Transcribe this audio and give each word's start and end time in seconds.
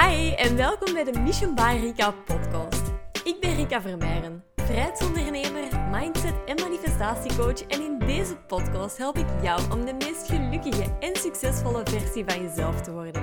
Hi 0.00 0.32
en 0.32 0.56
welkom 0.56 0.92
bij 0.92 1.04
de 1.04 1.18
Mission 1.18 1.54
by 1.54 1.78
Rika 1.80 2.10
podcast. 2.10 2.82
Ik 3.24 3.36
ben 3.40 3.56
Rika 3.56 3.80
Vermeijren, 3.80 4.44
vrijheidsondernemer, 4.56 5.88
mindset 5.90 6.34
en 6.46 6.56
manifestatiecoach 6.60 7.66
en 7.66 7.82
in 7.82 7.98
deze 7.98 8.36
podcast 8.46 8.96
help 8.96 9.18
ik 9.18 9.26
jou 9.42 9.60
om 9.72 9.84
de 9.84 9.92
meest 9.92 10.28
gelukkige 10.28 10.96
en 11.00 11.16
succesvolle 11.16 11.82
versie 11.84 12.24
van 12.26 12.42
jezelf 12.42 12.80
te 12.80 12.92
worden. 12.92 13.22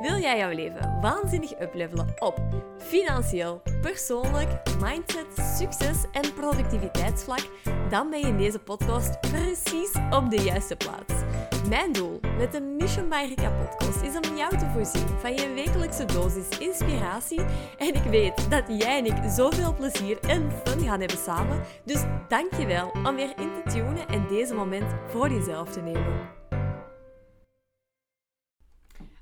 Wil 0.00 0.18
jij 0.18 0.38
jouw 0.38 0.50
leven 0.50 1.00
waanzinnig 1.00 1.60
uplevelen 1.60 2.14
op 2.18 2.40
financieel, 2.78 3.62
persoonlijk, 3.80 4.50
mindset, 4.82 5.56
succes 5.58 6.04
en 6.12 6.34
productiviteitsvlak? 6.34 7.48
Dan 7.90 8.10
ben 8.10 8.20
je 8.20 8.26
in 8.26 8.36
deze 8.36 8.58
podcast 8.58 9.20
precies 9.20 9.92
op 10.10 10.30
de 10.30 10.42
juiste 10.42 10.76
plaats. 10.76 11.22
Mijn 11.68 11.92
doel 11.92 12.20
met 12.38 12.52
de 12.52 12.60
Mission 12.60 13.08
by 13.08 13.24
Rika 13.28 13.50
podcast 13.50 14.02
is 14.02 14.28
om 14.28 14.36
jou 14.36 14.58
te 14.58 14.70
voorzien 14.74 15.08
van 15.18 15.34
je 15.34 15.52
wekelijkse 15.54 16.04
dosis 16.04 16.58
inspiratie. 16.58 17.40
En 17.78 17.94
ik 17.94 18.04
weet 18.10 18.50
dat 18.50 18.64
jij 18.68 18.98
en 18.98 19.06
ik 19.06 19.30
zoveel 19.30 19.74
plezier 19.74 20.18
en 20.20 20.50
fun 20.64 20.80
gaan 20.80 21.00
hebben 21.00 21.18
samen. 21.18 21.60
Dus 21.84 22.04
dankjewel 22.28 22.90
om 23.06 23.14
weer 23.14 23.32
in 23.36 23.50
te 23.54 23.70
tunen 23.70 24.08
en 24.08 24.26
deze 24.28 24.54
moment 24.54 24.94
voor 25.06 25.30
jezelf 25.30 25.70
te 25.70 25.80
nemen. 25.80 26.39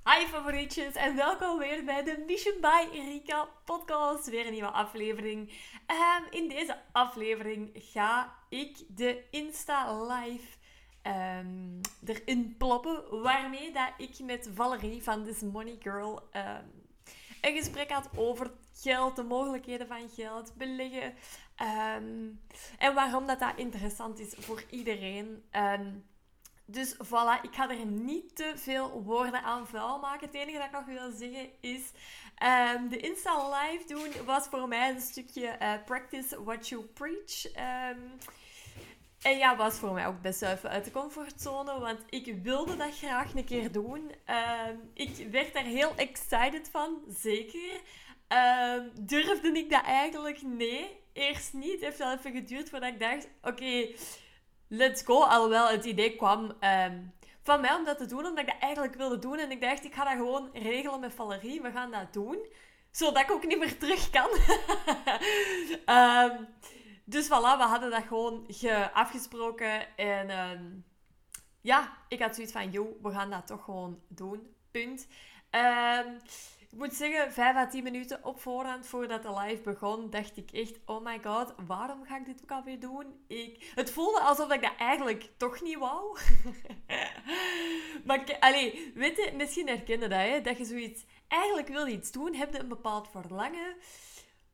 Hi 0.08 0.26
favorietjes 0.26 0.94
en 0.94 1.16
welkom 1.16 1.58
weer 1.58 1.84
bij 1.84 2.04
de 2.04 2.24
Mission 2.26 2.60
by 2.60 2.86
Rika 2.92 3.48
podcast. 3.64 4.28
Weer 4.30 4.46
een 4.46 4.52
nieuwe 4.52 4.70
aflevering. 4.70 5.50
Um, 5.86 6.26
in 6.30 6.48
deze 6.48 6.76
aflevering 6.92 7.70
ga 7.74 8.34
ik 8.48 8.78
de 8.88 9.24
Insta 9.30 10.02
Live 10.02 10.56
um, 11.02 11.80
erin 12.04 12.54
ploppen. 12.58 13.20
Waarmee 13.22 13.72
dat 13.72 13.92
ik 13.96 14.18
met 14.18 14.50
Valerie 14.54 15.02
van 15.02 15.24
This 15.24 15.40
Money 15.40 15.76
Girl 15.80 16.22
um, 16.32 16.86
een 17.40 17.56
gesprek 17.56 17.90
had 17.90 18.08
over 18.16 18.50
geld, 18.74 19.16
de 19.16 19.22
mogelijkheden 19.22 19.86
van 19.86 20.08
geld, 20.08 20.54
beleggen. 20.56 21.14
En 22.78 22.94
waarom 22.94 23.26
dat, 23.26 23.40
dat 23.40 23.56
interessant 23.56 24.18
is 24.18 24.34
voor 24.38 24.64
iedereen. 24.70 25.44
Dus 26.70 26.94
voilà, 26.94 27.42
ik 27.42 27.54
ga 27.54 27.70
er 27.70 27.86
niet 27.86 28.36
te 28.36 28.52
veel 28.56 29.02
woorden 29.02 29.42
aan 29.42 29.66
vuil 29.66 29.98
maken. 29.98 30.26
Het 30.26 30.36
enige 30.36 30.58
dat 30.58 30.66
ik 30.66 30.72
nog 30.72 30.84
wil 30.84 31.10
zeggen 31.10 31.50
is... 31.60 31.82
de 32.90 32.96
Insta 32.96 33.48
Live 33.48 33.84
doen 33.86 34.24
was 34.24 34.46
voor 34.46 34.68
mij 34.68 34.90
een 34.90 35.00
stukje 35.00 35.56
uh, 35.62 35.72
practice 35.84 36.42
what 36.42 36.68
you 36.68 36.82
preach. 36.82 37.52
En 39.22 39.38
ja, 39.38 39.56
was 39.56 39.74
voor 39.74 39.92
mij 39.92 40.06
ook 40.06 40.20
best 40.20 40.42
even 40.42 40.70
uit 40.70 40.84
de 40.84 40.90
comfortzone, 40.90 41.80
want 41.80 42.00
ik 42.08 42.34
wilde 42.42 42.76
dat 42.76 42.98
graag 42.98 43.34
een 43.34 43.44
keer 43.44 43.72
doen. 43.72 44.12
Uh, 44.28 44.60
ik 44.94 45.30
werd 45.30 45.52
daar 45.52 45.64
heel 45.64 45.92
excited 45.96 46.68
van, 46.70 47.02
zeker. 47.08 47.80
Durfde 49.00 49.52
ik 49.52 49.70
dat 49.70 49.84
eigenlijk? 49.84 50.42
Nee, 50.42 51.00
eerst 51.12 51.52
niet. 51.52 51.72
Het 51.72 51.80
heeft 51.80 51.98
wel 51.98 52.12
even 52.12 52.32
geduurd 52.32 52.70
voordat 52.70 52.92
ik 52.92 53.00
dacht, 53.00 53.28
oké, 53.42 53.88
let's 54.68 55.02
go. 55.02 55.22
Alhoewel 55.22 55.68
het 55.68 55.84
idee 55.84 56.16
kwam 56.16 56.52
ehm, 56.60 56.98
van 57.42 57.60
mij 57.60 57.74
om 57.74 57.84
dat 57.84 57.98
te 57.98 58.06
doen, 58.06 58.26
omdat 58.26 58.38
ik 58.38 58.46
dat 58.46 58.60
eigenlijk 58.60 58.94
wilde 58.94 59.18
doen. 59.18 59.38
En 59.38 59.50
ik 59.50 59.60
dacht, 59.60 59.84
ik 59.84 59.94
ga 59.94 60.04
dat 60.04 60.12
gewoon 60.12 60.50
regelen 60.52 61.00
met 61.00 61.14
Valerie. 61.14 61.62
We 61.62 61.70
gaan 61.70 61.90
dat 61.90 62.12
doen, 62.12 62.46
zodat 62.90 63.22
ik 63.22 63.30
ook 63.30 63.46
niet 63.46 63.58
meer 63.58 63.78
terug 63.78 64.10
kan. 64.10 64.30
um, 65.96 66.46
Dus 67.08 67.26
voilà, 67.26 67.56
we 67.56 67.64
hadden 67.64 67.90
dat 67.90 68.02
gewoon 68.02 68.46
afgesproken. 68.92 69.96
En 69.96 70.28
uh, 70.28 70.60
ja, 71.60 71.96
ik 72.08 72.20
had 72.20 72.34
zoiets 72.34 72.52
van, 72.52 72.70
joh, 72.70 73.02
we 73.02 73.10
gaan 73.10 73.30
dat 73.30 73.46
toch 73.46 73.64
gewoon 73.64 74.00
doen. 74.08 74.54
Punt. 74.70 75.06
Uh, 75.54 76.00
ik 76.70 76.78
moet 76.78 76.94
zeggen, 76.94 77.32
5 77.32 77.56
à 77.56 77.66
10 77.66 77.82
minuten 77.82 78.24
op 78.24 78.40
voorhand 78.40 78.86
voordat 78.86 79.22
de 79.22 79.40
live 79.40 79.62
begon, 79.62 80.10
dacht 80.10 80.36
ik 80.36 80.50
echt, 80.50 80.78
oh 80.84 81.04
my 81.04 81.20
god, 81.22 81.54
waarom 81.66 82.04
ga 82.04 82.16
ik 82.16 82.24
dit 82.24 82.42
ook 82.42 82.50
alweer 82.50 82.80
doen? 82.80 83.24
Ik... 83.26 83.72
Het 83.74 83.90
voelde 83.90 84.20
alsof 84.20 84.52
ik 84.52 84.62
dat 84.62 84.76
eigenlijk 84.78 85.30
toch 85.36 85.62
niet 85.62 85.78
wou. 85.78 86.18
maar, 88.06 88.24
weet 88.94 89.16
je, 89.16 89.32
misschien 89.36 89.66
herkennen 89.66 90.10
dat, 90.10 90.18
hè? 90.18 90.40
Dat 90.40 90.58
je 90.58 90.64
zoiets, 90.64 91.04
eigenlijk 91.28 91.68
wil 91.68 91.86
iets 91.86 92.12
doen, 92.12 92.34
heb 92.34 92.52
je 92.52 92.58
een 92.58 92.68
bepaald 92.68 93.08
verlangen. 93.08 93.76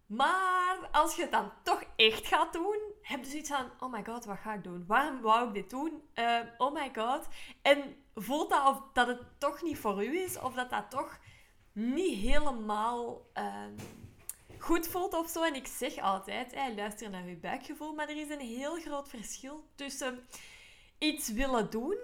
Maar 0.07 0.89
als 0.93 1.17
je 1.17 1.23
het 1.23 1.31
dan 1.31 1.53
toch 1.63 1.83
echt 1.97 2.27
gaat 2.27 2.53
doen, 2.53 2.79
heb 3.03 3.25
je 3.25 3.31
zoiets 3.31 3.51
van: 3.51 3.71
oh 3.79 3.93
my 3.93 4.05
god, 4.05 4.25
wat 4.25 4.39
ga 4.39 4.55
ik 4.55 4.65
doen? 4.65 4.85
Waarom 4.87 5.21
wou 5.21 5.49
ik 5.49 5.55
dit 5.55 5.71
doen? 5.71 6.03
Uh, 6.15 6.39
oh 6.59 6.73
my 6.73 6.91
god. 6.95 7.29
En 7.63 7.97
voelt 8.15 8.51
dat 8.51 8.67
of 8.67 8.83
dat 8.93 9.07
het 9.07 9.21
toch 9.39 9.63
niet 9.63 9.79
voor 9.79 10.05
u 10.05 10.19
is, 10.19 10.39
of 10.39 10.55
dat 10.55 10.71
dat 10.71 10.91
toch 10.91 11.19
niet 11.73 12.19
helemaal 12.19 13.27
uh, 13.35 13.65
goed 14.59 14.87
voelt 14.87 15.15
of 15.15 15.31
zo. 15.31 15.43
En 15.43 15.55
ik 15.55 15.67
zeg 15.67 15.99
altijd: 15.99 16.55
hey, 16.55 16.75
luister 16.75 17.11
naar 17.11 17.29
je 17.29 17.37
buikgevoel, 17.37 17.95
maar 17.95 18.09
er 18.09 18.17
is 18.17 18.31
een 18.31 18.47
heel 18.47 18.81
groot 18.81 19.09
verschil 19.09 19.65
tussen 19.75 20.27
iets 20.99 21.29
willen 21.29 21.71
doen 21.71 21.99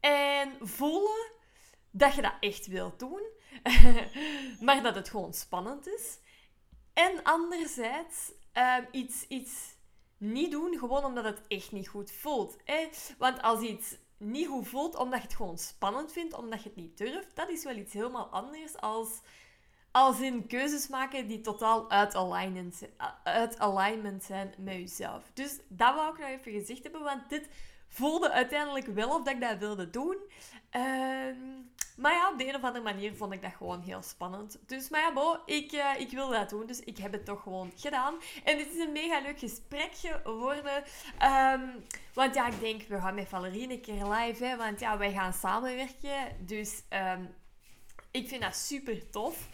en 0.00 0.56
voelen 0.60 1.30
dat 1.90 2.14
je 2.14 2.22
dat 2.22 2.34
echt 2.40 2.66
wilt 2.66 2.98
doen, 2.98 3.22
maar 4.66 4.82
dat 4.82 4.94
het 4.94 5.08
gewoon 5.08 5.34
spannend 5.34 5.86
is. 5.86 6.18
En 6.92 7.22
anderzijds 7.22 8.32
uh, 8.54 8.76
iets, 8.90 9.26
iets 9.28 9.74
niet 10.18 10.50
doen, 10.50 10.78
gewoon 10.78 11.04
omdat 11.04 11.24
het 11.24 11.40
echt 11.48 11.72
niet 11.72 11.88
goed 11.88 12.10
voelt. 12.10 12.56
Hè? 12.64 12.88
Want 13.18 13.42
als 13.42 13.60
iets 13.60 13.96
niet 14.18 14.46
goed 14.46 14.68
voelt, 14.68 14.96
omdat 14.96 15.18
je 15.18 15.26
het 15.26 15.36
gewoon 15.36 15.58
spannend 15.58 16.12
vindt, 16.12 16.34
omdat 16.34 16.62
je 16.62 16.68
het 16.68 16.78
niet 16.78 16.98
durft, 16.98 17.36
dat 17.36 17.48
is 17.48 17.64
wel 17.64 17.76
iets 17.76 17.92
helemaal 17.92 18.26
anders 18.26 18.76
als, 18.76 19.20
als 19.90 20.20
in 20.20 20.46
keuzes 20.46 20.88
maken 20.88 21.28
die 21.28 21.40
totaal 21.40 21.90
uit 21.90 22.14
alignment, 22.14 22.82
uit 23.22 23.58
alignment 23.58 24.24
zijn 24.24 24.54
met 24.58 24.74
jezelf. 24.74 25.30
Dus 25.34 25.58
dat 25.68 25.94
wou 25.94 26.12
ik 26.12 26.18
nog 26.18 26.28
even 26.28 26.52
gezegd 26.52 26.82
hebben, 26.82 27.02
want 27.02 27.28
dit 27.28 27.48
voelde 27.88 28.30
uiteindelijk 28.30 28.86
wel 28.86 29.14
of 29.14 29.22
dat 29.22 29.34
ik 29.34 29.40
dat 29.40 29.58
wilde 29.58 29.90
doen. 29.90 30.16
Ehm, 30.70 31.36
maar 31.96 32.12
ja, 32.12 32.30
op 32.30 32.38
de 32.38 32.48
een 32.48 32.54
of 32.54 32.62
andere 32.62 32.84
manier 32.84 33.14
vond 33.14 33.32
ik 33.32 33.42
dat 33.42 33.52
gewoon 33.56 33.80
heel 33.80 34.02
spannend. 34.02 34.58
Dus, 34.66 34.88
maar 34.88 35.00
ja, 35.00 35.12
bo, 35.12 35.38
ik, 35.46 35.72
uh, 35.72 35.90
ik 35.98 36.10
wil 36.10 36.28
dat 36.28 36.50
doen, 36.50 36.66
dus 36.66 36.80
ik 36.80 36.98
heb 36.98 37.12
het 37.12 37.24
toch 37.24 37.42
gewoon 37.42 37.72
gedaan. 37.76 38.14
En 38.44 38.56
dit 38.56 38.72
is 38.74 38.78
een 38.78 38.92
mega 38.92 39.20
leuk 39.20 39.38
gesprek 39.38 39.90
geworden. 39.94 40.84
Um, 41.52 41.84
want 42.14 42.34
ja, 42.34 42.46
ik 42.46 42.60
denk, 42.60 42.82
we 42.82 43.00
gaan 43.00 43.14
met 43.14 43.28
Valerie 43.28 43.70
een 43.70 43.80
keer 43.80 44.06
live, 44.06 44.44
hè, 44.44 44.56
want 44.56 44.80
ja, 44.80 44.98
wij 44.98 45.12
gaan 45.12 45.32
samenwerken. 45.32 46.46
Dus 46.46 46.82
um, 46.90 47.34
ik 48.10 48.28
vind 48.28 48.42
dat 48.42 48.56
super 48.56 49.10
tof. 49.10 49.48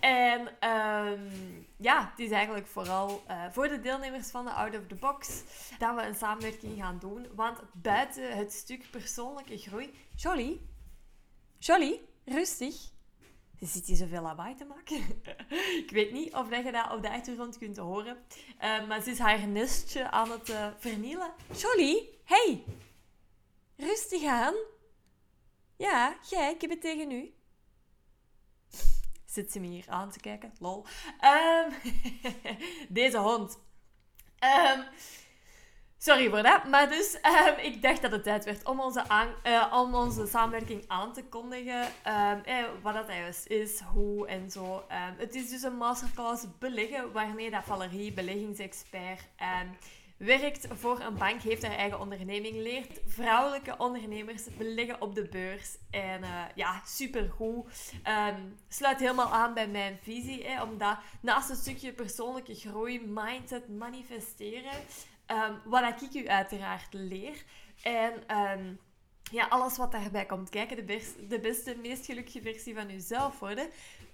En 0.00 0.40
um, 0.40 1.66
ja, 1.76 2.10
het 2.10 2.18
is 2.18 2.30
eigenlijk 2.30 2.66
vooral 2.66 3.22
uh, 3.30 3.44
voor 3.50 3.68
de 3.68 3.80
deelnemers 3.80 4.30
van 4.30 4.44
de 4.44 4.50
Out 4.50 4.76
of 4.76 4.86
the 4.86 4.94
Box 4.94 5.42
dat 5.78 5.94
we 5.94 6.02
een 6.02 6.14
samenwerking 6.14 6.82
gaan 6.82 6.98
doen. 6.98 7.26
Want 7.34 7.60
buiten 7.72 8.36
het 8.36 8.52
stuk 8.52 8.90
persoonlijke 8.90 9.58
groei... 9.58 9.94
Jolly, 10.14 10.60
Jolly, 11.60 12.00
rustig. 12.24 12.74
Ze 13.58 13.66
zit 13.66 13.86
hier 13.86 13.96
zoveel 13.96 14.22
lawaai 14.22 14.54
te 14.54 14.64
maken. 14.64 14.96
ik 15.84 15.90
weet 15.90 16.12
niet 16.12 16.34
of 16.34 16.50
je 16.50 16.72
dat 16.72 16.92
op 16.92 17.02
de 17.02 17.10
achtergrond 17.10 17.58
kunt 17.58 17.76
horen. 17.76 18.24
Uh, 18.62 18.88
maar 18.88 19.00
ze 19.00 19.10
is 19.10 19.18
haar 19.18 19.48
nestje 19.48 20.10
aan 20.10 20.30
het 20.30 20.48
uh, 20.48 20.66
vernielen. 20.78 21.32
Jolly, 21.56 22.08
hey! 22.24 22.64
Rustig 23.76 24.24
aan. 24.24 24.54
Ja, 25.76 26.16
jij, 26.28 26.52
ik 26.52 26.60
heb 26.60 26.70
het 26.70 26.80
tegen 26.80 27.10
u 27.10 27.34
zit 29.30 29.52
ze 29.52 29.60
me 29.60 29.66
hier 29.66 29.88
aan 29.88 30.10
te 30.10 30.20
kijken. 30.20 30.52
Lol. 30.58 30.84
Um, 31.20 31.72
deze 32.88 33.18
hond. 33.18 33.58
Um, 34.40 34.84
sorry 36.02 36.30
voor 36.30 36.42
dat. 36.42 36.64
Maar 36.64 36.88
dus, 36.88 37.14
um, 37.14 37.64
ik 37.64 37.82
dacht 37.82 38.02
dat 38.02 38.10
het 38.10 38.22
tijd 38.22 38.44
werd 38.44 38.68
om 38.68 38.80
onze, 38.80 39.04
uh, 39.46 39.74
om 39.74 39.94
onze 39.94 40.26
samenwerking 40.26 40.84
aan 40.86 41.12
te 41.12 41.24
kondigen. 41.24 41.86
Eh, 42.02 42.64
wat 42.82 42.94
dat 42.94 43.06
juist 43.06 43.46
is, 43.46 43.80
hoe 43.80 44.26
en 44.26 44.50
zo. 44.50 44.84
het 45.16 45.34
is 45.34 45.50
dus 45.50 45.62
een 45.62 45.76
masterclass 45.76 46.44
beleggen, 46.58 47.12
waarmee 47.12 47.50
dat 47.50 47.64
Valerie, 47.64 48.12
beleggingsexpert 48.12 49.20
werkt 50.16 50.68
voor 50.72 51.00
een 51.00 51.14
bank, 51.14 51.42
heeft 51.42 51.62
haar 51.62 51.76
eigen 51.76 52.00
onderneming, 52.00 52.56
leert 52.56 53.00
vrouwelijke 53.06 53.74
ondernemers 53.78 54.42
beleggen 54.58 55.00
op 55.00 55.14
de 55.14 55.28
beurs. 55.28 55.76
En 55.90 56.20
uh, 56.20 56.44
ja, 56.54 56.82
supergoed. 56.86 57.92
Sluit 58.68 59.00
helemaal 59.00 59.32
aan 59.32 59.54
bij 59.54 59.68
mijn 59.68 59.98
visie, 60.02 60.44
hè, 60.44 60.62
omdat 60.62 60.98
naast 61.20 61.50
een 61.50 61.56
stukje 61.56 61.92
persoonlijke 61.92 62.54
groei, 62.54 63.00
mindset, 63.06 63.68
manifesteren, 63.68 64.72
um, 65.30 65.60
wat 65.64 66.02
ik 66.02 66.14
u 66.14 66.28
uiteraard 66.28 66.92
leer. 66.92 67.44
En 67.82 68.36
um, 68.36 68.80
ja, 69.30 69.46
alles 69.46 69.76
wat 69.76 69.92
daarbij 69.92 70.26
komt 70.26 70.48
kijken, 70.48 70.76
de, 70.76 70.84
best, 70.84 71.30
de 71.30 71.40
beste, 71.40 71.76
meest 71.82 72.04
gelukkige 72.04 72.42
versie 72.42 72.74
van 72.74 72.90
uzelf 72.90 73.38
worden. 73.38 73.68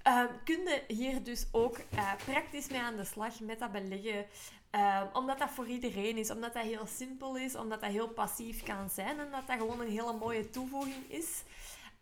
Uh, 0.07 0.25
kun 0.45 0.61
je 0.61 0.85
hier 0.89 1.23
dus 1.23 1.47
ook 1.53 1.79
uh, 1.79 2.13
praktisch 2.25 2.69
mee 2.69 2.81
aan 2.81 2.97
de 2.97 3.05
slag 3.05 3.41
met 3.41 3.59
dat 3.59 3.73
beleggen 3.73 4.27
Um, 4.71 5.09
omdat 5.13 5.39
dat 5.39 5.51
voor 5.51 5.67
iedereen 5.67 6.17
is, 6.17 6.31
omdat 6.31 6.53
dat 6.53 6.63
heel 6.63 6.87
simpel 6.87 7.37
is, 7.37 7.57
omdat 7.57 7.81
dat 7.81 7.91
heel 7.91 8.09
passief 8.09 8.62
kan 8.62 8.91
zijn 8.91 9.19
en 9.19 9.31
dat 9.31 9.47
dat 9.47 9.59
gewoon 9.59 9.81
een 9.81 9.91
hele 9.91 10.12
mooie 10.12 10.51
toevoeging 10.51 11.11
is. 11.11 11.43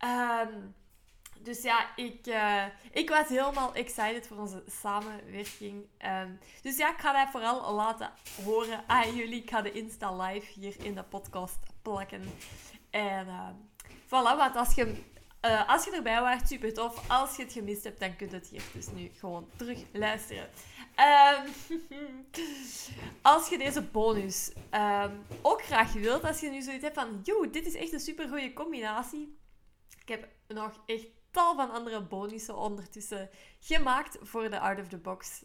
Um, 0.03 0.75
dus 1.45 1.61
ja, 1.61 1.95
ik, 1.95 2.27
eh, 2.27 2.65
ik 2.91 3.09
was 3.09 3.27
helemaal 3.27 3.73
excited 3.73 4.27
voor 4.27 4.37
onze 4.37 4.63
samenwerking. 4.67 5.85
Ehm, 5.97 6.31
dus 6.61 6.77
ja, 6.77 6.91
ik 6.91 6.97
ga 6.97 7.23
dat 7.23 7.31
vooral 7.31 7.73
laten 7.73 8.11
horen 8.43 8.83
aan 8.87 9.15
jullie. 9.15 9.41
Ik 9.41 9.49
ga 9.49 9.61
de 9.61 9.71
Insta 9.71 10.15
live 10.15 10.59
hier 10.59 10.75
in 10.85 10.95
de 10.95 11.03
podcast 11.03 11.57
plakken. 11.81 12.21
En 12.89 13.27
uh, 13.27 13.49
voilà, 14.05 14.37
want 14.37 14.55
als 14.55 14.75
je, 14.75 15.03
uh, 15.45 15.69
als 15.69 15.85
je 15.85 15.91
erbij 15.91 16.21
was, 16.21 16.47
super 16.47 16.73
tof. 16.73 17.09
Als 17.09 17.35
je 17.35 17.43
het 17.43 17.51
gemist 17.51 17.83
hebt, 17.83 17.99
dan 17.99 18.15
kun 18.15 18.29
je 18.29 18.35
het 18.35 18.47
hier 18.47 18.63
dus 18.73 18.87
nu 18.91 19.11
gewoon 19.13 19.49
terug 19.55 19.79
luisteren. 19.93 20.49
Um, 20.99 21.53
als 23.31 23.49
je 23.49 23.57
deze 23.57 23.81
bonus 23.81 24.51
ook 25.41 25.63
graag 25.63 25.93
wilt, 25.93 26.23
als 26.23 26.39
je 26.39 26.49
nu 26.49 26.61
zoiets 26.61 26.83
hebt 26.83 26.99
van, 26.99 27.19
joh, 27.23 27.51
dit 27.51 27.65
is 27.65 27.75
echt 27.75 27.93
een 27.93 27.99
super 27.99 28.27
goede 28.27 28.53
combinatie. 28.53 29.37
Ik 30.01 30.07
heb 30.07 30.27
nog 30.47 30.81
echt 30.85 31.07
tal 31.35 31.55
van 31.55 31.71
andere 31.71 32.01
bonussen 32.01 32.57
ondertussen 32.57 33.29
gemaakt 33.59 34.17
voor 34.21 34.49
de 34.49 34.59
Art 34.59 34.79
of 34.79 34.87
the 34.87 34.97
Box. 34.97 35.43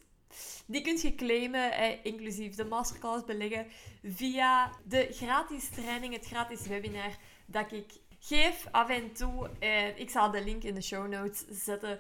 Die 0.67 0.83
kunt 0.83 1.01
je 1.01 1.15
claimen, 1.15 2.05
inclusief 2.05 2.55
de 2.55 2.65
masterclass 2.65 3.25
beleggen, 3.25 3.67
via 4.03 4.73
de 4.85 5.09
gratis 5.11 5.69
training, 5.69 6.15
het 6.15 6.27
gratis 6.27 6.67
webinar 6.67 7.17
dat 7.47 7.73
ik 7.73 7.93
geef 8.19 8.67
af 8.71 8.89
en 8.89 9.13
toe. 9.13 9.51
Eh, 9.59 9.99
ik 9.99 10.11
zal 10.11 10.31
de 10.31 10.45
link 10.45 10.63
in 10.63 10.75
de 10.75 10.83
show 10.83 11.09
notes 11.09 11.45
zetten. 11.49 11.99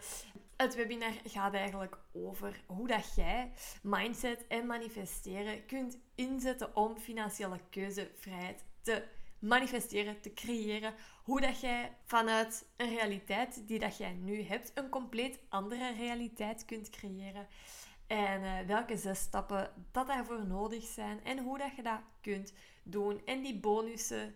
Het 0.57 0.75
webinar 0.75 1.13
gaat 1.25 1.55
eigenlijk 1.55 1.99
over 2.13 2.63
hoe 2.67 2.87
dat 2.87 3.15
jij 3.17 3.53
mindset 3.83 4.47
en 4.47 4.67
manifesteren 4.67 5.67
kunt 5.67 5.99
inzetten 6.15 6.77
om 6.77 6.99
financiële 6.99 7.61
keuzevrijheid 7.71 8.65
te 8.83 9.05
manifesteren, 9.41 10.21
te 10.21 10.33
creëren. 10.35 10.95
Hoe 11.23 11.41
dat 11.41 11.61
jij 11.61 11.97
vanuit 12.05 12.67
een 12.77 12.89
realiteit 12.89 13.63
die 13.67 13.79
dat 13.79 13.97
jij 13.97 14.13
nu 14.13 14.43
hebt, 14.43 14.71
een 14.75 14.89
compleet 14.89 15.39
andere 15.49 15.93
realiteit 15.93 16.65
kunt 16.65 16.91
creëren. 16.91 17.47
En 18.07 18.43
uh, 18.43 18.59
welke 18.67 18.97
zes 18.97 19.19
stappen 19.19 19.73
dat 19.93 20.07
daarvoor 20.07 20.47
nodig 20.47 20.85
zijn 20.85 21.25
en 21.25 21.39
hoe 21.39 21.59
dat 21.59 21.77
je 21.77 21.83
dat 21.83 22.01
kunt 22.21 22.53
doen. 22.83 23.21
En 23.25 23.43
die 23.43 23.61
bonussen 23.61 24.35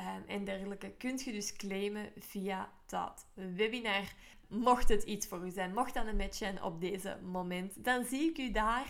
um, 0.00 0.24
en 0.26 0.44
dergelijke 0.44 0.90
kunt 0.90 1.22
je 1.22 1.32
dus 1.32 1.52
claimen 1.52 2.12
via 2.18 2.72
dat 2.86 3.26
webinar. 3.34 4.12
Mocht 4.48 4.88
het 4.88 5.02
iets 5.02 5.26
voor 5.26 5.46
u 5.46 5.50
zijn, 5.50 5.74
mocht 5.74 5.94
dat 5.94 6.06
een 6.06 6.16
match 6.16 6.34
zijn 6.34 6.62
op 6.62 6.80
deze 6.80 7.18
moment, 7.22 7.84
dan 7.84 8.04
zie 8.04 8.30
ik 8.30 8.38
u 8.38 8.50
daar. 8.50 8.86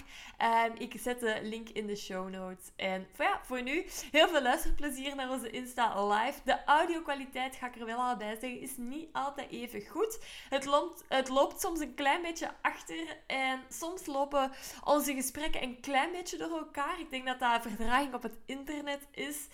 Ik 0.78 0.94
zet 1.00 1.20
de 1.20 1.38
link 1.42 1.68
in 1.68 1.86
de 1.86 1.96
show 1.96 2.28
notes. 2.30 2.70
En 2.76 3.06
voor, 3.12 3.24
ja, 3.24 3.40
voor 3.44 3.62
nu, 3.62 3.84
heel 4.10 4.28
veel 4.28 4.42
luisterplezier 4.42 5.14
naar 5.14 5.30
onze 5.30 5.50
Insta 5.50 6.06
Live. 6.06 6.40
De 6.44 6.64
audio-kwaliteit, 6.64 7.56
ga 7.56 7.66
ik 7.66 7.76
er 7.76 7.86
wel 7.86 7.98
al 7.98 8.16
bij 8.16 8.36
zeggen, 8.40 8.60
is 8.60 8.76
niet 8.76 9.08
altijd 9.12 9.50
even 9.50 9.86
goed. 9.86 10.18
Het 10.48 10.64
loopt, 10.64 11.04
het 11.08 11.28
loopt 11.28 11.60
soms 11.60 11.80
een 11.80 11.94
klein 11.94 12.22
beetje 12.22 12.50
achter 12.62 13.16
en 13.26 13.60
soms 13.68 14.06
lopen 14.06 14.52
onze 14.84 15.14
gesprekken 15.14 15.62
een 15.62 15.80
klein 15.80 16.12
beetje 16.12 16.36
door 16.36 16.58
elkaar. 16.58 17.00
Ik 17.00 17.10
denk 17.10 17.26
dat 17.26 17.38
dat 17.38 17.62
verdraging 17.62 18.14
op 18.14 18.22
het 18.22 18.38
internet 18.46 19.06
is. 19.10 19.46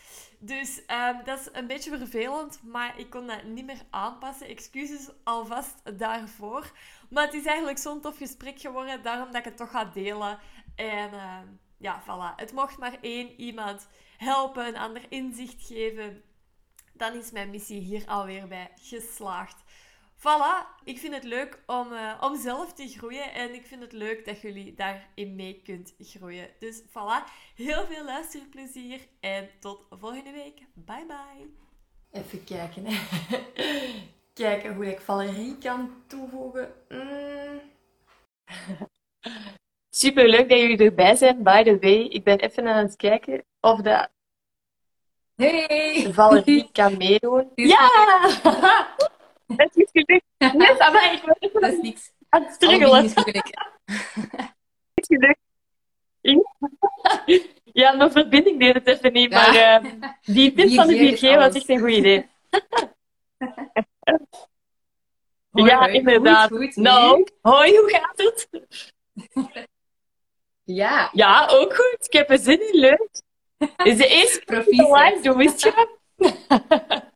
Dus 0.45 0.79
um, 0.79 1.25
dat 1.25 1.41
is 1.41 1.49
een 1.53 1.67
beetje 1.67 1.99
vervelend, 1.99 2.63
maar 2.63 2.99
ik 2.99 3.11
kon 3.11 3.27
dat 3.27 3.45
niet 3.45 3.65
meer 3.65 3.83
aanpassen. 3.91 4.47
Excuses 4.47 5.09
alvast 5.25 5.99
daarvoor. 5.99 6.73
Maar 7.11 7.25
het 7.25 7.35
is 7.35 7.45
eigenlijk 7.45 7.79
zo'n 7.79 8.01
tof 8.01 8.17
gesprek 8.17 8.61
geworden, 8.61 9.03
daarom 9.03 9.27
dat 9.27 9.37
ik 9.37 9.45
het 9.45 9.57
toch 9.57 9.71
ga 9.71 9.85
delen. 9.85 10.39
En 10.75 11.13
uh, 11.13 11.39
ja, 11.77 12.03
voilà. 12.03 12.35
Het 12.37 12.53
mocht 12.53 12.79
maar 12.79 12.99
één 13.01 13.41
iemand 13.41 13.89
helpen, 14.17 14.67
een 14.67 14.77
ander 14.77 15.03
inzicht 15.09 15.67
geven. 15.67 16.23
Dan 16.93 17.15
is 17.15 17.31
mijn 17.31 17.51
missie 17.51 17.81
hier 17.81 18.07
alweer 18.07 18.49
bij 18.49 18.71
geslaagd. 18.81 19.62
Voilà, 20.23 20.67
ik 20.85 20.99
vind 20.99 21.15
het 21.15 21.25
leuk 21.25 21.63
om, 21.67 21.93
uh, 21.93 22.13
om 22.21 22.37
zelf 22.41 22.73
te 22.73 22.89
groeien 22.89 23.33
en 23.33 23.55
ik 23.55 23.67
vind 23.67 23.83
het 23.83 23.93
leuk 23.93 24.25
dat 24.25 24.41
jullie 24.41 24.75
daarin 24.75 25.37
mee 25.37 25.61
kunt 25.65 25.95
groeien. 25.99 26.49
Dus 26.59 26.83
voilà, 26.83 27.31
heel 27.55 27.87
veel 27.87 28.05
luisterplezier 28.05 29.01
en 29.21 29.49
tot 29.61 29.87
volgende 29.91 30.31
week. 30.31 30.59
Bye 30.75 31.07
bye. 31.07 31.51
Even 32.11 32.45
kijken. 32.45 32.87
kijken 34.45 34.75
hoe 34.75 34.87
ik 34.87 35.01
Valerie 35.01 35.59
kan 35.59 36.03
toevoegen. 36.07 36.75
Mm. 36.89 37.61
Super 39.91 40.29
leuk 40.29 40.49
dat 40.49 40.59
jullie 40.59 40.85
erbij 40.85 41.17
zijn. 41.17 41.43
By 41.43 41.63
the 41.63 41.79
way, 41.81 42.01
ik 42.01 42.25
ben 42.25 42.39
even 42.39 42.67
aan 42.67 42.85
het 42.85 42.97
kijken 42.97 43.45
of 43.61 43.81
de 43.81 44.09
Hey! 45.37 46.13
Valerie 46.13 46.69
kan 46.73 46.97
meedoen. 46.97 47.51
Ja! 47.73 47.89
Het 49.57 49.77
is 49.77 49.89
gelukt. 49.93 50.25
Yes, 50.37 50.79
maar 50.79 51.13
ik 51.41 51.53
ben 51.53 51.61
Dat 51.61 51.73
is 51.73 51.79
niks. 51.81 52.13
aan 52.29 52.43
het 52.43 52.53
struggelen. 52.55 53.05
is 53.05 53.13
gelukt. 53.15 53.51
Ja, 57.65 57.93
mijn 57.93 58.11
verbinding 58.13 58.59
deed 58.61 58.75
het 58.75 58.87
even 58.87 59.13
niet, 59.13 59.33
Ja. 59.33 59.47
maar 59.47 59.55
eh, 59.83 59.93
die 60.23 60.53
tip 60.53 60.71
van 60.71 60.87
de 60.87 60.95
4G 60.95 61.13
is 61.13 61.21
4G 61.21 61.37
was 61.37 61.55
echt 61.55 61.69
een 61.69 61.79
goed 61.79 61.91
idee. 61.91 62.29
Hoi, 65.51 65.71
ja, 65.71 65.79
hoi. 65.79 65.93
inderdaad. 65.93 66.49
Goed, 66.49 66.59
goed. 66.59 66.77
nou, 66.77 67.27
hoi, 67.43 67.77
hoe 67.79 67.91
gaat 67.91 68.13
het? 68.17 68.49
Ja, 70.65 71.11
Ja, 71.13 71.47
ook 71.51 71.75
goed. 71.75 71.97
Ik 72.07 72.13
heb 72.13 72.31
er 72.31 72.39
zin 72.39 72.73
in, 72.73 72.81
leuk. 72.81 73.23
Is 73.85 73.97
de 73.97 74.07
eerste 74.07 74.65
live 74.67 75.19
doen, 75.23 75.37
wist 75.37 75.63
je? 75.63 75.97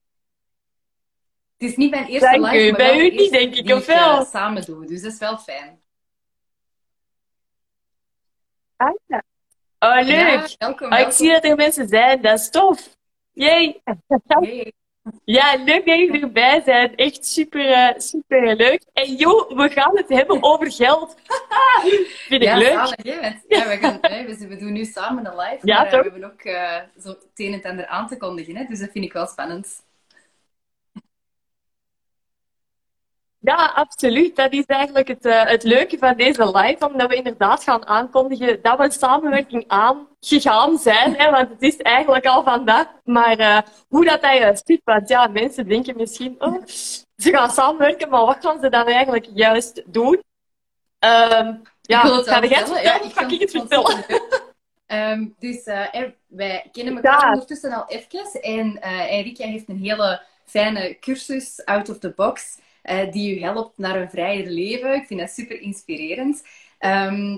Het 1.59 1.69
is 1.71 1.77
niet 1.77 1.91
mijn 1.91 2.07
eerste 2.07 2.31
Dank 2.39 2.53
live, 2.53 2.65
u. 2.67 2.71
maar 2.71 2.77
Bij 2.79 2.87
wel 2.91 3.01
u 3.01 3.05
de 3.05 3.11
niet, 3.11 3.21
eerste 3.21 3.37
denk 3.39 3.55
ik, 3.55 3.65
die 3.67 3.75
of 3.75 3.87
wel? 3.87 4.19
eh, 4.21 4.27
samen 4.27 4.65
doe, 4.65 4.87
dus 4.87 5.03
dat 5.03 5.13
is 5.13 5.19
wel 5.19 5.39
fijn. 5.39 5.81
Ah, 8.77 8.95
ja. 9.07 9.23
Oh, 9.79 9.95
leuk. 9.95 10.07
Ja, 10.07 10.47
welkom, 10.59 10.89
Ah, 10.89 10.99
ik 10.99 11.05
welkom. 11.05 11.13
zie 11.13 11.31
dat 11.31 11.45
er 11.45 11.57
mensen 11.57 11.89
zijn, 11.89 12.23
dat 12.23 12.39
is 12.39 12.51
tof. 12.51 12.97
Jee. 13.33 13.83
Hey. 14.27 14.73
Ja, 15.25 15.57
leuk 15.65 15.87
dat 15.87 15.97
jullie 15.99 16.21
erbij 16.21 16.63
zijn. 16.65 16.97
Echt 16.97 17.27
super, 17.27 17.71
eh, 17.71 17.99
super 17.99 18.57
leuk. 18.57 18.83
En 18.93 19.15
joh, 19.15 19.57
we 19.57 19.69
gaan 19.71 19.97
het 19.97 20.09
hebben 20.09 20.43
over 20.43 20.73
geld. 20.73 21.15
Vind 22.29 22.43
ik 22.43 22.49
Ja, 22.49 22.57
leuk. 22.57 22.73
zalig, 22.73 23.03
ja, 23.49 23.69
we, 23.69 23.77
gaan, 23.81 23.99
we, 24.01 24.47
we 24.49 24.57
doen 24.57 24.73
nu 24.73 24.85
samen 24.85 25.27
een 25.27 25.37
live, 25.37 25.59
Ja, 25.67 25.77
maar 25.77 25.87
eh, 25.87 25.93
toch? 25.93 26.03
we 26.03 26.11
hebben 26.11 26.31
ook 26.33 26.41
eh, 26.41 26.81
zo 27.03 27.09
het 27.09 27.19
een 27.35 27.47
en 27.47 27.53
het 27.53 27.65
ander 27.65 27.87
aan 27.87 28.07
te 28.09 28.17
kondigen, 28.17 28.57
hè? 28.57 28.65
dus 28.65 28.79
dat 28.81 28.91
vind 28.91 29.05
ik 29.05 29.13
wel 29.13 29.27
spannend. 29.27 29.85
Ja, 33.47 33.73
absoluut. 33.75 34.37
Dat 34.37 34.53
is 34.53 34.65
eigenlijk 34.67 35.09
het, 35.09 35.25
eh, 35.25 35.45
het 35.45 35.63
leuke 35.63 35.99
van 35.99 36.17
deze 36.17 36.57
live, 36.57 36.89
omdat 36.89 37.09
we 37.09 37.15
inderdaad 37.15 37.63
gaan 37.63 37.87
aankondigen 37.87 38.63
dat 38.63 38.79
we 38.79 38.85
een 38.85 38.93
samenwerking 38.93 39.65
aangegaan 39.67 40.79
zijn. 40.79 41.15
Hè, 41.17 41.31
want 41.31 41.49
het 41.49 41.63
is 41.63 41.77
eigenlijk 41.77 42.27
al 42.27 42.43
vandaag. 42.43 42.87
Maar 43.05 43.39
eh, 43.39 43.59
hoe 43.89 44.05
dat, 44.05 44.23
dat 44.23 44.37
juist 44.39 44.67
zit, 44.67 44.81
want 44.85 45.09
ja, 45.09 45.27
mensen 45.27 45.69
denken 45.69 45.97
misschien, 45.97 46.35
oh, 46.39 46.63
ze 47.17 47.31
gaan 47.31 47.51
samenwerken, 47.51 48.09
maar 48.09 48.25
wat 48.27 48.37
gaan 48.41 48.61
ze 48.61 48.69
dan 48.69 48.87
eigenlijk 48.87 49.27
juist 49.35 49.83
doen? 49.87 50.23
Ehm, 50.99 51.55
ja, 51.83 51.99
ik 51.99 52.03
wil 52.03 52.17
het 52.17 52.29
ga 52.29 52.41
wel 52.41 52.49
jij 52.51 52.59
het 52.59 52.69
vertellen. 52.69 53.01
vertellen 53.01 53.01
Ja, 53.01 53.07
of 53.07 53.13
ga 53.13 53.29
ik 53.29 53.41
het 53.41 53.51
vertellen? 53.51 54.05
Ehm, 54.87 55.27
dus 55.39 55.63
eh, 55.65 55.95
er- 55.95 56.15
wij 56.27 56.69
kennen 56.73 56.95
elkaar 56.97 57.21
Ja. 57.21 57.33
ondertussen 57.33 57.73
al 57.73 57.85
even. 57.89 58.43
En 58.43 58.79
Erika 59.09 59.45
heeft 59.47 59.69
een 59.69 59.81
hele 59.81 60.21
fijne 60.45 60.99
cursus, 61.01 61.65
Out 61.65 61.89
of 61.89 61.99
the 61.99 62.11
Box, 62.17 62.59
eh, 62.87 63.13
die 63.13 63.37
u 63.39 63.43
helpt 63.43 63.79
naar 63.79 63.97
een 64.01 64.11
vrijer 64.11 64.47
leven. 64.51 64.95
Ik 64.95 65.07
vind 65.07 65.21
dat 65.21 65.31
super 65.31 65.61
inspirerend. 65.61 66.43
Ehm, 66.79 67.37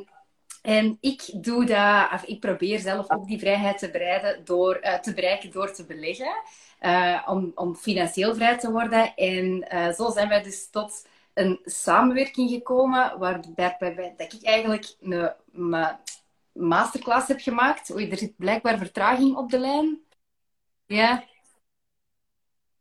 en 0.63 0.99
ik 1.01 1.23
doe 1.45 1.65
dat, 1.65 2.13
of 2.13 2.23
ik 2.25 2.41
probeer 2.41 2.79
zelf 2.79 3.11
ook 3.11 3.27
die 3.27 3.39
vrijheid 3.39 3.79
te 3.79 3.91
bereiden 3.91 4.45
door, 4.45 4.75
eh, 4.75 4.95
te 5.01 5.15
bereiken 5.15 5.51
door 5.51 5.73
te 5.73 5.87
beleggen. 5.87 6.43
eh, 6.79 7.23
om, 7.27 7.53
om 7.55 7.75
financieel 7.77 8.35
vrij 8.35 8.59
te 8.59 8.71
worden. 8.71 9.15
En 9.17 9.67
zo 9.95 10.11
zijn 10.11 10.29
wij 10.29 10.43
dus 10.43 10.71
tot 10.71 11.07
een 11.35 11.61
samenwerking 11.65 12.51
gekomen 12.51 13.19
waarbij 13.19 13.77
dat 14.17 14.33
ik 14.33 14.43
eigenlijk 14.43 14.95
een 15.01 15.33
ma- 15.53 16.01
masterclass 16.53 17.29
heb 17.29 17.41
gemaakt. 17.41 17.91
Oei, 17.95 18.11
er 18.11 18.17
zit 18.17 18.37
blijkbaar 18.37 18.79
vertraging 18.79 19.37
op 19.37 19.51
de 19.51 19.59
lijn. 19.59 19.99
Ja, 20.87 21.25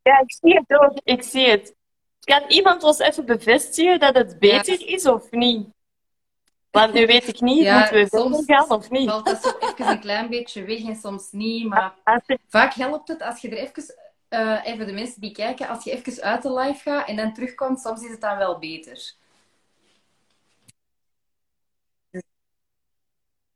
Ja, 0.01 0.19
ik 0.19 0.31
zie 0.31 0.53
het 0.53 0.79
ook. 0.81 0.99
Ik 1.03 1.23
zie 1.23 1.49
het. 1.49 1.75
Kan 2.27 2.43
iemand 2.47 2.83
ons 2.83 2.99
even 2.99 3.25
bevestigen 3.25 3.99
dat 3.99 4.15
het 4.15 4.39
beter 4.39 4.87
is 4.87 5.05
of 5.05 5.31
niet? 5.31 5.67
Want 6.71 6.93
nu 6.93 7.05
weet 7.05 7.27
ik 7.27 7.41
niet, 7.41 7.63
Ja, 7.63 7.79
moeten 7.79 7.95
we 7.97 8.07
soms 8.07 8.45
gaan 8.45 8.69
of 8.69 8.89
niet? 8.89 9.09
valt 9.09 9.25
dat 9.25 9.43
zo 9.43 9.57
even 9.59 9.87
een 9.87 9.99
klein 9.99 10.29
beetje 10.29 10.63
weg 10.63 10.83
en 10.83 10.95
soms 10.95 11.31
niet. 11.31 11.67
Maar 11.67 11.93
vaak 12.47 12.73
helpt 12.73 13.07
het 13.07 13.21
als 13.21 13.41
je 13.41 13.49
er 13.49 13.57
even, 13.57 13.95
eh, 14.27 14.59
even 14.63 14.85
de 14.85 14.93
mensen 14.93 15.21
die 15.21 15.31
kijken, 15.31 15.67
als 15.67 15.83
je 15.83 15.91
even 15.91 16.23
uit 16.23 16.41
de 16.41 16.53
live 16.53 16.79
gaat 16.79 17.07
en 17.07 17.15
dan 17.15 17.33
terugkomt, 17.33 17.79
soms 17.79 18.03
is 18.03 18.11
het 18.11 18.21
dan 18.21 18.37
wel 18.37 18.59
beter. 18.59 19.13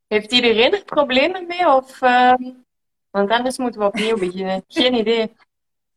Heeft 0.08 0.32
iedereen 0.32 0.74
er 0.74 0.84
problemen 0.84 1.48
mee? 1.48 1.68
Of, 1.68 2.02
ehm, 2.02 2.52
Want 3.10 3.30
anders 3.32 3.58
moeten 3.58 3.80
we 3.82 3.88
opnieuw 3.88 4.18
beginnen. 4.18 4.64
Geen 4.68 4.94
idee. 4.94 5.36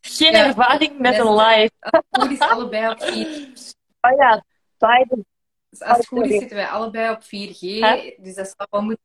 Geen 0.06 0.32
Ja. 0.32 0.44
ervaring 0.46 0.99
met 0.99 1.18
een 1.18 1.34
live. 1.34 1.70
Als 1.80 2.02
het 2.11 2.23
goed 2.23 2.30
is, 2.30 2.38
allebei 2.38 2.88
op 2.90 3.02
4. 3.02 3.49
Oh 4.00 4.16
ja, 4.18 4.44
beide. 4.78 5.25
Dus 5.70 5.80
als 5.80 5.96
het 5.96 6.06
goed 6.06 6.25
is, 6.26 6.38
zitten 6.38 6.56
wij 6.56 6.66
allebei 6.66 7.11
op 7.11 7.23
4G. 7.23 7.58
Hè? 7.80 8.14
Dus 8.18 8.34
dat 8.34 8.54
zou 8.56 8.68
wel 8.70 8.82
moeten. 8.82 9.04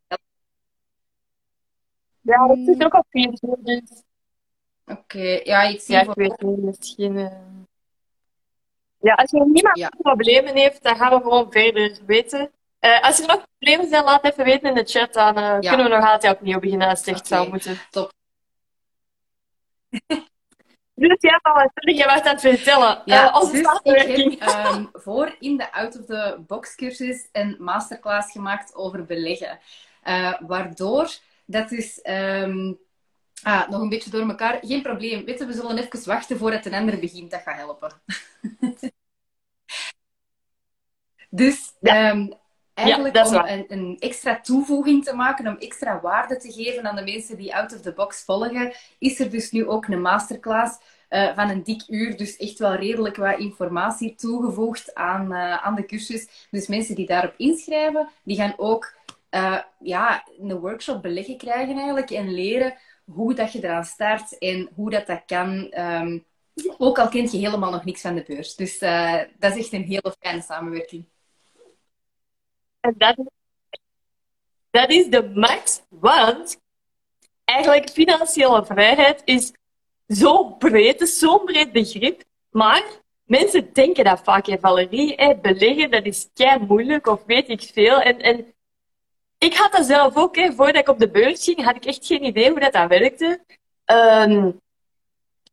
Ja, 2.22 2.48
dat 2.48 2.58
zit 2.66 2.84
ook 2.84 2.94
op 2.94 3.06
4 3.10 3.32
dus. 3.60 4.04
Oké, 4.86 5.40
ja, 5.44 5.62
ik 5.62 5.80
zie 5.82 5.96
Ja, 5.96 6.02
ik 6.02 6.14
weet 6.14 6.42
niet, 6.42 6.58
misschien... 6.62 7.18
eh. 7.18 7.38
Ja, 9.00 9.14
als 9.14 9.34
er 9.34 9.46
niemand 9.48 9.78
Ja. 9.78 9.90
problemen 10.02 10.56
heeft, 10.56 10.84
dan 10.84 10.96
gaan 10.96 11.10
we 11.18 11.22
gewoon 11.24 11.52
verder 11.52 11.98
weten. 12.06 12.52
Eh, 12.80 13.02
als 13.04 13.20
er 13.22 13.28
nog 13.28 13.46
problemen 13.58 13.90
zijn, 13.90 14.04
laat 14.04 14.24
even 14.26 14.46
weten 14.46 14.70
in 14.70 14.76
de 14.76 14.84
chat, 14.86 15.14
dan 15.14 15.34
Ja. 15.36 15.60
kunnen 15.60 15.90
we 15.90 15.96
nog 15.96 16.10
altijd 16.10 16.36
opnieuw 16.36 16.60
beginnen 16.60 16.88
als 16.88 17.00
het 17.00 17.08
echt 17.08 17.28
zou 17.28 17.50
moeten. 17.50 17.78
top. 17.90 18.12
Dus 21.00 21.18
sorry, 21.20 21.98
je 21.98 22.06
was 22.06 22.22
aan 22.22 22.32
het 22.32 22.42
vertellen. 22.42 23.02
Ja, 23.06 23.28
Eh, 23.28 23.42
onze 23.42 23.80
dus 23.84 24.04
ik 24.04 24.40
heb 24.40 24.50
ehm, 24.50 24.86
voor 24.94 25.36
in 25.40 25.58
de 25.58 25.72
out-of-the-box 25.72 26.76
cursus 26.76 27.28
een 27.32 27.56
masterclass 27.60 28.32
gemaakt 28.32 28.76
over 28.76 29.06
beleggen. 29.06 29.60
Eh, 30.04 30.34
waardoor 30.40 31.10
dat 31.46 31.72
is 31.72 32.02
ehm, 32.02 32.74
ah, 33.44 33.70
nog 33.70 33.82
een 33.82 33.90
beetje 33.90 34.10
door 34.10 34.30
elkaar. 34.30 34.60
Geen 34.62 34.82
probleem. 34.82 35.26
Weet 35.26 35.40
je, 35.40 35.46
we 35.46 35.54
zullen 35.54 35.78
even 35.78 36.06
wachten 36.06 36.38
voordat 36.38 36.66
een 36.66 36.74
ander 36.74 37.00
begint. 37.00 37.32
Dat 37.32 37.42
gaat 37.42 37.56
helpen. 37.56 37.92
dus 41.30 41.74
Ja. 41.80 42.10
ehm, 42.10 42.28
eigenlijk 42.80 43.16
is 43.16 43.30
om 43.30 43.46
een, 43.46 43.66
een 43.68 43.98
extra 44.00 44.40
toevoeging 44.40 45.04
te 45.04 45.16
maken, 45.16 45.48
om 45.48 45.58
extra 45.58 46.00
waarde 46.02 46.38
te 46.38 46.52
geven 46.52 46.88
aan 46.88 46.96
de 46.96 47.04
mensen 47.04 47.38
die 47.38 47.56
out 47.56 47.74
of 47.74 47.82
the 47.82 47.94
box 47.94 48.24
volgen, 48.24 48.74
is 49.00 49.20
er 49.20 49.30
dus 49.30 49.52
nu 49.52 49.68
ook 49.68 49.88
een 49.88 50.02
masterclass 50.02 50.78
eh, 51.10 51.36
van 51.36 51.50
een 51.50 51.64
dik 51.64 51.84
uur. 51.88 52.18
Dus 52.18 52.38
echt 52.38 52.60
wel 52.60 52.74
redelijk 52.76 53.16
wat 53.16 53.40
informatie 53.40 54.16
toegevoegd 54.16 54.96
aan, 54.96 55.34
eh, 55.34 55.66
aan 55.66 55.76
de 55.76 55.86
cursus. 55.86 56.48
Dus 56.52 56.68
mensen 56.68 56.96
die 56.96 57.06
daarop 57.06 57.34
inschrijven, 57.38 58.10
die 58.24 58.36
gaan 58.36 58.54
ook 58.58 58.98
eh, 59.30 59.60
ja, 59.80 60.24
een 60.40 60.60
workshop 60.60 61.02
beleggen 61.02 61.38
krijgen 61.38 61.76
eigenlijk 61.76 62.10
en 62.10 62.34
leren 62.34 62.74
hoe 63.06 63.34
dat 63.34 63.52
je 63.52 63.64
eraan 63.64 63.84
start 63.84 64.38
en 64.38 64.70
hoe 64.76 64.90
dat, 64.90 65.08
dat 65.08 65.22
kan. 65.26 65.72
Ehm, 65.72 66.20
ook 66.78 67.00
al 67.00 67.10
kent 67.10 67.32
je 67.32 67.38
helemaal 67.38 67.72
nog 67.72 67.86
niks 67.86 68.02
van 68.02 68.16
de 68.16 68.24
beurs. 68.28 68.56
Dus 68.56 68.80
dat 69.40 69.56
is 69.56 69.58
echt 69.58 69.74
een 69.74 69.84
hele 69.84 70.16
fijne 70.20 70.42
samenwerking. 70.42 71.06
En 72.80 72.96
dat, 72.98 73.16
dat 74.72 74.90
is 74.90 75.08
de 75.08 75.32
max, 75.34 75.82
want 75.90 76.60
eigenlijk 77.46 77.90
financiële 77.90 78.66
vrijheid 78.66 79.22
is 79.26 79.52
zo 80.08 80.44
breed, 80.44 81.10
zo'n 81.10 81.44
breed 81.44 81.72
begrip, 81.72 82.24
maar 82.50 82.84
mensen 83.24 83.74
denken 83.74 84.04
dat 84.04 84.22
vaak, 84.24 84.46
hè, 84.46 84.58
Valerie, 84.60 85.38
beleggen, 85.42 85.92
dat 85.92 86.06
is 86.06 86.30
kei 86.34 86.60
moeilijk 86.60 87.08
of 87.08 87.24
weet 87.26 87.50
ik 87.50 87.62
veel. 87.62 88.02
En, 88.02 88.20
en 88.20 88.54
ik 89.38 89.54
had 89.54 89.72
dat 89.72 89.86
zelf 89.86 90.16
ook, 90.16 90.36
hè, 90.36 90.54
voordat 90.54 90.82
ik 90.82 90.90
op 90.90 91.00
de 91.00 91.10
beurs 91.10 91.44
ging, 91.44 91.64
had 91.64 91.76
ik 91.76 91.86
echt 91.86 92.06
geen 92.06 92.24
idee 92.24 92.50
hoe 92.50 92.60
dat, 92.60 92.74
dat 92.74 92.90
werkte. 92.90 93.44
Ehm, 93.86 94.52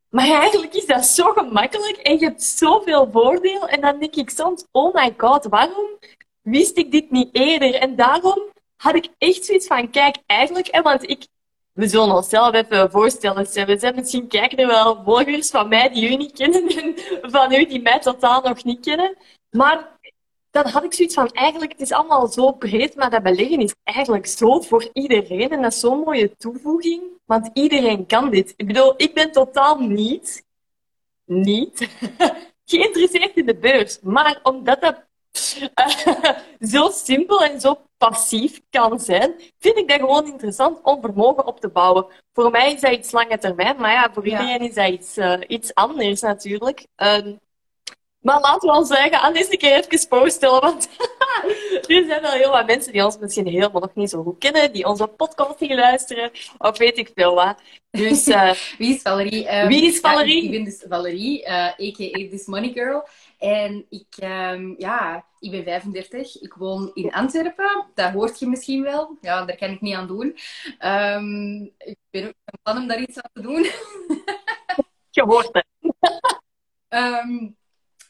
maar 0.08 0.28
eigenlijk 0.28 0.74
is 0.74 0.86
dat 0.86 1.04
zo 1.04 1.32
gemakkelijk 1.32 1.96
en 1.96 2.18
je 2.18 2.24
hebt 2.24 2.42
zoveel 2.42 3.10
voordeel. 3.12 3.68
En 3.68 3.80
dan 3.80 3.98
denk 3.98 4.14
ik 4.14 4.30
soms, 4.30 4.64
oh 4.70 4.94
my 4.94 5.14
god, 5.16 5.44
waarom 5.44 5.98
wist 6.46 6.78
ik 6.78 6.90
dit 6.90 7.10
niet 7.10 7.28
eerder? 7.32 7.74
En 7.74 7.96
daarom 7.96 8.38
had 8.76 8.94
ik 8.94 9.08
echt 9.18 9.44
zoiets 9.44 9.66
van, 9.66 9.90
kijk, 9.90 10.16
eigenlijk, 10.26 10.68
hè, 10.70 10.82
want 10.82 11.10
ik, 11.10 11.26
we 11.72 11.88
zullen 11.88 12.14
onszelf 12.14 12.54
even 12.54 12.90
voorstellen. 12.90 13.46
Er 13.54 13.78
zijn 13.78 13.94
misschien 13.94 14.28
kijken 14.28 14.58
er 14.58 14.66
wel 14.66 15.02
volgers 15.04 15.50
van 15.50 15.68
mij 15.68 15.88
die 15.88 16.10
u 16.10 16.16
niet 16.16 16.32
kennen 16.32 16.68
en 16.78 16.94
van 17.30 17.52
u 17.52 17.66
die 17.66 17.82
mij 17.82 17.98
totaal 17.98 18.40
nog 18.42 18.64
niet 18.64 18.80
kennen. 18.80 19.16
Maar 19.50 19.98
dan 20.50 20.66
had 20.66 20.84
ik 20.84 20.94
zoiets 20.94 21.14
van, 21.14 21.30
eigenlijk, 21.30 21.72
het 21.72 21.80
is 21.80 21.92
allemaal 21.92 22.26
zo 22.26 22.52
breed, 22.52 22.94
maar 22.94 23.10
dat 23.10 23.22
beleggen 23.22 23.60
is 23.60 23.74
eigenlijk 23.82 24.26
zo 24.26 24.60
voor 24.60 24.90
iedereen. 24.92 25.50
En 25.50 25.62
dat 25.62 25.72
is 25.72 25.80
zo'n 25.80 25.98
mooie 25.98 26.36
toevoeging, 26.36 27.02
want 27.24 27.50
iedereen 27.52 28.06
kan 28.06 28.30
dit. 28.30 28.54
Ik 28.56 28.66
bedoel, 28.66 28.94
ik 28.96 29.14
ben 29.14 29.32
totaal 29.32 29.78
niet, 29.78 30.44
niet 31.24 31.88
geïnteresseerd 32.64 33.36
in 33.36 33.46
de 33.46 33.56
beurs. 33.56 33.98
Maar 34.02 34.40
omdat 34.42 34.80
dat 34.80 35.05
zo 36.72 36.90
simpel 36.90 37.42
en 37.44 37.60
zo 37.60 37.80
passief 37.98 38.60
kan 38.70 39.00
zijn, 39.00 39.34
vind 39.58 39.76
ik 39.76 39.88
dat 39.88 40.00
gewoon 40.00 40.26
interessant 40.26 40.78
om 40.82 41.00
vermogen 41.00 41.46
op 41.46 41.60
te 41.60 41.68
bouwen. 41.68 42.06
Voor 42.32 42.50
mij 42.50 42.72
is 42.72 42.80
dat 42.80 42.92
iets 42.92 43.10
lange 43.10 43.38
termijn, 43.38 43.76
maar 43.76 43.92
ja, 43.92 44.10
voor 44.12 44.28
Ja. 44.28 44.40
iedereen 44.40 44.68
is 44.68 44.74
dat 44.74 44.88
iets, 44.88 45.16
eh, 45.16 45.34
iets 45.46 45.74
anders 45.74 46.20
natuurlijk. 46.20 46.86
Ehm, 46.96 47.32
maar 48.20 48.40
laten 48.40 48.68
we 48.70 48.76
ons 48.76 48.88
zeggen, 48.88 49.20
aan 49.20 49.32
deze 49.32 49.56
keer 49.56 49.84
even 49.84 50.08
voorstellen, 50.08 50.60
want 50.60 50.88
er 51.88 52.04
zijn 52.08 52.22
wel 52.22 52.30
heel 52.32 52.50
wat 52.50 52.66
mensen 52.66 52.92
die 52.92 53.04
ons 53.04 53.18
misschien 53.18 53.46
helemaal 53.46 53.80
nog 53.80 53.94
niet 53.94 54.10
zo 54.10 54.22
goed 54.22 54.38
kennen, 54.38 54.72
die 54.72 54.86
onze 54.86 55.06
podcast 55.06 55.60
niet 55.60 55.74
luisteren, 55.74 56.30
of 56.58 56.78
weet 56.78 56.98
ik 56.98 57.10
veel 57.14 57.34
wat. 57.34 57.56
Dus 57.90 58.26
eh, 58.28 58.50
Wie 58.78 58.94
is 58.94 59.02
Valerie? 59.02 59.46
Ehm, 59.46 59.68
Wie 59.68 59.86
is 59.86 60.00
Valerie? 60.00 60.36
ja, 60.36 60.44
ik, 60.44 60.50
ben 60.50 60.64
dus 60.64 60.84
Valerie, 60.88 61.44
eh, 61.44 61.64
a.k.a. 61.66 62.28
This 62.30 62.46
Money 62.46 62.72
Girl. 62.72 63.08
En 63.38 63.86
ik, 63.88 64.14
ehm, 64.18 64.74
ja, 64.78 65.24
ik 65.38 65.50
ben 65.50 65.64
35. 65.64 66.40
Ik 66.40 66.54
woon 66.54 66.90
in 66.94 67.12
Antwerpen. 67.12 67.86
Dat 67.94 68.12
hoort 68.12 68.38
je 68.38 68.46
misschien 68.46 68.82
wel. 68.82 69.18
Ja, 69.20 69.44
daar 69.44 69.56
kan 69.56 69.70
ik 69.70 69.80
niet 69.80 69.94
aan 69.94 70.06
doen. 70.06 70.36
Ehm, 70.78 71.62
ik 71.62 71.98
ben 72.10 72.26
ook 72.26 72.34
van 72.44 72.58
plan 72.62 72.76
om 72.76 72.88
daar 72.88 73.00
iets 73.00 73.20
aan 73.20 73.30
te 73.32 73.42
doen. 73.42 73.62
je 75.10 75.22
hoort 75.22 75.48
het. 75.52 75.66
Ehm, 76.88 77.48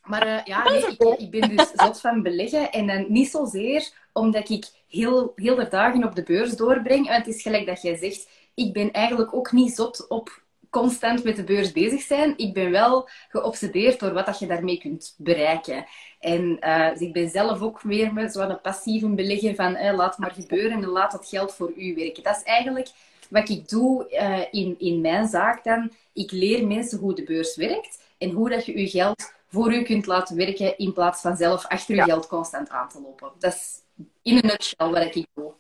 maar 0.03 0.27
eh, 0.27 0.45
ja, 0.45 0.69
nee, 0.69 0.87
ik, 0.87 1.03
ik 1.19 1.31
ben 1.31 1.57
dus 1.57 1.71
zot 1.75 2.01
van 2.01 2.23
beleggen. 2.23 2.73
En 2.73 2.87
dan 2.87 3.07
niet 3.09 3.31
zozeer 3.31 3.91
omdat 4.13 4.49
ik 4.49 4.67
heel, 4.89 5.33
heel 5.35 5.55
de 5.55 5.69
dagen 5.69 6.05
op 6.05 6.15
de 6.15 6.23
beurs 6.23 6.57
doorbreng. 6.57 7.07
Want 7.07 7.27
het 7.27 7.35
is 7.35 7.43
gelijk 7.43 7.67
dat 7.67 7.83
jij 7.83 7.97
zegt, 7.97 8.29
ik 8.55 8.73
ben 8.73 8.93
eigenlijk 8.93 9.35
ook 9.35 9.53
niet 9.53 9.75
zot 9.75 10.09
op 10.09 10.45
constant 10.81 11.25
met 11.25 11.37
de 11.37 11.45
beurs 11.45 11.73
bezig 11.73 12.03
zijn. 12.03 12.35
Ik 12.37 12.55
ben 12.55 12.71
wel 12.71 13.09
geobsedeerd 13.29 14.01
door 14.01 14.13
wat 14.13 14.27
dat 14.27 14.39
je 14.39 14.47
daarmee 14.47 14.79
kunt 14.79 15.15
bereiken. 15.19 15.87
En 16.21 16.59
eh, 16.61 16.91
dus 16.91 17.01
ik 17.01 17.13
ben 17.13 17.29
zelf 17.29 17.61
ook 17.61 17.81
weer 17.81 18.13
met 18.13 18.33
zo'n 18.33 18.61
passieve 18.61 19.09
belegger 19.09 19.55
van 19.55 19.75
eh, 19.75 19.97
laat 19.97 20.19
maar 20.19 20.31
gebeuren 20.33 20.73
en 20.83 20.87
laat 20.87 21.13
dat 21.13 21.29
geld 21.29 21.55
voor 21.55 21.73
u 21.77 21.95
werken. 21.95 22.23
Dat 22.23 22.37
is 22.37 22.43
eigenlijk 22.43 22.89
wat 23.31 23.49
ik 23.49 23.69
doe 23.69 24.09
eh, 24.09 24.41
in, 24.51 24.75
in 24.79 25.01
mijn 25.01 25.27
zaak 25.29 25.65
dan. 25.65 25.91
Ik 26.13 26.31
leer 26.31 26.67
mensen 26.67 26.99
hoe 26.99 27.15
de 27.15 27.25
beurs 27.25 27.57
werkt 27.57 28.03
en 28.19 28.31
hoe 28.31 28.51
dat 28.51 28.67
je 28.67 28.79
je 28.81 28.89
geld 28.89 29.33
voor 29.49 29.73
u 29.75 29.83
kunt 29.83 30.07
laten 30.07 30.37
werken 30.37 30.79
in 30.79 30.93
plaats 30.93 31.21
van 31.21 31.37
zelf 31.37 31.67
achter 31.67 31.95
je 31.95 32.01
Ja. 32.01 32.05
geld 32.07 32.27
constant 32.27 32.69
aan 32.69 32.89
te 32.89 33.01
lopen. 33.01 33.31
Dat 33.39 33.53
is 33.53 33.81
in 34.23 34.37
een 34.37 34.47
nutshell 34.47 34.89
wat 34.91 35.15
ik 35.15 35.27
doe. 35.35 35.53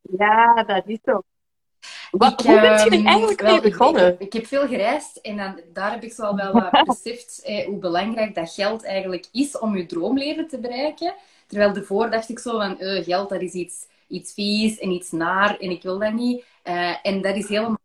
Ja, 0.00 0.62
dat 0.62 0.86
is 0.86 0.98
zo. 1.04 1.22
Wat, 2.10 2.32
Ik, 2.32 2.46
hoe 2.46 2.60
ben 2.60 2.72
je 2.72 2.84
er 2.84 2.92
ehm, 2.92 3.06
eigenlijk 3.06 3.40
wel, 3.40 3.50
mee 3.50 3.60
Ik, 3.62 3.70
begonnen? 3.70 4.16
ik 4.18 4.32
heb 4.32 4.46
veel 4.46 4.66
gereisd 4.66 5.16
en 5.16 5.36
dan, 5.36 5.60
daar 5.72 5.90
heb 5.90 6.02
ik 6.02 6.12
zo 6.12 6.34
wel 6.34 6.52
wat 6.52 6.70
beseft 6.86 7.42
eh, 7.44 7.66
hoe 7.66 7.78
belangrijk 7.78 8.34
dat 8.34 8.52
geld 8.52 8.84
eigenlijk 8.84 9.26
is 9.32 9.58
om 9.58 9.76
je 9.76 9.86
droomleven 9.86 10.48
te 10.48 10.58
bereiken. 10.58 11.14
Terwijl 11.46 11.74
ervoor 11.74 12.10
dacht 12.10 12.28
ik 12.28 12.38
zo 12.38 12.58
van, 12.58 12.78
eh, 12.80 13.04
geld 13.04 13.28
dat 13.28 13.40
is 13.40 13.52
iets, 13.52 13.86
iets 14.08 14.32
vies 14.32 14.78
en 14.78 14.90
iets 14.90 15.10
naar 15.10 15.58
en 15.58 15.70
ik 15.70 15.82
wil 15.82 15.98
dat 15.98 16.12
niet. 16.12 16.44
Eh, 16.62 16.94
en 17.02 17.22
dat 17.22 17.36
is 17.36 17.48
helemaal... 17.48 17.78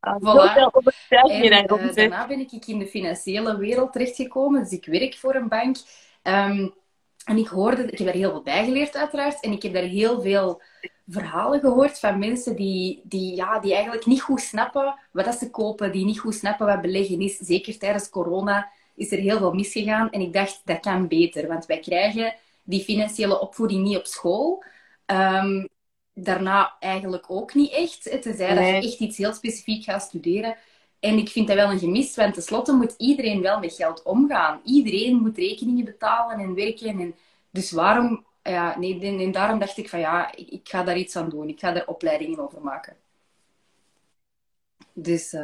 Ah, 0.00 0.16
voilà. 0.20 0.70
En 1.30 1.94
daarna 1.94 2.26
ben 2.26 2.40
ik 2.40 2.66
in 2.66 2.78
de 2.78 2.86
financiële 2.86 3.56
wereld 3.56 3.92
terechtgekomen. 3.92 4.62
Dus 4.62 4.72
ik 4.72 4.86
werk 4.86 5.14
voor 5.14 5.34
een 5.34 5.48
bank. 5.48 5.76
Ehm, 6.22 6.68
en 7.24 7.36
ik 7.36 7.46
hoorde, 7.46 7.82
ik 7.82 7.98
heb 7.98 8.06
daar 8.06 8.16
heel 8.16 8.30
veel 8.30 8.42
bij 8.42 8.64
geleerd 8.64 8.96
uiteraard. 8.96 9.40
En 9.40 9.52
ik 9.52 9.62
heb 9.62 9.72
daar 9.72 9.82
heel 9.82 10.20
veel 10.20 10.62
verhalen 11.06 11.60
gehoord 11.60 11.98
van 11.98 12.18
mensen 12.18 12.56
die, 12.56 13.00
die, 13.04 13.36
ja, 13.36 13.58
die 13.60 13.74
eigenlijk 13.74 14.06
niet 14.06 14.20
goed 14.22 14.40
snappen 14.40 14.98
wat 15.12 15.24
dat 15.24 15.38
ze 15.38 15.50
kopen. 15.50 15.92
Die 15.92 16.04
niet 16.04 16.18
goed 16.18 16.34
snappen 16.34 16.66
wat 16.66 16.80
beleggen 16.80 17.20
is. 17.20 17.36
Zeker 17.36 17.78
tijdens 17.78 18.10
corona 18.10 18.70
is 18.94 19.12
er 19.12 19.18
heel 19.18 19.38
veel 19.38 19.52
misgegaan. 19.52 20.10
En 20.10 20.20
ik 20.20 20.32
dacht, 20.32 20.60
dat 20.64 20.80
kan 20.80 21.08
beter. 21.08 21.48
Want 21.48 21.66
wij 21.66 21.80
krijgen 21.80 22.34
die 22.62 22.84
financiële 22.84 23.40
opvoeding 23.40 23.84
niet 23.84 23.96
op 23.96 24.06
school. 24.06 24.64
Ehm, 25.06 25.66
daarna 26.14 26.76
eigenlijk 26.80 27.24
ook 27.28 27.54
niet 27.54 27.72
echt. 27.72 28.02
Tenzij 28.22 28.54
dat 28.54 28.66
je 28.66 28.72
echt 28.72 29.00
iets 29.00 29.16
heel 29.16 29.32
specifiek 29.32 29.84
gaat 29.84 30.02
studeren. 30.02 30.56
En 31.00 31.18
ik 31.18 31.28
vind 31.28 31.46
dat 31.46 31.56
wel 31.56 31.70
een 31.70 31.78
gemis, 31.78 32.16
want 32.16 32.34
tenslotte 32.34 32.72
moet 32.72 32.94
iedereen 32.98 33.42
wel 33.42 33.58
met 33.58 33.74
geld 33.74 34.02
omgaan. 34.02 34.60
Iedereen 34.64 35.16
moet 35.16 35.38
rekeningen 35.38 35.84
betalen 35.84 36.38
en 36.38 36.54
werken. 36.54 37.00
En 37.00 37.14
dus 37.50 37.72
waarom... 37.72 38.24
Ja, 38.50 38.78
nee, 38.78 39.00
en, 39.00 39.20
en 39.20 39.32
daarom 39.32 39.58
dacht 39.58 39.76
ik 39.76 39.88
van 39.88 39.98
ja, 39.98 40.34
ik, 40.34 40.48
ik 40.48 40.68
ga 40.68 40.82
daar 40.82 40.96
iets 40.96 41.16
aan 41.16 41.28
doen. 41.28 41.48
Ik 41.48 41.60
ga 41.60 41.72
daar 41.72 41.86
opleidingen 41.86 42.38
over 42.38 42.60
maken. 42.60 42.96
Dus 44.92 45.32
eh, 45.32 45.42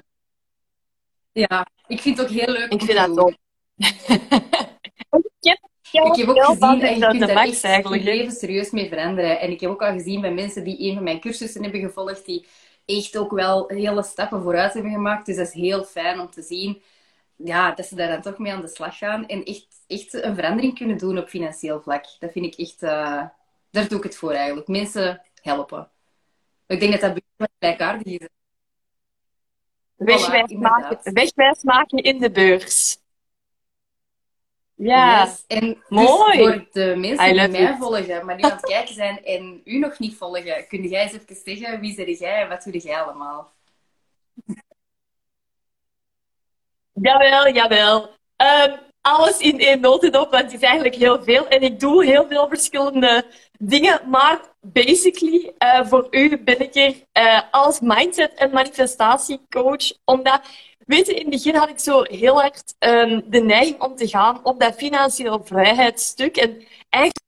ja, 1.32 1.66
ik 1.86 2.00
vind 2.00 2.18
het 2.18 2.26
ook 2.26 2.32
heel 2.32 2.52
leuk 2.52 2.72
Ik 2.72 2.82
vind 2.82 2.98
dat 2.98 3.16
top. 3.16 3.34
ik 3.76 3.88
heb, 5.40 5.58
Ik 5.90 6.16
heb 6.16 6.28
ook 6.28 6.44
gezien 6.44 6.78
dat 6.78 6.96
je 6.96 7.06
kunt 7.06 7.20
daar 7.20 7.34
max 7.34 7.62
echt 7.62 7.88
je 7.88 8.02
leven 8.02 8.32
serieus 8.32 8.70
mee 8.70 8.88
veranderen. 8.88 9.40
En 9.40 9.50
ik 9.50 9.60
heb 9.60 9.70
ook 9.70 9.82
al 9.82 9.92
gezien 9.92 10.20
bij 10.20 10.32
mensen 10.32 10.64
die 10.64 10.88
een 10.88 10.94
van 10.94 11.02
mijn 11.02 11.20
cursussen 11.20 11.62
hebben 11.62 11.80
gevolgd, 11.80 12.24
die 12.24 12.46
echt 12.86 13.16
ook 13.16 13.30
wel 13.30 13.68
hele 13.68 14.02
stappen 14.02 14.42
vooruit 14.42 14.72
hebben 14.72 14.92
gemaakt. 14.92 15.26
Dus 15.26 15.36
dat 15.36 15.46
is 15.46 15.52
heel 15.52 15.84
fijn 15.84 16.20
om 16.20 16.30
te 16.30 16.42
zien 16.42 16.82
ja, 17.44 17.72
dat 17.72 17.86
ze 17.86 17.94
daar 17.94 18.08
dan 18.08 18.22
toch 18.22 18.38
mee 18.38 18.52
aan 18.52 18.60
de 18.60 18.68
slag 18.68 18.98
gaan 18.98 19.26
en 19.26 19.44
echt, 19.44 19.66
echt 19.86 20.12
een 20.14 20.34
verandering 20.34 20.74
kunnen 20.74 20.98
doen 20.98 21.18
op 21.18 21.28
financieel 21.28 21.80
vlak. 21.80 22.04
Dat 22.18 22.32
vind 22.32 22.44
ik 22.44 22.54
echt, 22.54 22.82
uh, 22.82 23.24
daar 23.70 23.88
doe 23.88 23.98
ik 23.98 24.02
het 24.02 24.16
voor 24.16 24.32
eigenlijk. 24.32 24.68
Mensen 24.68 25.22
helpen. 25.42 25.90
Ik 26.66 26.80
denk 26.80 27.00
dat 27.00 27.00
dat 27.00 27.48
gelijkaardig 27.58 28.02
is. 28.02 28.28
Wegwijs, 29.96 30.52
maken, 30.52 31.12
wegwijs 31.12 31.62
maken 31.62 31.98
in 31.98 32.18
de 32.18 32.30
beurs. 32.30 32.98
Ja, 34.74 35.24
yes. 35.24 35.44
en 35.46 35.66
dus 35.66 35.88
mooi. 35.88 36.38
voor 36.38 36.68
de 36.72 36.94
mensen 36.96 37.32
die 37.32 37.48
mij 37.48 37.76
volgen, 37.76 38.24
maar 38.26 38.36
die 38.36 38.44
aan 38.44 38.50
het 38.50 38.66
kijken 38.66 38.94
zijn 38.94 39.24
en 39.24 39.60
u 39.64 39.78
nog 39.78 39.98
niet 39.98 40.14
volgen, 40.14 40.66
kun 40.68 40.88
jij 40.88 41.02
eens 41.02 41.12
even 41.12 41.36
zeggen 41.56 41.80
wie 41.80 41.94
zeg 41.94 42.18
jij 42.18 42.42
en 42.42 42.48
wat 42.48 42.62
doe 42.62 42.78
jij 42.78 43.02
allemaal? 43.02 43.52
Jawel, 46.92 47.52
jawel. 47.52 48.02
Um, 48.36 48.78
alles 49.00 49.38
in 49.38 49.60
één 49.60 49.80
notendop, 49.80 50.30
want 50.30 50.42
het 50.42 50.52
is 50.52 50.60
eigenlijk 50.60 50.94
heel 50.94 51.22
veel. 51.22 51.48
En 51.48 51.62
ik 51.62 51.80
doe 51.80 52.04
heel 52.04 52.26
veel 52.26 52.48
verschillende 52.48 53.24
dingen. 53.58 54.08
Maar 54.08 54.40
basically, 54.60 55.52
uh, 55.58 55.86
voor 55.86 56.06
u 56.10 56.38
ben 56.38 56.60
ik 56.60 56.74
er 56.74 56.94
uh, 57.12 57.40
als 57.50 57.80
mindset- 57.80 58.34
en 58.34 58.50
manifestatiecoach. 58.50 59.92
Omdat, 60.04 60.40
weet 60.78 61.06
je, 61.06 61.14
in 61.14 61.20
het 61.20 61.30
begin 61.30 61.54
had 61.54 61.68
ik 61.68 61.78
zo 61.78 62.02
heel 62.02 62.42
erg 62.42 62.62
um, 62.78 63.22
de 63.26 63.40
neiging 63.40 63.80
om 63.80 63.96
te 63.96 64.08
gaan 64.08 64.40
op 64.44 64.60
dat 64.60 64.74
financiële 64.74 65.40
vrijheidsstuk. 65.44 66.36
En 66.36 66.66
eigenlijk 66.88 67.18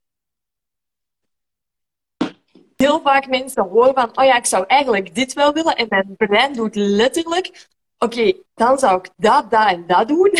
heel 2.76 3.00
vaak 3.00 3.28
mensen 3.28 3.62
horen 3.62 3.94
van, 3.94 4.18
oh 4.18 4.24
ja, 4.24 4.36
ik 4.36 4.46
zou 4.46 4.64
eigenlijk 4.66 5.14
dit 5.14 5.32
wel 5.32 5.52
willen. 5.52 5.76
En 5.76 5.86
mijn 5.88 6.16
brein 6.16 6.52
doet 6.52 6.74
letterlijk 6.74 7.68
oké, 8.02 8.32
dan 8.54 8.78
zou 8.78 8.98
ik 8.98 9.10
dat, 9.16 9.50
dat 9.50 9.68
en 9.68 9.84
dat 9.86 10.08
doen. 10.08 10.32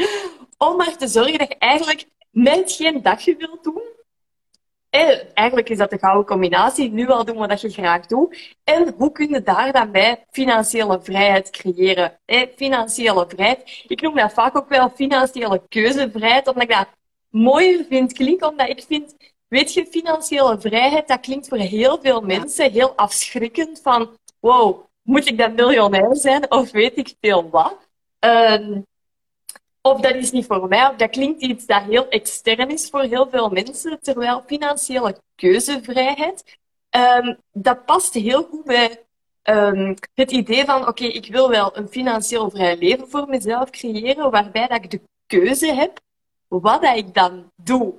Om 0.68 0.76
maar 0.76 0.96
te 0.96 1.08
zorgen 1.08 1.38
dat 1.38 1.48
je 1.48 1.58
eigenlijk 1.58 2.06
met 2.30 2.56
hetgeen 2.56 3.02
dat 3.02 3.22
je 3.22 3.36
wilt 3.36 3.64
doen, 3.64 3.82
eh, 4.90 5.18
eigenlijk 5.34 5.68
is 5.68 5.78
dat 5.78 5.90
de 5.90 5.98
gouden 5.98 6.26
combinatie. 6.26 6.90
Nu 6.90 7.08
al 7.08 7.24
doen 7.24 7.36
wat 7.36 7.60
je 7.60 7.70
graag 7.70 8.06
doet. 8.06 8.56
En 8.64 8.94
hoe 8.96 9.12
kun 9.12 9.28
je 9.28 9.42
daar 9.42 9.72
dan 9.72 9.90
bij 9.90 10.24
financiële 10.30 11.00
vrijheid 11.02 11.50
creëren? 11.50 12.18
Eh, 12.24 12.42
financiële 12.56 13.24
vrijheid. 13.28 13.84
Ik 13.86 14.00
noem 14.00 14.14
dat 14.14 14.32
vaak 14.32 14.56
ook 14.56 14.68
wel 14.68 14.90
financiële 14.90 15.62
keuzevrijheid, 15.68 16.46
omdat 16.46 16.62
ik 16.62 16.68
dat 16.68 16.88
mooier 17.28 17.84
vind 17.88 18.12
klinken. 18.12 18.48
Omdat 18.48 18.68
ik 18.68 18.84
vind, 18.86 19.16
weet 19.48 19.74
je, 19.74 19.86
financiële 19.86 20.60
vrijheid, 20.60 21.08
dat 21.08 21.20
klinkt 21.20 21.48
voor 21.48 21.58
heel 21.58 21.98
veel 22.02 22.20
mensen 22.20 22.72
heel 22.72 22.96
afschrikkend. 22.96 23.80
Van, 23.82 24.10
wow, 24.40 24.84
moet 25.10 25.26
ik 25.26 25.38
dan 25.38 25.54
miljonair 25.54 26.16
zijn 26.16 26.50
of 26.50 26.70
weet 26.70 26.96
ik 26.96 27.14
veel 27.20 27.50
wat. 27.50 27.76
Um, 28.20 28.86
of 29.82 30.00
dat 30.00 30.14
is 30.14 30.30
niet 30.30 30.46
voor 30.46 30.68
mij, 30.68 30.88
of 30.88 30.96
dat 30.96 31.10
klinkt 31.10 31.42
iets 31.42 31.66
dat 31.66 31.82
heel 31.82 32.08
extern 32.08 32.70
is 32.70 32.88
voor 32.88 33.02
heel 33.02 33.28
veel 33.30 33.48
mensen, 33.48 33.98
terwijl 34.00 34.42
financiële 34.46 35.16
keuzevrijheid, 35.34 36.58
um, 36.90 37.38
dat 37.52 37.84
past 37.84 38.14
heel 38.14 38.42
goed 38.42 38.64
bij 38.64 39.04
um, 39.42 39.94
het 40.14 40.30
idee 40.30 40.64
van, 40.64 40.88
oké, 40.88 41.04
ik 41.04 41.26
wil 41.26 41.48
wel 41.48 41.76
een 41.76 41.88
financieel 41.88 42.50
vrij 42.50 42.76
leven 42.76 43.08
voor 43.08 43.28
mezelf 43.28 43.70
creëren, 43.70 44.30
waarbij 44.30 44.66
dat 44.66 44.84
ik 44.84 44.90
de 44.90 45.00
keuze 45.26 45.72
heb 45.72 46.00
wat 46.48 46.82
dat 46.82 46.96
ik 46.96 47.14
dan 47.14 47.50
doe. 47.56 47.94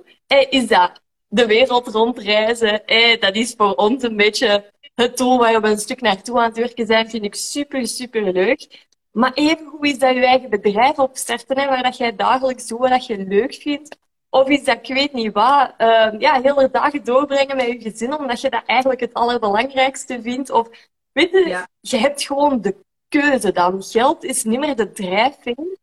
Is 0.50 0.66
dat 0.66 1.00
de 1.28 1.46
wereld 1.46 1.88
rondreizen? 1.88 2.82
Dat 3.20 3.34
is 3.34 3.54
voor 3.56 3.74
ons 3.74 4.02
een 4.02 4.16
beetje 4.16 4.71
het 4.94 5.16
doel 5.16 5.38
waar 5.38 5.60
we 5.60 5.68
een 5.68 5.78
stuk 5.78 6.00
naartoe 6.00 6.38
aan 6.38 6.44
het 6.44 6.56
werken 6.56 6.86
zijn, 6.86 7.10
vind 7.10 7.24
ik 7.24 7.34
super, 7.34 7.86
super 7.86 8.32
leuk. 8.32 8.86
Maar 9.10 9.32
even 9.32 9.66
hoe 9.66 9.88
is 9.88 9.98
dat 9.98 10.14
je 10.14 10.26
eigen 10.26 10.50
bedrijf 10.50 10.98
opstarten, 10.98 11.58
hè, 11.58 11.68
waar 11.68 11.82
dat 11.82 11.96
jij 11.96 12.16
dagelijks 12.16 12.66
doet 12.66 12.78
wat 12.78 13.06
je 13.06 13.26
leuk 13.26 13.54
vindt? 13.54 13.96
Of 14.30 14.48
is 14.48 14.64
dat, 14.64 14.78
ik 14.88 14.94
weet 14.94 15.12
niet 15.12 15.32
wat, 15.32 15.74
uh, 15.78 16.12
ja, 16.18 16.40
hele 16.42 16.70
dagen 16.70 17.04
doorbrengen 17.04 17.56
met 17.56 17.66
je 17.66 17.80
gezin, 17.80 18.18
omdat 18.18 18.40
je 18.40 18.50
dat 18.50 18.62
eigenlijk 18.66 19.00
het 19.00 19.14
allerbelangrijkste 19.14 20.22
vindt? 20.22 20.50
Of, 20.50 20.68
weet 21.12 21.30
je, 21.30 21.66
je 21.80 21.96
hebt 21.96 22.22
gewoon 22.22 22.60
de 22.60 22.76
keuze 23.08 23.52
dan. 23.52 23.82
Geld 23.82 24.24
is 24.24 24.44
niet 24.44 24.58
meer 24.58 24.76
de 24.76 24.92
drijfveer 24.92 25.76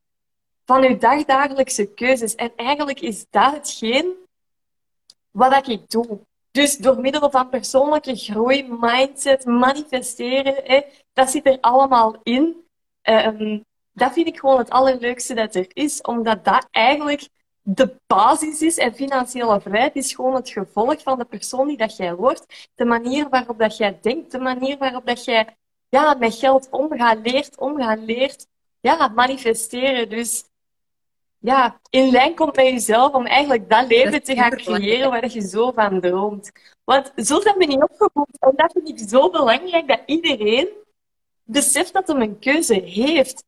van 0.65 0.82
je 0.82 0.98
dagdagelijkse 0.98 1.86
keuzes. 1.93 2.36
En 2.36 2.52
eigenlijk 2.56 3.00
is 3.00 3.26
dat 3.30 3.52
hetgeen 3.52 4.13
wat 5.32 5.67
ik 5.67 5.89
doe. 5.89 6.19
Dus 6.51 6.77
door 6.77 6.99
middel 6.99 7.29
van 7.29 7.49
persoonlijke 7.49 8.15
groei, 8.15 8.67
mindset, 8.79 9.45
manifesteren, 9.45 10.55
hè, 10.63 10.81
dat 11.13 11.29
zit 11.29 11.45
er 11.45 11.57
allemaal 11.62 12.15
in. 12.23 12.65
Um, 13.03 13.65
dat 13.93 14.13
vind 14.13 14.27
ik 14.27 14.39
gewoon 14.39 14.57
het 14.57 14.69
allerleukste 14.69 15.33
dat 15.33 15.55
er 15.55 15.67
is, 15.73 16.01
omdat 16.01 16.45
dat 16.45 16.67
eigenlijk 16.71 17.29
de 17.62 17.95
basis 18.07 18.62
is. 18.62 18.77
En 18.77 18.93
financiële 18.93 19.62
vrijheid 19.62 19.95
is 19.95 20.13
gewoon 20.13 20.35
het 20.35 20.49
gevolg 20.49 21.01
van 21.01 21.17
de 21.17 21.25
persoon 21.25 21.67
die 21.67 21.77
dat 21.77 21.95
jij 21.95 22.15
wordt. 22.15 22.69
De 22.75 22.85
manier 22.85 23.29
waarop 23.29 23.59
dat 23.59 23.77
jij 23.77 23.99
denkt, 24.01 24.31
de 24.31 24.39
manier 24.39 24.77
waarop 24.77 25.05
dat 25.05 25.25
jij 25.25 25.57
ja, 25.89 26.13
met 26.13 26.35
geld 26.35 26.67
omgaat, 26.69 27.17
leert, 27.23 27.57
omgaan, 27.57 28.05
leert. 28.05 28.47
Ja, 28.79 29.07
manifesteren. 29.07 30.09
Dus 30.09 30.43
ja, 31.39 31.80
in 31.89 32.12
lijn 32.12 32.36
komt 32.36 32.56
met 32.56 32.65
jezelf 32.65 33.13
om 33.13 33.25
eigenlijk 33.25 33.69
dat 33.69 33.88
leven 33.88 34.23
te 34.23 34.36
gaan 34.36 34.56
creëren 34.56 35.10
waar 35.10 35.32
je 35.32 35.47
zo 35.47 35.71
van 35.71 36.02
droomt. 36.02 36.52
Want 36.84 37.12
zo 37.15 37.41
zijn 37.41 37.58
we 37.58 37.65
niet 37.65 37.82
opgevoed. 37.82 38.38
En 38.39 38.54
dat 38.56 38.71
vind 38.71 38.89
ik 38.89 39.10
zo 39.10 39.30
belangrijk 39.30 39.88
dat 39.88 40.02
iedereen 40.06 40.67
beseft 41.43 41.93
dat 41.93 42.08
hij 42.08 42.19
een 42.19 42.39
keuze 42.39 42.73
heeft. 42.73 43.43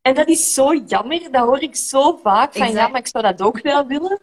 En 0.00 0.14
dat 0.14 0.28
is 0.28 0.54
zo 0.54 0.74
jammer, 0.74 1.30
dat 1.30 1.46
hoor 1.46 1.62
ik 1.62 1.76
zo 1.76 2.16
vaak 2.16 2.54
van 2.54 2.72
ja, 2.72 2.88
maar 2.88 3.00
ik 3.00 3.06
zou 3.06 3.24
dat 3.24 3.42
ook 3.42 3.60
wel 3.60 3.86
willen. 3.86 4.20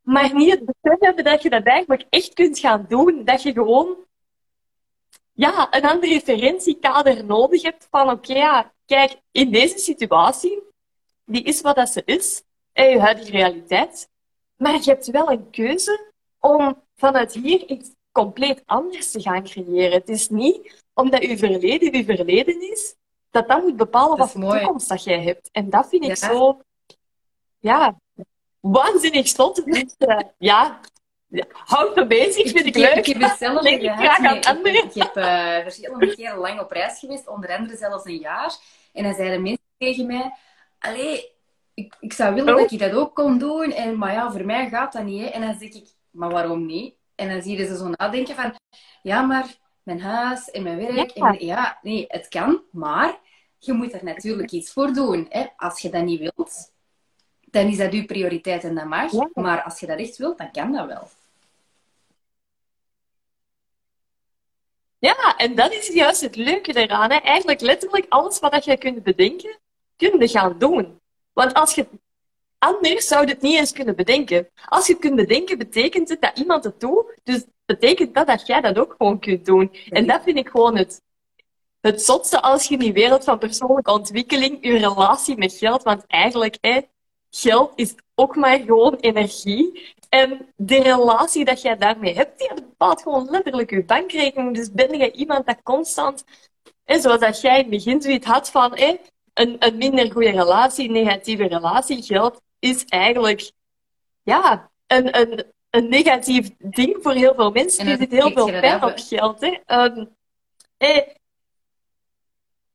Maar 0.00 0.34
niet 0.34 0.50
het 0.50 0.64
besef 0.64 0.98
hebben 1.00 1.24
dat 1.24 1.42
je 1.42 1.50
dat 1.50 1.64
eigenlijk 1.64 2.06
echt 2.10 2.34
kunt 2.34 2.58
gaan 2.58 2.86
doen. 2.88 3.24
Dat 3.24 3.42
je 3.42 3.52
gewoon 3.52 3.96
ja, 5.32 5.68
een 5.70 5.84
ander 5.84 6.08
referentiekader 6.08 7.24
nodig 7.24 7.62
hebt 7.62 7.86
van 7.90 8.10
oké, 8.10 8.34
ja, 8.34 8.72
kijk, 8.86 9.20
in 9.30 9.50
deze 9.50 9.78
situatie 9.78 10.62
die 11.30 11.42
is 11.42 11.60
wat 11.60 11.76
dat 11.76 11.88
ze 11.88 12.02
is, 12.04 12.42
in 12.72 12.90
je 12.90 13.00
huidige 13.00 13.30
realiteit. 13.30 14.08
Maar 14.56 14.74
je 14.74 14.90
hebt 14.90 15.06
wel 15.06 15.30
een 15.30 15.50
keuze 15.50 16.12
om 16.38 16.82
vanuit 16.96 17.32
hier 17.32 17.66
iets 17.66 17.90
compleet 18.12 18.62
anders 18.66 19.10
te 19.10 19.20
gaan 19.20 19.44
creëren. 19.44 19.92
Het 19.92 20.08
is 20.08 20.28
niet 20.28 20.82
omdat 20.94 21.22
je 21.22 21.38
verleden 21.38 21.92
je 21.92 22.04
verleden 22.04 22.70
is, 22.70 22.94
dat 23.30 23.48
dat 23.48 23.62
moet 23.62 23.76
bepalen 23.76 24.18
wat 24.18 24.30
voor 24.30 24.58
toekomst 24.58 24.88
dat 24.88 25.04
jij 25.04 25.22
hebt. 25.22 25.48
En 25.52 25.70
dat 25.70 25.88
vind 25.88 26.04
ik 26.04 26.16
zo, 26.16 26.60
ja, 27.58 27.96
waanzinnig 28.60 29.28
slot. 29.28 29.62
Dus, 29.64 29.94
uh, 29.98 30.18
ja, 30.38 30.80
houd 31.52 31.94
me 31.94 32.06
bezig, 32.06 32.50
vind 32.50 32.66
ik, 32.66 32.76
leuk. 32.76 33.06
Ik 33.06 33.16
heb 33.16 33.36
zelf 33.38 33.64
ik 33.66 33.90
graag 33.90 34.18
aan 34.18 34.56
anderen. 34.56 34.84
Ik 34.84 34.94
heb 34.94 35.16
uh, 35.16 35.58
verschillende 35.62 36.14
keren 36.14 36.38
lang 36.38 36.60
op 36.60 36.70
reis 36.70 36.98
geweest, 36.98 37.28
onder 37.28 37.56
andere 37.56 37.76
zelfs 37.76 38.04
een 38.04 38.18
jaar. 38.18 38.54
En 38.92 39.02
dan 39.02 39.14
zeiden 39.14 39.42
mensen 39.42 39.62
tegen 39.78 40.06
mij, 40.06 40.32
allee, 40.80 41.32
ik, 41.74 41.96
ik 42.00 42.12
zou 42.12 42.34
willen 42.34 42.56
dat 42.56 42.64
oh. 42.64 42.70
je 42.70 42.78
dat 42.78 42.92
ook 42.92 43.14
kon 43.14 43.38
doen. 43.38 43.72
En, 43.72 43.98
maar 43.98 44.12
ja, 44.12 44.32
voor 44.32 44.44
mij 44.44 44.68
gaat 44.68 44.92
dat 44.92 45.04
niet. 45.04 45.20
Hè. 45.22 45.26
En 45.26 45.40
dan 45.40 45.56
zeg 45.58 45.68
ik, 45.68 45.88
maar 46.10 46.30
waarom 46.30 46.66
niet? 46.66 46.94
En 47.14 47.28
dan 47.28 47.42
zie 47.42 47.58
je 47.58 47.66
ze 47.66 47.76
zo 47.76 47.88
nadenken 47.88 48.34
van, 48.34 48.54
ja, 49.02 49.22
maar 49.22 49.58
mijn 49.82 50.00
huis 50.00 50.50
en 50.50 50.62
mijn 50.62 50.76
werk. 50.76 51.10
Ja. 51.10 51.26
En, 51.26 51.46
ja, 51.46 51.78
nee, 51.82 52.04
het 52.08 52.28
kan, 52.28 52.62
maar 52.72 53.18
je 53.58 53.72
moet 53.72 53.92
er 53.92 54.04
natuurlijk 54.04 54.50
iets 54.50 54.72
voor 54.72 54.92
doen. 54.92 55.26
Hè. 55.28 55.46
Als 55.56 55.80
je 55.80 55.90
dat 55.90 56.04
niet 56.04 56.20
wilt, 56.20 56.72
dan 57.40 57.66
is 57.66 57.76
dat 57.76 57.92
uw 57.92 58.04
prioriteit 58.04 58.64
en 58.64 58.74
dat 58.74 58.84
mag. 58.84 59.12
Maar 59.34 59.62
als 59.62 59.80
je 59.80 59.86
dat 59.86 59.98
echt 59.98 60.16
wilt, 60.16 60.38
dan 60.38 60.50
kan 60.50 60.72
dat 60.72 60.86
wel. 60.86 61.08
Ja, 64.98 65.36
en 65.36 65.54
dat 65.54 65.72
is 65.72 65.88
juist 65.88 66.20
het 66.20 66.36
leuke 66.36 66.72
eraan. 66.72 67.10
Hè. 67.10 67.16
Eigenlijk 67.16 67.60
letterlijk 67.60 68.06
alles 68.08 68.38
wat 68.38 68.64
je 68.64 68.76
kunt 68.76 69.02
bedenken, 69.02 69.58
kun 70.08 70.20
je 70.20 70.28
gaan 70.28 70.58
doen. 70.58 71.00
Want 71.32 71.54
als 71.54 71.74
je 71.74 71.86
anders 72.58 73.06
zou 73.06 73.26
je 73.26 73.32
het 73.32 73.42
niet 73.42 73.58
eens 73.58 73.72
kunnen 73.72 73.96
bedenken. 73.96 74.48
Als 74.68 74.86
je 74.86 74.92
het 74.92 75.02
kunt 75.02 75.16
bedenken, 75.16 75.58
betekent 75.58 76.08
het 76.08 76.20
dat 76.20 76.38
iemand 76.38 76.64
het 76.64 76.80
doet. 76.80 77.04
Dus 77.24 77.44
betekent 77.64 78.14
dat 78.14 78.26
dat 78.26 78.46
jij 78.46 78.60
dat 78.60 78.78
ook 78.78 78.94
gewoon 78.96 79.18
kunt 79.18 79.44
doen. 79.44 79.72
En 79.88 80.06
dat 80.06 80.22
vind 80.22 80.38
ik 80.38 80.48
gewoon 80.48 80.76
het, 80.76 81.02
het 81.80 82.02
zotste 82.02 82.42
als 82.42 82.66
je 82.66 82.74
in 82.74 82.80
die 82.80 82.92
wereld 82.92 83.24
van 83.24 83.38
persoonlijke 83.38 83.92
ontwikkeling, 83.92 84.58
je 84.60 84.76
relatie 84.76 85.36
met 85.36 85.52
geld, 85.52 85.82
want 85.82 86.06
eigenlijk, 86.06 86.56
hè, 86.60 86.80
geld 87.30 87.72
is 87.74 87.94
ook 88.14 88.36
maar 88.36 88.58
gewoon 88.58 88.94
energie. 88.94 89.94
En 90.08 90.52
de 90.56 90.82
relatie 90.82 91.44
dat 91.44 91.62
jij 91.62 91.76
daarmee 91.76 92.14
hebt, 92.14 92.38
die 92.38 92.54
bepaalt 92.54 93.02
gewoon 93.02 93.30
letterlijk 93.30 93.70
je 93.70 93.84
bankrekening. 93.84 94.54
Dus 94.54 94.72
ben 94.72 94.98
je 94.98 95.12
iemand 95.12 95.46
dat 95.46 95.62
constant, 95.62 96.24
hè, 96.84 97.00
zoals 97.00 97.20
dat 97.20 97.40
jij 97.40 97.54
in 97.54 97.60
het 97.60 97.70
begin 97.70 98.02
zoiets 98.02 98.26
had 98.26 98.50
van, 98.50 98.74
een, 99.40 99.56
een 99.58 99.76
minder 99.76 100.12
goede 100.12 100.30
relatie, 100.30 100.90
negatieve 100.90 101.46
relatie, 101.46 102.02
geld 102.02 102.40
is 102.58 102.84
eigenlijk 102.84 103.50
ja, 104.22 104.70
een, 104.86 105.20
een, 105.20 105.44
een 105.70 105.88
negatief 105.88 106.50
ding 106.58 106.96
voor 107.00 107.12
heel 107.12 107.34
veel 107.34 107.50
mensen. 107.50 107.86
Er 107.86 107.96
zit 107.98 108.10
heel 108.10 108.30
veel 108.30 108.46
pijn 108.46 108.84
op 108.84 108.92
geld. 108.96 109.40
Hè. 109.40 109.84
Um, 109.84 110.08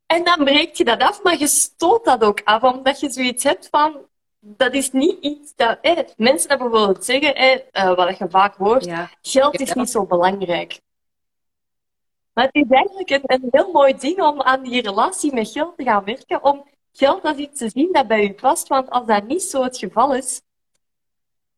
En 0.06 0.24
dan 0.24 0.44
breek 0.44 0.76
je 0.76 0.84
dat 0.84 1.02
af, 1.02 1.24
maar 1.24 1.38
je 1.38 1.48
stoot 1.48 2.06
dat 2.06 2.24
ook 2.24 2.42
af, 2.44 2.64
omdat 2.64 3.00
je 3.00 3.10
zoiets 3.10 3.44
hebt 3.44 3.68
van, 3.72 4.06
dat 4.40 4.74
is 4.74 4.92
niet 4.92 5.18
iets 5.22 5.56
dat... 5.56 5.78
Eh, 5.82 5.98
mensen 6.18 6.50
dat 6.50 6.58
bijvoorbeeld 6.58 7.06
zeggen, 7.06 7.36
eh, 7.72 7.96
wat 7.96 8.18
je 8.18 8.30
vaak 8.30 8.56
hoort, 8.56 8.86
Ja. 8.86 9.10
geld 9.22 9.60
is 9.60 9.74
niet 9.74 9.90
zo 9.90 10.06
belangrijk. 10.06 10.80
Maar 12.36 12.46
het 12.46 12.56
is 12.56 12.70
eigenlijk 12.70 13.10
een, 13.10 13.22
een 13.24 13.48
heel 13.52 13.72
mooi 13.72 13.98
ding 13.98 14.22
om 14.22 14.42
aan 14.42 14.64
die 14.64 14.82
relatie 14.82 15.34
met 15.34 15.52
geld 15.52 15.78
te 15.78 15.84
gaan 15.84 16.04
werken, 16.04 16.44
om 16.44 16.68
geld 16.92 17.24
als 17.24 17.38
iets 17.38 17.60
te 17.60 17.70
zien 17.70 17.92
dat 17.92 18.08
bij 18.08 18.24
u 18.24 18.34
past, 18.34 18.68
want 18.68 18.90
als 18.90 19.06
dat 19.06 19.28
niet 19.28 19.44
zo 19.44 19.64
het 19.64 19.78
geval 19.78 20.16
is, 20.16 20.42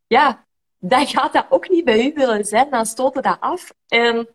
ja, 0.07 0.45
dan 0.79 1.07
gaat 1.07 1.33
dat 1.33 1.45
ook 1.49 1.69
niet 1.69 1.85
bij 1.85 2.05
u 2.05 2.13
willen 2.13 2.45
zijn, 2.45 2.69
dan 2.69 2.85
stoot 2.85 3.13
je 3.13 3.21
dat 3.21 3.37
af. 3.39 3.73
En 3.87 4.27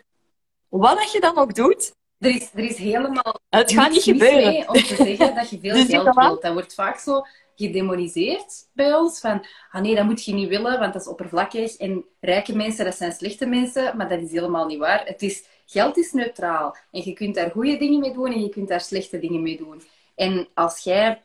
wat 0.69 0.97
dat 0.97 1.13
je 1.13 1.21
dan 1.21 1.37
ook 1.37 1.55
doet, 1.55 1.95
Er 2.19 2.31
is, 2.31 2.51
er 2.55 2.65
is 2.65 2.77
helemaal 2.77 3.41
het 3.49 3.73
gaat 3.73 3.91
niet 3.91 4.03
gebeuren. 4.03 4.53
mee 4.53 4.69
om 4.69 4.75
te 4.75 4.97
zeggen 4.97 5.35
dat 5.35 5.51
je 5.51 5.61
veel 5.63 5.75
Dus 5.75 5.87
geld 5.87 6.15
wilt. 6.15 6.43
Dat 6.43 6.53
wordt 6.53 6.75
vaak 6.75 6.99
zo 6.99 7.23
gedemoniseerd 7.57 8.69
bij 8.73 8.95
ons. 8.95 9.21
Van, 9.21 9.47
ah 9.71 9.83
nee, 9.83 9.95
dat 9.95 10.05
moet 10.05 10.25
je 10.25 10.35
niet 10.35 10.49
willen, 10.49 10.79
want 10.79 10.93
dat 10.93 11.03
is 11.03 11.09
oppervlakkig. 11.09 11.77
En 11.77 12.05
rijke 12.21 12.57
mensen, 12.57 12.85
dat 12.85 12.95
zijn 12.95 13.13
slechte 13.13 13.47
mensen. 13.47 13.97
Maar 13.97 14.09
dat 14.09 14.21
is 14.21 14.31
helemaal 14.31 14.67
niet 14.67 14.79
waar. 14.79 15.07
Het 15.07 15.23
is, 15.23 15.45
geld 15.73 15.97
is 15.97 16.13
neutraal. 16.13 16.77
En 16.91 17.03
je 17.05 17.13
kunt 17.13 17.35
daar 17.35 17.51
goede 17.51 17.77
dingen 17.77 18.01
mee 18.01 18.13
doen 18.13 18.33
en 18.33 18.41
je 18.41 18.49
kunt 18.49 18.69
daar 18.69 18.81
slechte 18.81 19.19
dingen 19.19 19.43
mee 19.43 19.57
doen. 19.57 19.83
En 20.15 20.49
als 20.55 20.79
jij 20.79 21.23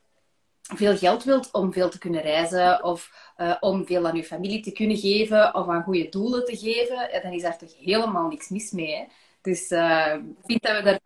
veel 0.61 0.97
geld 0.97 1.23
wilt 1.23 1.51
om 1.51 1.73
veel 1.73 1.89
te 1.89 1.99
kunnen 1.99 2.21
reizen 2.21 2.83
of 2.83 3.31
eh, 3.35 3.55
om 3.59 3.85
veel 3.85 4.07
aan 4.07 4.15
je 4.15 4.23
familie 4.23 4.61
te 4.61 4.71
kunnen 4.71 4.97
geven 4.97 5.55
of 5.55 5.67
aan 5.67 5.83
goede 5.83 6.09
doelen 6.09 6.45
te 6.45 6.57
geven, 6.57 7.21
dan 7.23 7.31
is 7.31 7.41
daar 7.41 7.57
toch 7.57 7.77
helemaal 7.79 8.27
niks 8.27 8.49
mis 8.49 8.71
mee. 8.71 8.95
Hè? 8.95 9.05
Dus 9.41 9.67
eh, 9.67 10.13
ik 10.13 10.45
vind 10.45 10.61
dat 10.61 10.75
we 10.75 10.83
daar 10.83 10.99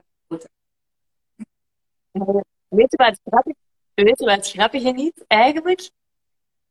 Weet 2.67 2.91
je 2.91 2.97
wat 2.97 3.07
het 3.07 3.19
grappige, 3.23 3.55
weet 3.93 4.19
je 4.19 4.25
wat 4.25 4.35
het 4.35 4.49
grappige 4.49 4.91
niet, 4.91 5.23
eigenlijk? 5.27 5.89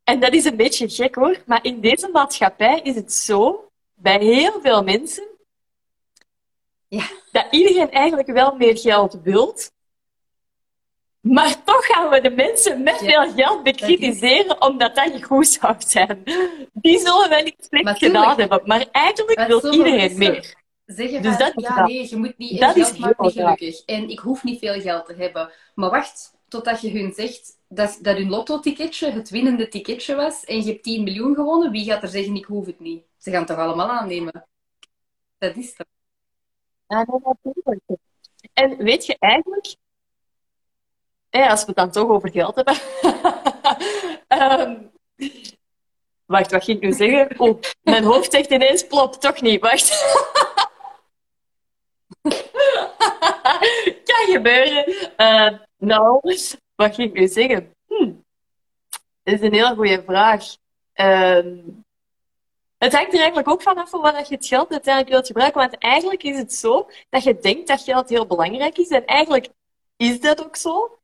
En 0.05 0.21
dat 0.21 0.33
is 0.33 0.45
een 0.45 0.57
beetje 0.57 0.89
gek 0.89 1.15
hoor, 1.15 1.43
maar 1.47 1.65
in 1.65 1.81
deze 1.81 2.09
maatschappij 2.09 2.81
is 2.83 2.95
het 2.95 3.13
zo, 3.13 3.69
bij 3.95 4.19
heel 4.19 4.61
veel 4.61 4.83
mensen, 4.83 5.29
Ja. 6.91 7.05
dat 7.33 7.47
iedereen 7.51 7.91
eigenlijk 7.91 8.29
wel 8.33 8.55
meer 8.57 8.79
geld 8.79 9.19
wilt. 9.23 9.73
Maar 11.21 11.65
toch 11.65 11.87
gaan 11.87 12.11
we 12.11 12.21
de 12.21 12.31
mensen 12.31 12.83
met 12.83 13.01
Ja, 13.01 13.07
veel 13.23 13.33
geld 13.33 13.63
bekritiseren 13.63 14.63
omdat 14.63 14.95
dat 14.95 15.25
goed 15.25 15.49
zou 15.49 15.75
zijn. 15.79 16.23
Die 16.73 16.99
zullen 16.99 17.29
wel 17.29 17.47
iets 17.47 17.67
slecht 17.67 17.99
gedaan 17.99 18.39
hebben, 18.39 18.61
maar 18.65 18.87
eigenlijk 18.93 19.47
wil 19.47 19.73
iedereen 19.73 20.19
meer. 20.19 20.55
zeggen 20.87 21.23
Dus 21.23 21.37
van, 21.37 21.41
dat 21.41 21.57
is 21.57 21.63
ja 21.63 21.77
dat. 21.77 21.87
nee, 21.87 22.09
je 22.09 22.17
moet 22.17 22.39
niet, 22.39 22.61
Dat 22.61 22.75
geld 22.75 22.87
is 22.87 22.99
maakt 22.99 23.21
niet 23.21 23.33
gelukkig. 23.33 23.85
En 23.85 24.09
ik 24.09 24.19
hoef 24.19 24.43
niet 24.43 24.59
veel 24.59 24.81
geld 24.81 25.07
te 25.07 25.15
hebben. 25.15 25.53
Maar 25.75 25.91
wacht 25.91 26.35
totdat 26.49 26.81
je 26.81 26.91
hun 26.91 27.13
zegt 27.13 27.59
dat, 27.69 27.99
dat 28.03 28.17
hun 28.17 28.29
lotto-ticketje 28.29 29.11
het 29.11 29.31
winnende 29.31 29.69
ticketje 29.69 30.15
was 30.15 30.45
en 30.45 30.63
je 30.63 30.71
hebt 30.71 30.83
10 30.83 31.03
miljoen 31.03 31.35
gewonnen. 31.35 31.71
Wie 31.71 31.85
gaat 31.85 32.03
er 32.03 32.09
zeggen, 32.09 32.35
ik 32.35 32.45
hoef 32.45 32.67
het 32.67 32.81
niet? 32.81 33.03
Ze 33.19 33.31
gaan 33.31 33.39
het 33.39 33.49
toch 33.49 33.59
allemaal 33.59 33.89
aannemen? 33.89 34.47
Dat 35.39 35.57
is 35.57 35.75
toch... 35.75 35.87
Ja, 36.91 37.07
natuurlijk. 37.07 37.81
En 38.53 38.77
weet 38.77 39.07
je 39.07 39.17
eigenlijk, 39.19 39.77
hè, 41.29 41.49
als 41.49 41.61
we 41.61 41.67
het 41.67 41.77
dan 41.77 41.91
toch 41.91 42.09
over 42.09 42.31
geld 42.31 42.55
hebben. 42.55 42.77
Ehm, 44.29 44.77
wacht, 46.25 46.51
wat 46.51 46.65
ging 46.65 46.77
ik 46.77 46.83
nu 46.83 46.93
zeggen? 46.93 47.39
Oh, 47.39 47.61
mijn 47.83 48.05
hoofd 48.05 48.33
zegt 48.33 48.51
ineens 48.51 48.87
plop, 48.87 49.15
toch 49.15 49.41
niet. 49.41 49.61
Wacht. 49.61 49.89
kan 54.05 54.27
gebeuren. 54.33 55.17
Eh, 55.17 55.59
nou, 55.77 56.21
wat 56.75 56.95
ging 56.95 57.09
ik 57.09 57.13
nu 57.13 57.29
zeggen? 57.29 57.75
Hm. 57.87 58.13
Dat 59.23 59.35
is 59.35 59.41
een 59.41 59.55
hele 59.55 59.75
goede 59.75 60.03
vraag. 60.07 60.45
Ehm, 60.93 61.59
het 62.81 62.93
hangt 62.93 63.13
er 63.13 63.19
eigenlijk 63.19 63.49
ook 63.49 63.63
vanaf 63.63 63.91
van 63.91 64.01
wat 64.01 64.29
je 64.29 64.35
het 64.35 64.47
geld 64.47 64.71
uiteindelijk 64.71 65.13
wilt 65.13 65.27
gebruiken. 65.27 65.61
Want 65.61 65.79
eigenlijk 65.79 66.23
is 66.23 66.39
het 66.39 66.53
zo 66.53 66.91
dat 67.11 67.23
je 67.23 67.39
denkt 67.39 67.69
dat 67.69 67.83
geld 67.83 68.09
heel 68.09 68.27
belangrijk 68.27 68.79
is. 68.79 68.89
En 68.89 69.05
eigenlijk 69.05 69.49
is 69.97 70.21
dat 70.21 70.45
ook 70.45 70.57
zo. 70.57 70.99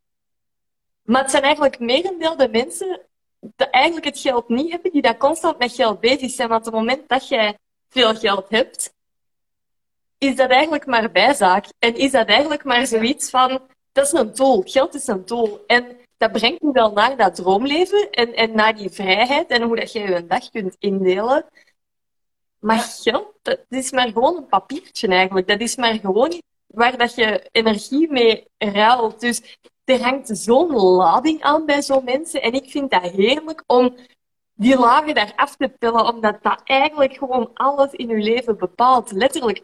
Maar 1.03 1.23
het 1.23 1.31
zijn 1.31 1.43
eigenlijk 1.43 1.79
merendeel 1.79 2.37
de 2.37 2.49
mensen 2.49 3.01
die 3.41 3.67
eigenlijk 3.71 4.05
het 4.05 4.19
geld 4.19 4.49
niet 4.49 4.71
hebben, 4.71 4.93
die 4.93 5.03
daar 5.03 5.17
constant 5.17 5.59
met 5.59 5.73
geld 5.73 6.01
bezig 6.01 6.31
zijn. 6.31 6.49
Want 6.49 6.67
op 6.67 6.73
het 6.73 6.83
moment 6.83 7.09
dat 7.09 7.29
jij 7.29 7.59
veel 7.89 8.15
geld 8.15 8.49
hebt, 8.49 8.95
is 10.19 10.37
dat 10.37 10.51
eigenlijk 10.51 10.87
maar 10.87 11.11
bijzaak. 11.11 11.67
En 11.79 11.97
is 11.97 12.11
dat 12.11 12.27
eigenlijk 12.27 12.65
maar 12.65 12.87
zoiets 12.87 13.31
van, 13.31 13.61
dat 13.93 14.07
is 14.07 14.13
een 14.13 14.33
tool. 14.33 14.63
Geld 14.67 14.95
is 14.95 15.07
een 15.07 15.25
tool. 15.25 15.65
En 15.67 15.97
dat 16.17 16.33
brengt 16.33 16.61
je 16.61 16.73
wel 16.73 16.93
naar 16.93 17.17
dat 17.17 17.35
droomleven 17.35 18.11
en, 18.11 18.35
en 18.35 18.55
naar 18.55 18.77
die 18.77 18.91
vrijheid 18.91 19.51
en 19.51 19.63
hoe 19.63 19.77
dat 19.77 19.93
je 19.93 20.01
je 20.01 20.27
dag 20.27 20.51
kunt 20.51 20.77
indelen. 20.79 21.45
Maar 22.67 22.79
geld, 22.79 23.33
dat 23.43 23.59
is 23.69 23.91
maar 23.91 24.09
gewoon 24.09 24.37
een 24.37 24.47
papiertje 24.47 25.09
eigenlijk. 25.09 25.49
Dat 25.49 25.61
is 25.61 25.77
maar 25.77 25.95
gewoon 25.95 26.43
waar 26.67 26.99
dat 26.99 27.15
je 27.15 27.49
energie 27.53 28.11
mee 28.11 28.49
ruilt. 28.59 29.21
Dus 29.21 29.59
er 29.85 30.03
hangt 30.03 30.39
zo'n 30.39 30.73
lading 30.73 31.43
aan 31.43 31.67
bij 31.67 31.83
zo'n 31.83 32.05
mensen. 32.05 32.43
En 32.43 32.53
ik 32.53 32.71
vind 32.71 32.91
dat 32.91 33.03
heerlijk 33.03 33.63
om 33.67 33.97
die 34.55 34.79
lagen 34.79 35.15
daar 35.15 35.33
af 35.37 35.57
te 35.57 35.69
pellen, 35.69 36.15
omdat 36.15 36.43
dat 36.43 36.61
eigenlijk 36.65 37.17
gewoon 37.17 37.51
alles 37.55 37.93
in 37.93 38.09
je 38.09 38.17
leven 38.17 38.59
bepaalt. 38.59 39.13
Letterlijk. 39.13 39.63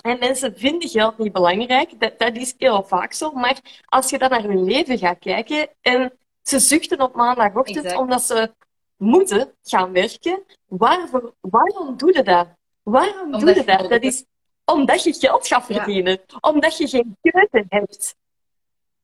En 0.00 0.18
mensen 0.18 0.56
vinden 0.56 0.88
geld 0.88 1.18
niet 1.18 1.32
belangrijk. 1.32 2.00
Dat, 2.00 2.18
dat 2.18 2.36
is 2.36 2.54
heel 2.58 2.82
vaak 2.82 3.12
zo. 3.12 3.32
Maar 3.32 3.82
als 3.84 4.10
je 4.10 4.18
dan 4.18 4.30
naar 4.30 4.42
hun 4.42 4.64
leven 4.64 4.98
gaat 4.98 5.18
kijken 5.18 5.68
en 5.80 6.12
ze 6.42 6.58
zuchten 6.58 7.00
op 7.00 7.14
maandagochtend 7.14 7.84
Exact. 7.84 8.00
omdat 8.00 8.22
ze 8.22 8.52
moeten 9.00 9.54
gaan 9.62 9.92
werken, 9.92 10.42
waarvoor, 10.66 11.34
waarom 11.40 11.96
doe 11.96 12.14
je 12.14 12.22
dat? 12.22 12.46
Waarom 12.82 13.22
Omdat 13.22 13.40
doe 13.40 13.48
je 13.48 13.54
je 13.54 13.64
dat? 13.64 13.90
Dat 13.90 14.02
is 14.02 14.24
omdat 14.64 15.02
je 15.02 15.12
geld 15.12 15.46
gaat 15.46 15.68
Ja. 15.68 15.74
verdienen. 15.74 16.20
Omdat 16.40 16.76
je 16.76 16.88
geen 16.88 17.16
keuze 17.20 17.64
hebt. 17.68 18.14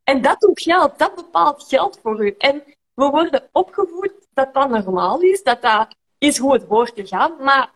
En 0.04 0.22
dat 0.22 0.40
doet 0.40 0.60
geld. 0.60 0.98
Dat 0.98 1.14
bepaalt 1.14 1.64
geld 1.68 1.98
voor 2.02 2.24
u. 2.26 2.34
En 2.38 2.62
we 2.94 3.04
worden 3.04 3.48
opgevoed 3.52 4.12
dat 4.34 4.54
dat 4.54 4.68
normaal 4.68 5.20
is. 5.20 5.42
Dat 5.42 5.62
dat 5.62 5.94
is 6.18 6.38
hoe 6.38 6.52
het 6.52 6.64
hoort 6.64 6.94
te 6.94 7.06
gaan. 7.06 7.36
Maar 7.40 7.70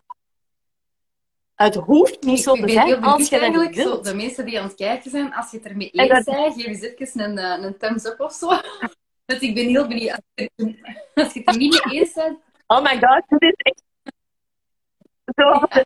het 1.55 1.75
hoeft 1.75 2.23
niet 2.23 2.43
zo 2.43 2.55
te 2.55 2.69
zijn 2.69 3.03
als 3.03 3.29
je 3.29 3.39
eigenlijk, 3.39 3.75
zo, 3.75 4.01
de 4.01 4.13
mensen 4.13 4.45
die 4.45 4.59
aan 4.59 4.67
het 4.67 4.75
kijken 4.75 5.11
zijn, 5.11 5.33
als 5.33 5.51
je 5.51 5.57
het 5.57 5.65
ermee 5.65 5.91
En 5.91 6.15
eens 6.15 6.23
bent, 6.23 6.53
geef 6.53 6.65
eens 6.65 6.81
even 6.81 7.21
een, 7.21 7.37
eh, 7.37 7.65
een 7.65 7.77
thumbs 7.77 8.05
up 8.05 8.19
of 8.19 8.33
zo. 8.33 8.49
Dus 9.31 9.39
ik 9.49 9.55
ben 9.55 9.67
heel 9.67 9.87
benieuwd. 9.87 10.21
Als 11.13 11.33
je, 11.33 11.39
het 11.39 11.47
er 11.47 11.57
niet 11.57 11.85
mee 11.85 11.99
eens 11.99 12.13
bent, 12.13 12.37
Oh 12.67 12.81
my 12.83 12.99
god, 12.99 13.23
dit 13.27 13.41
is 13.41 13.53
echt... 13.57 13.83
Zoals 15.35 15.69
de, 15.69 15.85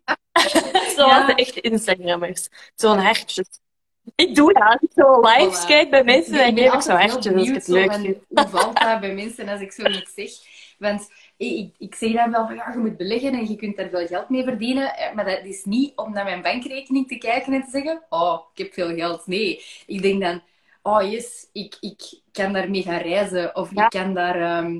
zoals 0.95 1.11
Ja. 1.11 1.25
de 1.25 1.35
echte 1.35 1.61
Instagrammers. 1.61 2.49
Zo'n 2.75 2.97
hartjes. 2.97 3.47
Ik 4.15 4.35
doe 4.35 4.53
dat. 4.53 4.77
Ik 4.81 4.89
zo 4.95 5.19
lives 5.21 5.63
Voilà. 5.63 5.67
kijk 5.67 5.89
bij 5.89 6.03
mensen, 6.03 6.31
ben 6.31 6.57
geef 6.57 6.73
ik 6.73 6.81
zo 6.81 6.95
heel 6.95 7.09
hartjes 7.09 7.33
als 7.33 7.47
ik 7.47 7.53
het 7.53 7.65
zo 7.65 7.73
leuk 7.73 7.91
van, 7.91 8.01
vind. 8.01 8.17
Hoe 8.27 8.47
valt 8.47 8.79
dat 8.79 8.99
bij 8.99 9.13
mensen 9.13 9.47
als 9.49 9.61
ik 9.61 9.71
zoiets 9.71 10.13
zeg? 10.13 10.29
Want 10.77 11.09
ik, 11.37 11.51
ik, 11.57 11.75
ik 11.77 11.95
zeg 11.95 12.11
dan 12.13 12.31
wel 12.31 12.45
van 12.45 12.55
ja, 12.55 12.71
je 12.71 12.77
moet 12.77 12.97
beleggen 12.97 13.33
en 13.33 13.49
je 13.49 13.55
kunt 13.55 13.77
daar 13.77 13.89
veel 13.89 14.07
geld 14.07 14.29
mee 14.29 14.43
verdienen. 14.43 14.95
eh, 14.97 15.13
Maar 15.13 15.25
dat 15.25 15.43
is 15.43 15.63
niet 15.63 15.95
om 15.95 16.13
naar 16.13 16.23
mijn 16.23 16.41
bankrekening 16.41 17.07
te 17.07 17.17
kijken 17.17 17.53
en 17.53 17.63
te 17.63 17.69
zeggen: 17.69 18.03
Oh, 18.09 18.39
ik 18.53 18.57
heb 18.63 18.73
veel 18.73 18.95
geld. 18.95 19.27
Nee, 19.27 19.63
ik 19.85 20.01
denk 20.01 20.21
dan: 20.21 20.41
Oh 20.87 21.01
yes, 21.11 21.49
ik, 21.51 21.77
ik 21.79 22.21
kan 22.31 22.53
daarmee 22.53 22.81
gaan 22.83 22.99
reizen. 23.01 23.55
Of 23.55 23.71
Ja. 23.75 23.83
ik, 23.83 23.89
kan 23.89 24.13
daar, 24.13 24.35
ehm, 24.41 24.79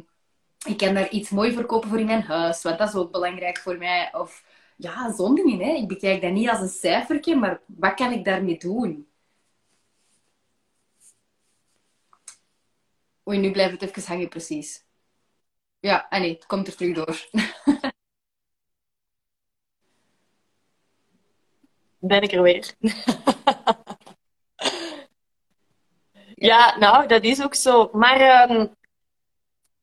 ik 0.67 0.77
kan 0.77 0.93
daar 0.93 1.09
iets 1.09 1.29
mooi 1.29 1.53
verkopen 1.53 1.89
voor 1.89 1.99
in 1.99 2.05
mijn 2.05 2.21
huis. 2.21 2.61
Want 2.63 2.77
dat 2.77 2.87
is 2.89 2.95
ook 2.95 3.11
belangrijk 3.11 3.57
voor 3.57 3.77
mij. 3.77 4.13
Of 4.13 4.43
ja, 4.77 5.13
zo'n 5.13 5.35
dingen. 5.35 5.59
Hè. 5.59 5.71
Ik 5.73 5.87
bekijk 5.87 6.21
dat 6.21 6.31
niet 6.31 6.49
als 6.49 6.59
een 6.59 6.67
cijfertje, 6.69 7.35
maar 7.35 7.61
wat 7.65 7.93
kan 7.93 8.11
ik 8.11 8.25
daarmee 8.25 8.57
doen? 8.57 9.07
Oei, 13.27 13.37
nu 13.39 13.51
blijft 13.51 13.81
het 13.81 13.89
even 13.97 14.03
hangen, 14.13 14.29
precies. 14.29 14.83
Ja, 15.79 16.05
ah 16.09 16.19
nee, 16.19 16.33
het 16.33 16.45
komt 16.45 16.67
er 16.67 16.75
terug 16.75 16.95
door. 16.95 17.29
Ben 21.99 22.21
ik 22.21 22.31
er 22.31 22.41
weer. 22.41 22.73
Ja, 26.36 26.78
nou, 26.78 27.08
dat 27.08 27.24
is 27.24 27.43
ook 27.43 27.56
zo. 27.56 27.89
Maar 27.93 28.19
ehm, 28.19 28.67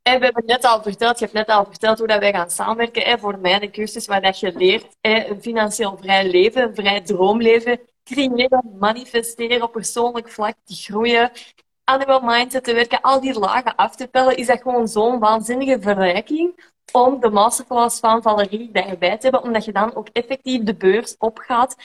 we 0.02 0.10
hebben 0.10 0.42
net 0.46 0.64
al 0.64 0.82
verteld, 0.82 1.18
je 1.18 1.24
hebt 1.24 1.36
net 1.36 1.56
al 1.56 1.64
verteld 1.64 1.98
hoe 1.98 2.06
dat 2.06 2.18
wij 2.18 2.32
gaan 2.32 2.50
samenwerken 2.50 3.18
voor 3.18 3.38
mij, 3.38 3.58
de 3.58 3.70
cursus 3.70 4.06
waar 4.06 4.22
dat 4.22 4.40
je 4.40 4.52
leert 4.56 4.96
een 5.00 5.42
financieel 5.42 5.96
vrij 5.96 6.30
leven, 6.30 6.62
een 6.62 6.74
vrij 6.74 7.00
droomleven, 7.00 7.80
creëren, 8.04 8.76
manifesteren 8.78 9.62
op 9.62 9.72
persoonlijk 9.72 10.28
vlak, 10.28 10.54
te 10.64 10.74
groeien, 10.74 11.30
aan 11.84 12.24
mindset 12.24 12.64
te 12.64 12.74
werken, 12.74 13.00
al 13.00 13.20
die 13.20 13.38
lagen 13.38 13.74
af 13.74 13.96
te 13.96 14.08
pellen, 14.08 14.36
is 14.36 14.46
dat 14.46 14.62
gewoon 14.62 14.88
zo'n 14.88 15.18
waanzinnige 15.18 15.80
verrijking 15.80 16.70
om 16.92 17.20
de 17.20 17.30
masterclass 17.30 18.00
van 18.00 18.22
Valerie 18.22 18.70
daarbij 18.72 19.16
te 19.16 19.22
hebben, 19.22 19.42
omdat 19.42 19.64
je 19.64 19.72
dan 19.72 19.94
ook 19.94 20.08
effectief 20.08 20.62
de 20.62 20.74
beurs 20.74 21.16
opgaat 21.18 21.76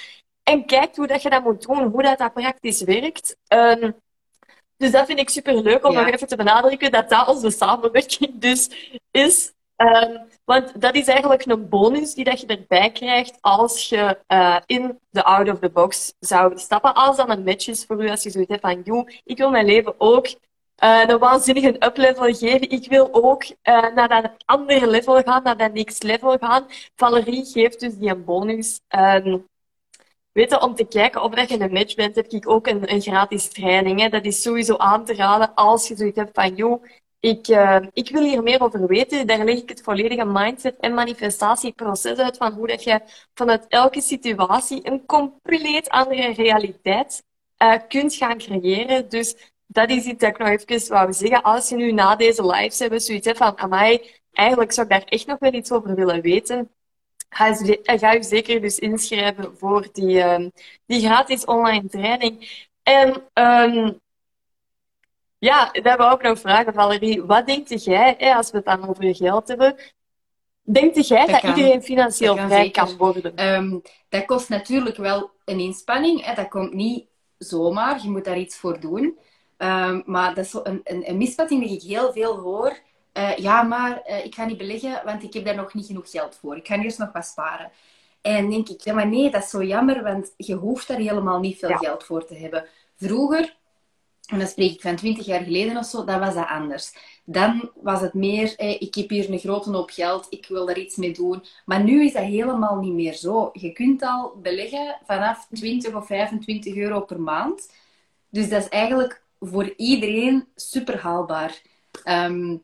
en 0.44 0.66
kijkt 0.66 0.96
hoe 0.98 1.08
dat 1.08 1.22
je 1.22 1.30
dat 1.30 1.44
moet 1.44 1.62
doen, 1.62 1.84
hoe 1.84 2.04
dat, 2.04 2.18
dat 2.18 2.34
praktisch 2.34 2.82
werkt. 2.82 3.38
Ehm, 3.48 3.92
Dus 4.78 4.92
dat 4.92 5.06
vind 5.06 5.20
ik 5.20 5.30
super 5.30 5.62
leuk 5.62 5.86
om 5.86 5.92
Ja. 5.92 6.02
nog 6.02 6.13
even 6.13 6.28
te 6.28 6.36
benadrukken 6.36 6.92
dat 6.92 7.10
dat 7.10 7.28
onze 7.28 7.50
samenwerking 7.50 8.40
dus 8.40 8.70
is. 9.12 9.52
Ehm, 9.76 10.18
want 10.46 10.82
dat 10.82 10.96
is 10.96 11.08
eigenlijk 11.08 11.46
een 11.46 11.70
bonus 11.70 12.13
die 12.13 12.24
dat 12.24 12.42
je 12.42 12.48
erbij 12.48 12.92
krijgt 12.92 13.38
als 13.42 13.90
je 13.90 14.18
eh, 14.28 14.58
in 14.66 15.00
de 15.10 15.24
out 15.24 15.50
of 15.50 15.60
the 15.60 15.70
box 15.70 16.13
zou 16.20 16.58
stappen. 16.60 16.94
Als 16.94 17.18
dat 17.18 17.30
een 17.30 17.44
match 17.44 17.68
is 17.68 17.86
voor 17.86 18.04
u, 18.04 18.10
als 18.10 18.24
je 18.24 18.30
zoiets 18.30 18.50
hebt 18.52 18.62
van, 18.62 18.82
joh, 18.84 19.08
ik 19.24 19.38
wil 19.38 19.50
mijn 19.50 19.66
leven 19.66 19.94
ook 19.98 20.28
eh, 20.76 21.04
een 21.08 21.18
waanzinnige 21.18 21.86
uplevel 21.86 22.34
geven. 22.34 22.70
Ik 22.70 22.88
wil 22.90 23.10
ook 23.12 23.44
eh, 23.62 23.94
naar 23.96 24.08
dat 24.08 24.32
andere 24.46 24.88
level 24.88 25.22
gaan, 25.22 25.44
naar 25.44 25.58
dat 25.58 25.74
next 25.74 26.04
level 26.04 26.38
gaan. 26.38 26.66
Valerie 26.96 27.46
geeft 27.46 27.80
dus 27.80 27.96
die 27.98 28.10
een 28.10 28.26
bonus. 28.26 28.80
Ehm, 28.88 29.38
Weet 30.38 30.50
je, 30.50 30.62
om 30.62 30.76
te 30.76 30.86
kijken 30.86 31.23
of 31.23 31.34
dat 31.34 31.50
je 31.50 31.60
een 31.60 31.71
match 31.71 31.95
bent, 31.95 32.15
heb 32.15 32.28
ik 32.28 32.50
ook 32.50 32.67
een, 32.67 32.93
een 32.93 33.02
gratis 33.02 33.50
training. 33.50 34.10
Dat 34.10 34.26
is 34.26 34.41
sowieso 34.41 34.78
aan 34.78 35.06
te 35.06 35.15
raden 35.15 35.54
als 35.54 35.88
je 35.88 35.95
zoiets 35.95 36.17
hebt 36.17 36.34
van, 36.34 36.56
joh, 36.56 36.84
ik, 37.19 37.47
eh, 37.47 37.78
ik 37.93 38.10
wil 38.10 38.23
hier 38.23 38.43
meer 38.43 38.62
over 38.62 38.88
weten. 38.88 39.28
Daar 39.28 39.45
leg 39.45 39.58
ik 39.58 39.69
het 39.69 39.82
volledige 39.82 40.26
mindset 40.26 40.78
en 40.80 40.93
manifestatieproces 40.93 42.17
uit 42.17 42.38
van 42.38 42.54
hoe 42.54 42.67
dat 42.67 42.84
je 42.84 43.02
vanuit 43.34 43.65
elke 43.67 44.02
situatie 44.02 44.88
een 44.88 45.06
compleet 45.06 45.89
andere 45.89 46.34
realiteit 46.34 47.23
eh, 47.58 47.73
kunt 47.88 48.13
gaan 48.15 48.38
creëren. 48.38 49.10
Dus 49.10 49.54
dat 49.67 49.89
is 49.89 50.06
iets 50.06 50.19
dat 50.19 50.30
ik 50.30 50.38
nog 50.38 50.47
even 50.47 50.93
wou 50.93 51.13
zeggen. 51.13 51.41
Als 51.43 51.69
je 51.69 51.76
nu 51.76 51.91
na 51.91 52.15
deze 52.15 52.45
lives 52.45 52.80
hebt 52.80 53.04
zoiets 53.04 53.26
hebt 53.26 53.38
van, 53.38 53.58
amai, 53.58 54.02
eigenlijk 54.32 54.71
zou 54.71 54.88
ik 54.88 54.93
daar 54.93 55.04
echt 55.04 55.28
nog 55.28 55.39
wel 55.39 55.54
iets 55.54 55.71
over 55.71 55.95
willen 55.95 56.21
weten. 56.21 56.69
Ga, 57.30 57.46
je- 57.48 57.80
ga 57.84 58.12
je 58.12 58.24
zeker 58.24 58.62
dus 58.62 58.80
inschrijven 58.80 59.58
voor 59.58 59.88
die, 59.92 60.22
ehm, 60.22 60.50
die 60.86 61.02
gratis 61.02 61.46
online 61.46 61.88
training. 61.88 62.66
En 62.84 63.24
ehm, 63.34 63.92
ja, 65.38 65.72
dat 65.72 65.98
wou 65.98 66.16
ik 66.16 66.22
nog 66.22 66.40
vragen, 66.40 66.74
Valerie. 66.74 67.24
Wat 67.24 67.46
denk 67.46 67.68
jij, 67.68 68.16
hè, 68.18 68.34
als 68.36 68.52
we 68.52 68.58
het 68.58 68.66
dan 68.66 68.88
over 68.90 69.16
geld 69.16 69.48
hebben, 69.48 69.76
denk 70.62 70.96
jij 70.96 71.20
Dat 71.26 71.30
dat, 71.30 71.40
kan. 71.42 71.50
iedereen 71.56 71.82
financieel 71.84 72.32
Dat 72.36 72.40
kan 72.40 72.50
vrij 72.50 72.63
zeker. 72.63 72.84
kan 72.86 72.98
worden? 72.98 73.36
Ehm, 73.36 73.80
dat 74.10 74.26
kost 74.26 74.50
natuurlijk 74.50 74.98
wel 74.98 75.32
een 75.46 75.60
inspanning. 75.60 76.26
Hè. 76.26 76.34
Dat 76.34 76.48
komt 76.48 76.74
niet 76.74 77.08
zomaar. 77.38 78.02
Je 78.04 78.10
moet 78.10 78.26
daar 78.26 78.38
iets 78.38 78.58
voor 78.58 78.80
doen. 78.80 79.18
Maar 80.06 80.34
dat 80.34 80.46
is 80.46 80.54
een, 80.54 80.82
een, 80.84 81.10
een 81.10 81.18
misvatting 81.18 81.63
die 81.63 81.76
ik 81.76 81.82
heel 81.82 82.12
veel 82.13 82.38
hoor. 82.40 82.78
Eh, 83.18 83.38
ja, 83.38 83.62
maar 83.62 84.02
eh, 84.02 84.26
ik 84.26 84.36
ga 84.36 84.46
niet 84.46 84.58
beleggen, 84.58 85.02
want 85.06 85.24
ik 85.24 85.34
heb 85.34 85.46
daar 85.46 85.56
nog 85.56 85.74
niet 85.74 85.86
genoeg 85.86 86.10
geld 86.12 86.36
voor. 86.36 86.56
Ik 86.58 86.68
ga 86.68 86.82
eerst 86.82 86.98
nog 86.98 87.12
wat 87.12 87.26
sparen. 87.26 87.72
En 88.22 88.50
denk 88.50 88.70
ik, 88.70 88.82
ja, 88.82 88.94
maar 88.94 89.08
nee, 89.08 89.32
dat 89.32 89.44
is 89.44 89.50
zo 89.50 89.64
jammer, 89.64 90.04
want 90.04 90.34
je 90.38 90.54
hoeft 90.56 90.88
daar 90.88 90.98
helemaal 90.98 91.40
niet 91.40 91.58
veel 91.60 91.70
Ja. 91.70 91.78
geld 91.78 92.04
voor 92.04 92.26
te 92.26 92.36
hebben. 92.36 92.66
Vroeger, 92.96 93.56
en 94.28 94.38
dan 94.40 94.48
spreek 94.48 94.72
ik 94.72 94.82
van 94.82 94.96
20 94.96 95.26
jaar 95.26 95.44
geleden 95.44 95.78
of 95.78 95.86
zo, 95.86 96.04
dan 96.04 96.20
was 96.20 96.34
dat 96.34 96.48
anders. 96.48 96.94
Dan 97.26 97.72
was 97.76 98.02
het 98.02 98.14
meer, 98.14 98.56
eh, 98.56 98.82
ik 98.82 98.96
heb 98.96 99.10
hier 99.10 99.30
een 99.32 99.40
grote 99.40 99.72
hoop 99.72 99.90
geld, 99.90 100.28
ik 100.30 100.46
wil 100.48 100.66
daar 100.66 100.78
iets 100.80 100.96
mee 100.96 101.14
doen. 101.14 101.44
Maar 101.66 101.84
nu 101.84 102.06
is 102.06 102.14
dat 102.14 102.24
helemaal 102.24 102.76
niet 102.76 102.94
meer 102.94 103.14
zo. 103.14 103.50
Je 103.54 103.72
kunt 103.72 104.02
al 104.04 104.34
beleggen 104.42 104.98
vanaf 105.06 105.48
20 105.54 105.94
of 105.96 106.06
25 106.06 106.76
euro 106.76 107.00
per 107.02 107.22
maand. 107.22 107.72
Dus 108.30 108.50
dat 108.50 108.62
is 108.62 108.70
eigenlijk 108.70 109.22
voor 109.40 109.74
iedereen 109.78 110.48
super 110.56 110.98
haalbaar. 111.00 111.62
Ehm 112.04 112.56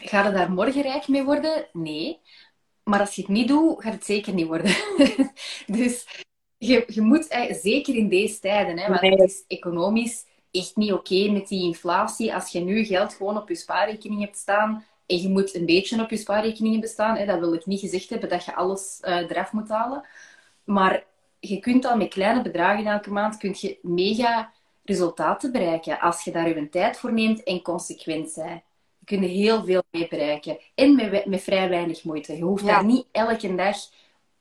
ga 0.00 0.26
je 0.26 0.32
daar 0.32 0.52
morgen 0.52 0.82
rijk 0.82 1.08
mee 1.08 1.24
worden? 1.24 1.66
Nee. 1.72 2.20
Maar 2.84 3.00
als 3.00 3.14
je 3.14 3.22
het 3.22 3.30
niet 3.30 3.48
doet, 3.48 3.82
gaat 3.82 3.92
het 3.92 4.04
zeker 4.04 4.34
niet 4.34 4.46
worden. 4.46 4.74
dus 5.66 6.24
je, 6.58 6.84
je 6.86 7.00
moet, 7.00 7.48
zeker 7.50 7.94
in 7.94 8.08
deze 8.08 8.38
tijden, 8.38 8.78
hè, 8.78 8.88
want 8.88 9.00
het 9.00 9.30
is 9.30 9.44
economisch 9.46 10.24
echt 10.50 10.76
niet 10.76 10.92
oké 10.92 11.30
met 11.30 11.48
die 11.48 11.64
inflatie. 11.64 12.34
Als 12.34 12.52
je 12.52 12.60
nu 12.60 12.84
geld 12.84 13.14
gewoon 13.14 13.36
op 13.36 13.48
je 13.48 13.54
spaarrekening 13.54 14.20
hebt 14.20 14.36
staan 14.36 14.84
en 15.06 15.20
je 15.20 15.28
moet 15.28 15.54
een 15.54 15.66
beetje 15.66 16.02
op 16.02 16.10
je 16.10 16.16
spaarrekening 16.16 16.72
hebben 16.72 16.90
staan, 16.90 17.16
hè, 17.16 17.26
dat 17.26 17.38
wil 17.38 17.54
ik 17.54 17.66
niet 17.66 17.80
gezegd 17.80 18.10
hebben 18.10 18.28
dat 18.28 18.44
je 18.44 18.54
alles 18.54 19.00
eh, 19.00 19.16
eraf 19.16 19.52
moet 19.52 19.68
halen. 19.68 20.06
Maar 20.64 21.04
je 21.40 21.58
kunt 21.58 21.84
al 21.84 21.96
met 21.96 22.08
kleine 22.08 22.42
bedragen 22.42 22.86
elke 22.86 23.10
maand 23.10 23.36
kunt 23.36 23.60
je 23.60 23.78
mega 23.82 24.52
resultaten 24.84 25.52
bereiken 25.52 26.00
als 26.00 26.24
je 26.24 26.30
daar 26.30 26.48
je 26.48 26.68
tijd 26.68 26.98
voor 26.98 27.12
neemt 27.12 27.42
en 27.42 27.62
consequent 27.62 28.34
bent. 28.34 28.62
Je 29.06 29.16
kunt 29.16 29.30
heel 29.30 29.64
veel 29.64 29.82
mee 29.90 30.08
bereiken. 30.08 30.58
En 30.74 30.94
met, 30.96 31.26
met 31.26 31.42
vrij 31.42 31.68
weinig 31.68 32.04
moeite. 32.04 32.36
Je 32.36 32.42
hoeft 32.42 32.64
Ja. 32.64 32.72
daar 32.72 32.84
niet 32.84 33.06
elke 33.12 33.54
dag 33.54 33.76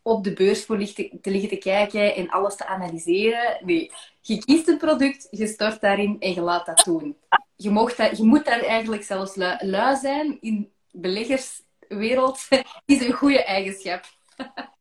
op 0.01 0.23
de 0.23 0.33
beurs 0.33 0.65
voor 0.65 0.77
te, 0.77 1.17
te 1.21 1.31
liggen 1.31 1.49
te 1.49 1.57
kijken 1.57 2.15
en 2.15 2.29
alles 2.29 2.55
te 2.55 2.65
analyseren. 2.65 3.57
Nee, 3.65 3.91
je 4.21 4.37
kiest 4.45 4.67
een 4.67 4.77
product, 4.77 5.27
je 5.31 5.47
stort 5.47 5.81
daarin 5.81 6.15
en 6.19 6.33
je 6.33 6.41
laat 6.41 6.65
dat 6.65 6.83
doen. 6.85 7.17
Je, 7.55 7.69
mocht 7.69 7.97
dat, 7.97 8.17
je 8.17 8.23
moet 8.23 8.45
daar 8.45 8.59
eigenlijk 8.59 9.03
zelfs 9.03 9.35
lui, 9.35 9.57
lui 9.67 9.95
zijn 9.97 10.37
in 10.41 10.71
beleggerswereld. 10.91 12.47
is 12.85 13.05
een 13.05 13.13
goede 13.13 13.43
eigenschap. 13.43 14.03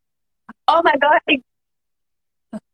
Oh 0.66 0.80
my 0.82 0.94
god, 0.98 1.20
ik, 1.24 1.42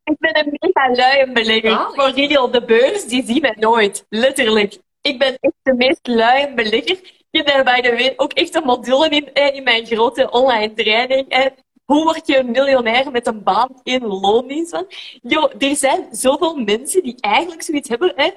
ik 0.04 0.18
ben 0.18 0.38
een 0.38 0.56
mega 0.60 0.90
luie 0.90 1.32
belegger. 1.32 1.90
Voor 1.94 2.10
jullie 2.10 2.42
op 2.42 2.52
de 2.52 2.64
beurs, 2.64 3.04
die 3.04 3.24
zien 3.24 3.40
mij 3.40 3.56
nooit. 3.58 4.06
Letterlijk. 4.08 4.78
Ik 5.02 5.18
ben 5.18 5.36
echt 5.40 5.54
de 5.62 5.74
meest 5.74 6.06
luie 6.06 6.54
belegger. 6.54 7.00
Ik 7.30 7.46
heb 7.46 7.64
bij 7.64 7.80
de 7.80 7.90
way 7.90 8.12
ook 8.16 8.32
echt 8.32 8.54
een 8.54 8.64
module 8.64 9.08
in, 9.08 9.32
eh, 9.32 9.54
in 9.54 9.62
mijn 9.62 9.86
grote 9.86 10.30
online 10.30 10.72
training. 10.74 11.28
eh. 11.28 11.46
Hoe 11.84 12.04
word 12.04 12.26
je 12.26 12.38
een 12.38 12.50
miljonair 12.50 13.10
met 13.10 13.26
een 13.26 13.42
baan 13.42 13.80
in 13.82 14.06
loondienst? 14.06 14.70
Want, 14.70 14.86
joh, 15.22 15.52
er 15.58 15.76
zijn 15.76 16.08
zoveel 16.10 16.56
mensen 16.56 17.02
die 17.02 17.20
eigenlijk 17.20 17.62
zoiets 17.62 17.88
hebben. 17.88 18.12
Hè. 18.16 18.30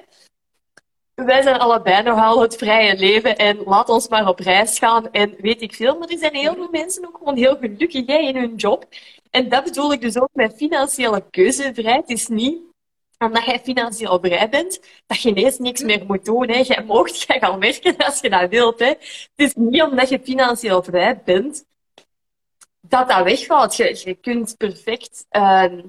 Wij 1.14 1.42
zijn 1.42 1.58
allebei 1.58 2.02
nogal 2.02 2.40
het 2.40 2.56
vrije 2.56 2.96
leven 2.96 3.36
en 3.36 3.62
laat 3.64 3.88
ons 3.88 4.08
maar 4.08 4.28
op 4.28 4.38
reis 4.38 4.78
gaan 4.78 5.10
en 5.10 5.34
weet 5.38 5.62
ik 5.62 5.74
veel. 5.74 5.98
Maar 5.98 6.08
er 6.08 6.18
zijn 6.18 6.34
heel 6.34 6.54
veel 6.54 6.68
mensen 6.70 7.06
ook 7.06 7.16
gewoon 7.18 7.36
heel 7.36 7.56
gelukkig 7.56 8.06
in 8.06 8.36
hun 8.36 8.54
job. 8.54 8.86
En 9.30 9.48
dat 9.48 9.64
bedoel 9.64 9.92
ik 9.92 10.00
dus 10.00 10.18
ook 10.18 10.28
met 10.32 10.56
financiële 10.56 11.24
keuzevrijheid. 11.30 12.08
Het 12.08 12.18
is 12.18 12.28
niet 12.28 12.62
omdat 13.24 13.44
jij 13.44 13.60
financieel 13.60 14.18
vrij 14.20 14.48
bent, 14.48 14.80
dat 15.06 15.22
je 15.22 15.28
ineens 15.28 15.58
niks 15.58 15.82
meer 15.82 16.04
moet 16.06 16.24
doen. 16.24 16.48
Hè. 16.48 16.58
Jij 16.58 16.84
moogt 16.84 17.22
jij 17.22 17.38
gaan 17.38 17.60
werken 17.60 17.96
als 17.96 18.20
je 18.20 18.30
dat 18.30 18.50
wilt. 18.50 18.78
Hè. 18.78 18.86
Het 18.86 19.30
is 19.34 19.54
niet 19.54 19.82
omdat 19.82 20.08
je 20.08 20.20
financieel 20.22 20.82
vrij 20.82 21.22
bent, 21.24 21.64
dat 22.80 23.08
dat 23.08 23.24
wegvalt. 23.24 23.76
Je, 23.76 24.00
je 24.04 24.14
kunt 24.14 24.56
perfect 24.56 25.26
ehm 25.28 25.80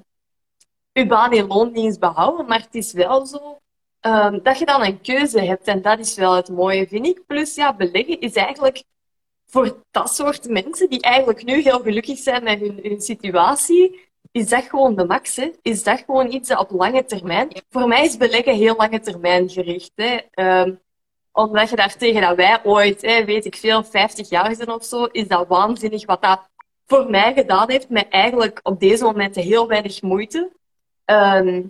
je 0.99 1.05
baan 1.05 1.33
in 1.33 1.47
loondienst 1.47 1.99
behouden, 1.99 2.45
maar 2.45 2.59
het 2.59 2.75
is 2.75 2.93
wel 2.93 3.25
zo 3.25 3.59
ehm, 3.99 4.39
dat 4.43 4.59
je 4.59 4.65
dan 4.65 4.83
een 4.83 5.01
keuze 5.01 5.41
hebt. 5.41 5.67
En 5.67 5.81
dat 5.81 5.99
is 5.99 6.15
wel 6.15 6.33
het 6.33 6.49
mooie, 6.49 6.87
vind 6.87 7.05
ik. 7.05 7.25
Plus, 7.27 7.55
ja, 7.55 7.75
beleggen 7.75 8.19
is 8.19 8.33
eigenlijk 8.33 8.83
voor 9.45 9.83
dat 9.91 10.15
soort 10.15 10.49
mensen 10.49 10.89
die 10.89 11.01
eigenlijk 11.01 11.43
nu 11.43 11.61
heel 11.61 11.79
gelukkig 11.79 12.17
zijn 12.17 12.43
met 12.43 12.59
hun 12.59 13.01
situatie, 13.01 14.09
is 14.35 14.49
dat 14.49 14.63
gewoon 14.63 14.95
de 14.95 15.05
max. 15.05 15.35
Hè? 15.35 15.51
Is 15.61 15.83
dat 15.83 16.03
gewoon 16.05 16.31
iets 16.31 16.47
dat 16.49 16.59
op 16.59 16.71
lange 16.71 17.05
termijn... 17.05 17.49
Voor 17.69 17.87
mij 17.87 18.05
is 18.05 18.17
beleggen 18.17 18.55
heel 18.55 18.75
lange 18.75 18.99
termijn 18.99 19.49
gericht. 19.49 19.91
Hè? 19.95 20.17
Ehm, 20.31 20.73
omdat 21.31 21.69
je 21.69 21.75
daar 21.75 21.97
tegen 21.97 22.21
dat 22.21 22.35
wij 22.35 22.59
ooit, 22.63 23.01
hè, 23.01 23.25
weet 23.25 23.45
ik 23.45 23.55
veel, 23.55 23.83
50 23.83 24.29
jaar 24.29 24.55
zijn 24.55 24.69
of 24.69 24.85
zo, 24.85 25.03
is 25.03 25.27
dat 25.27 25.47
waanzinnig 25.47 26.05
wat 26.05 26.21
dat 26.21 26.49
voor 26.85 27.09
mij 27.09 27.33
gedaan 27.33 27.69
heeft 27.69 27.89
met 27.89 28.09
eigenlijk 28.09 28.59
op 28.63 28.79
deze 28.79 29.03
momenten 29.03 29.41
heel 29.41 29.67
weinig 29.67 30.01
moeite. 30.01 30.51
Ehm, 31.05 31.63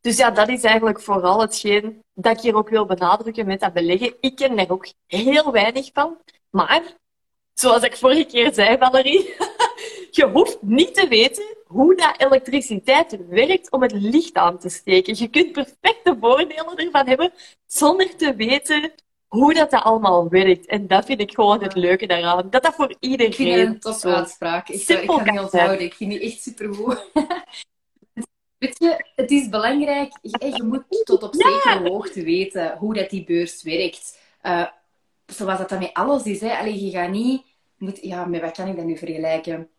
dus 0.00 0.16
ja, 0.16 0.30
dat 0.30 0.48
is 0.48 0.62
eigenlijk 0.62 1.00
vooral 1.00 1.40
hetgeen 1.40 2.02
dat 2.14 2.36
ik 2.36 2.42
hier 2.42 2.54
ook 2.54 2.68
wil 2.68 2.86
benadrukken 2.86 3.46
met 3.46 3.60
dat 3.60 3.72
beleggen. 3.72 4.14
Ik 4.20 4.36
ken 4.36 4.58
er 4.58 4.72
ook 4.72 4.86
heel 5.06 5.52
weinig 5.52 5.90
van. 5.92 6.16
Maar, 6.50 6.82
zoals 7.54 7.82
ik 7.82 7.96
vorige 7.96 8.24
keer 8.24 8.54
zei, 8.54 8.78
Valerie, 8.78 9.34
je 10.18 10.30
hoeft 10.32 10.58
niet 10.62 10.94
te 10.94 11.08
weten 11.08 11.58
hoe 11.70 11.94
dat 11.94 12.14
elektriciteit 12.16 13.18
werkt 13.28 13.70
om 13.70 13.82
het 13.82 13.92
licht 13.92 14.34
aan 14.34 14.58
te 14.58 14.68
steken. 14.68 15.18
Je 15.18 15.28
kunt 15.28 15.52
perfecte 15.52 16.16
voordelen 16.20 16.76
ervan 16.76 17.06
hebben 17.06 17.32
zonder 17.66 18.16
te 18.16 18.34
weten 18.34 18.92
hoe 19.26 19.54
dat, 19.54 19.70
dat 19.70 19.82
allemaal 19.82 20.28
werkt. 20.28 20.66
En 20.66 20.86
dat 20.86 21.04
vind 21.04 21.20
ik 21.20 21.34
gewoon 21.34 21.62
het 21.62 21.74
leuke 21.74 22.06
daaraan. 22.06 22.50
Dat 22.50 22.62
dat 22.62 22.74
voor 22.74 22.90
Ik 22.90 22.96
vind 23.00 23.12
iedereen 23.12 23.58
het 23.58 23.84
een 23.84 23.92
top 23.92 24.12
uitspraak. 24.12 24.68
Ik, 24.68 24.80
simpel 24.80 25.20
ik 25.20 25.26
ga 25.26 25.30
niet 25.30 25.40
onthouden. 25.40 25.80
Ik 25.80 25.94
vind 25.94 26.10
die 26.10 26.20
echt 26.20 26.42
supergoed. 26.42 27.10
Weet 28.58 28.78
je, 28.78 29.04
het 29.16 29.30
is 29.30 29.48
belangrijk. 29.48 30.18
Je, 30.22 30.52
je 30.56 30.62
moet 30.62 30.84
tot 31.04 31.22
op 31.22 31.34
zekere 31.34 31.88
hoogte 31.88 32.22
weten 32.22 32.76
hoe 32.76 32.94
dat 32.94 33.10
die 33.10 33.24
beurs 33.24 33.62
werkt. 33.62 34.18
Eh, 34.40 34.66
zoals 35.26 35.58
dat 35.58 35.68
dan 35.68 35.78
met 35.78 35.92
alles 35.92 36.22
is. 36.22 36.40
Hè. 36.40 36.56
Allee, 36.56 36.84
je 36.84 36.90
gaat 36.90 37.10
niet... 37.10 37.42
Moet, 37.78 37.98
ja, 38.02 38.24
met 38.24 38.40
wat 38.40 38.56
kan 38.56 38.68
ik 38.68 38.76
dat 38.76 38.84
nu 38.84 38.96
vergelijken? 38.96 39.70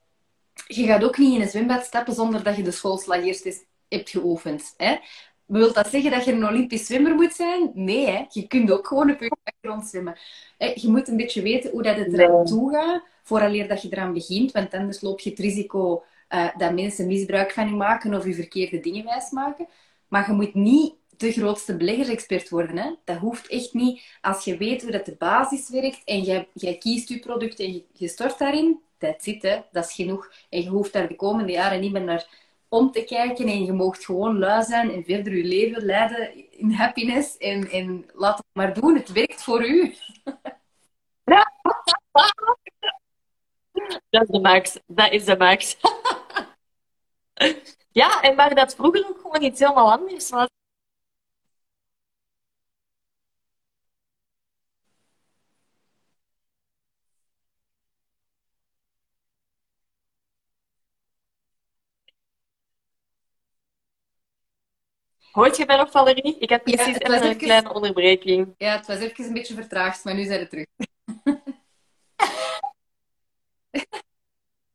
Je 0.68 0.86
gaat 0.86 1.04
ook 1.04 1.18
niet 1.18 1.36
in 1.36 1.42
een 1.42 1.50
zwembad 1.50 1.84
stappen 1.84 2.14
zonder 2.14 2.44
dat 2.44 2.56
je 2.56 2.64
de 2.64 2.72
schoolslag 2.72 3.24
eerst 3.24 3.46
eens 3.46 3.64
hebt 3.88 4.10
geoefend. 4.10 4.74
Hè? 4.78 4.98
Wil 5.46 5.74
dat 5.74 5.88
zeggen 5.88 6.12
dat 6.12 6.26
je 6.26 6.32
een 6.32 6.48
Olympisch 6.48 6.86
zwemmer 6.86 7.16
moet 7.16 7.34
zijn? 7.34 7.72
Nee, 7.74 8.08
hè? 8.08 8.26
je 8.30 8.48
kunt 8.48 8.72
ook 8.72 8.88
gewoon 8.88 9.12
op 9.12 9.20
je 9.20 9.36
grond 9.62 9.86
zwemmen. 9.86 10.18
Je 10.58 10.88
moet 10.88 11.08
een 11.08 11.18
beetje 11.18 11.42
weten 11.42 11.72
hoe 11.72 11.84
dat 11.84 11.96
het 11.96 12.14
eraan 12.14 12.46
toe 12.46 12.72
gaat, 12.72 13.04
vooraleer 13.24 13.68
dat 13.68 13.82
je 13.82 13.90
eraan 13.92 14.14
begint. 14.14 14.52
Want 14.52 14.74
anders 14.74 15.02
loop 15.02 15.20
je 15.20 15.30
het 15.30 15.40
risico 15.40 16.04
eh, 16.28 16.58
dat 16.58 16.74
mensen 16.74 17.08
misbruik 17.08 17.52
van 17.52 17.68
je 17.68 17.76
maken 17.76 18.14
of 18.14 18.26
je 18.26 18.34
verkeerde 18.34 18.80
dingen 18.80 19.06
wijsmaken. 19.06 19.68
Maar 20.08 20.28
je 20.28 20.34
moet 20.34 20.54
niet 20.54 20.94
de 21.18 21.32
grootste 21.32 21.78
beleggersexpert 21.78 22.50
worden. 22.50 22.78
Hè? 22.78 22.96
Dat 23.04 23.18
hoeft 23.18 23.48
echt 23.48 23.74
niet. 23.74 24.02
Als 24.22 24.44
je 24.44 24.58
weet 24.58 24.82
hoe 24.82 24.92
dat 24.92 25.06
de 25.06 25.16
basis 25.18 25.70
werkt 25.70 26.02
en 26.06 26.22
jij, 26.22 26.48
jij 26.54 26.78
kiest 26.78 27.10
je 27.10 27.20
product 27.20 27.60
en 27.60 27.74
je, 27.74 27.84
je 27.94 28.08
stort 28.08 28.38
daarin, 28.38 28.80
dat 29.02 29.24
zit, 29.24 29.42
hè? 29.42 29.62
dat 29.72 29.86
is 29.86 29.94
genoeg. 29.94 30.32
En 30.50 30.62
je 30.62 30.70
hoeft 30.70 30.94
daar 30.94 31.08
de 31.08 31.16
komende 31.16 31.52
jaren 31.52 31.80
niet 31.80 31.92
meer 31.92 32.04
naar 32.04 32.28
om 32.70 32.92
te 32.92 33.04
kijken 33.04 33.48
en 33.48 33.66
je 33.66 33.74
moogt 33.74 34.06
gewoon 34.06 34.40
lui 34.40 34.64
zijn 34.64 34.92
en 34.92 35.04
verder 35.04 35.36
je 35.36 35.44
leven 35.44 35.86
leiden 35.86 36.52
in 36.52 36.72
happiness 36.72 37.38
en, 37.38 37.70
en 37.70 38.06
laat 38.14 38.38
het 38.38 38.46
maar 38.54 38.74
doen. 38.74 38.96
Het 38.96 39.12
werkt 39.12 39.44
voor 39.44 39.66
u. 39.66 39.96
Dat 44.10 44.22
is 44.22 44.28
de 44.28 44.40
max. 44.40 44.80
Dat 44.86 45.12
is 45.12 45.26
de 45.26 45.38
max. 45.38 45.78
ja, 48.02 48.22
en 48.22 48.36
waar 48.36 48.56
dat 48.56 48.76
vroeger 48.76 49.10
ook 49.10 49.20
gewoon 49.22 49.42
iets 49.42 49.60
helemaal 49.60 49.92
anders 49.92 50.30
was. 50.30 50.48
Hoort 65.32 65.58
je 65.58 65.66
mij 65.66 65.78
nog, 65.78 65.92
Valerie? 65.92 66.38
Ik 66.40 66.50
heb 66.50 66.64
precies 66.64 66.88
even 67.00 67.14
een 67.14 67.22
even- 67.24 67.38
kleine 67.38 67.74
onderbreking. 67.74 68.54
Ja, 68.58 68.76
het 68.76 68.88
was 68.88 68.98
even 69.00 69.26
een 69.26 69.34
beetje 69.34 69.54
vertraagd, 69.54 70.04
maar 70.04 70.14
nu 70.16 70.24
zijn 70.24 70.40
we 70.40 70.48
terug. 70.48 70.66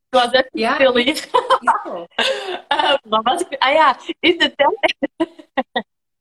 Het 0.09 0.25
was 0.25 0.33
even 0.33 0.49
Ja. 0.53 0.75
stil 0.75 0.97
hier. 0.97 1.25
Eh, 2.69 2.95
maar 3.09 3.23
was 3.23 3.41
ik... 3.43 3.59
Ah 3.59 3.73
ja, 3.73 3.99
in 4.21 4.39
de 4.39 4.55
tijd... 4.55 4.97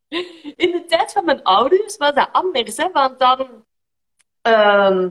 in 0.55 0.71
de 0.71 0.83
tijd 0.87 1.11
van 1.11 1.25
mijn 1.25 1.43
ouders 1.43 1.97
was 1.97 2.13
dat 2.13 2.29
anders, 2.31 2.77
hè. 2.77 2.91
Want 2.91 3.19
dan 3.19 3.65
ehm 4.41 5.09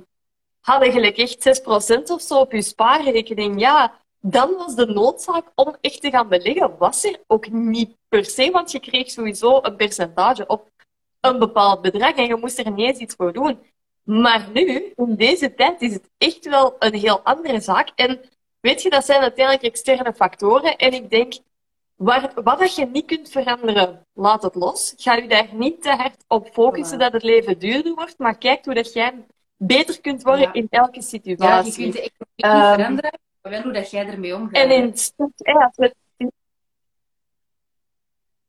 hadden 0.60 0.92
gelijk 0.92 1.16
echt 1.16 1.60
6% 1.60 2.02
of 2.10 2.22
zo 2.22 2.38
op 2.38 2.52
je 2.52 2.62
spaarrekening. 2.62 3.60
Ja, 3.60 4.00
dan 4.26 4.54
was 4.56 4.74
de 4.74 4.86
noodzaak 4.86 5.44
om 5.54 5.76
echt 5.80 6.00
te 6.00 6.10
gaan 6.10 6.28
beleggen, 6.28 6.76
was 6.78 7.04
er 7.04 7.20
ook 7.26 7.50
niet 7.50 7.96
per 8.08 8.24
se, 8.24 8.50
want 8.50 8.70
je 8.72 8.80
kreeg 8.80 9.10
sowieso 9.10 9.58
een 9.62 9.76
percentage 9.76 10.46
op 10.46 10.70
een 11.20 11.38
bepaald 11.38 11.80
bedrag 11.80 12.14
en 12.14 12.26
je 12.26 12.36
moest 12.36 12.58
er 12.58 12.70
niet 12.70 12.86
eens 12.86 12.98
iets 12.98 13.14
voor 13.14 13.32
doen. 13.32 13.58
Maar 14.02 14.48
nu, 14.52 14.92
in 14.96 15.14
deze 15.16 15.54
tijd, 15.54 15.80
is 15.80 15.92
het 15.92 16.10
echt 16.18 16.48
wel 16.48 16.76
een 16.78 16.94
heel 16.94 17.20
andere 17.20 17.60
zaak. 17.60 17.90
En 17.94 18.20
weet 18.60 18.82
je, 18.82 18.90
dat 18.90 19.04
zijn 19.04 19.20
uiteindelijk 19.20 19.64
externe 19.66 20.14
factoren. 20.14 20.76
En 20.76 20.92
ik 20.92 21.10
denk, 21.10 21.32
waar, 21.94 22.30
wat 22.34 22.58
dat 22.58 22.74
je 22.74 22.86
niet 22.86 23.06
kunt 23.06 23.28
veranderen, 23.30 24.06
laat 24.12 24.42
het 24.42 24.54
los. 24.54 24.94
Ga 24.96 25.14
je 25.14 25.28
daar 25.28 25.48
niet 25.52 25.82
te 25.82 25.90
hard 25.90 26.24
op 26.28 26.48
focussen 26.52 26.98
dat 26.98 27.12
het 27.12 27.22
leven 27.22 27.58
duurder 27.58 27.94
wordt, 27.94 28.18
maar 28.18 28.38
kijk 28.38 28.64
hoe 28.64 28.74
dat 28.74 28.92
jij 28.92 29.24
beter 29.56 30.00
kunt 30.00 30.22
worden 30.22 30.46
Ja. 30.46 30.52
in 30.52 30.66
elke 30.70 30.90
Ja, 30.90 31.00
je 31.00 31.02
situatie. 31.02 31.82
kunt 31.82 31.92
de 31.92 32.10
economie 32.12 32.64
niet 32.64 32.74
veranderen, 32.74 33.18
wel 33.50 33.62
hoe 33.62 33.72
dat 33.72 33.90
jij 33.90 34.06
ermee 34.06 34.34
omgaat. 34.34 34.52
En 34.62 34.70
in 34.70 34.82
het 34.82 35.12
het- 35.76 35.94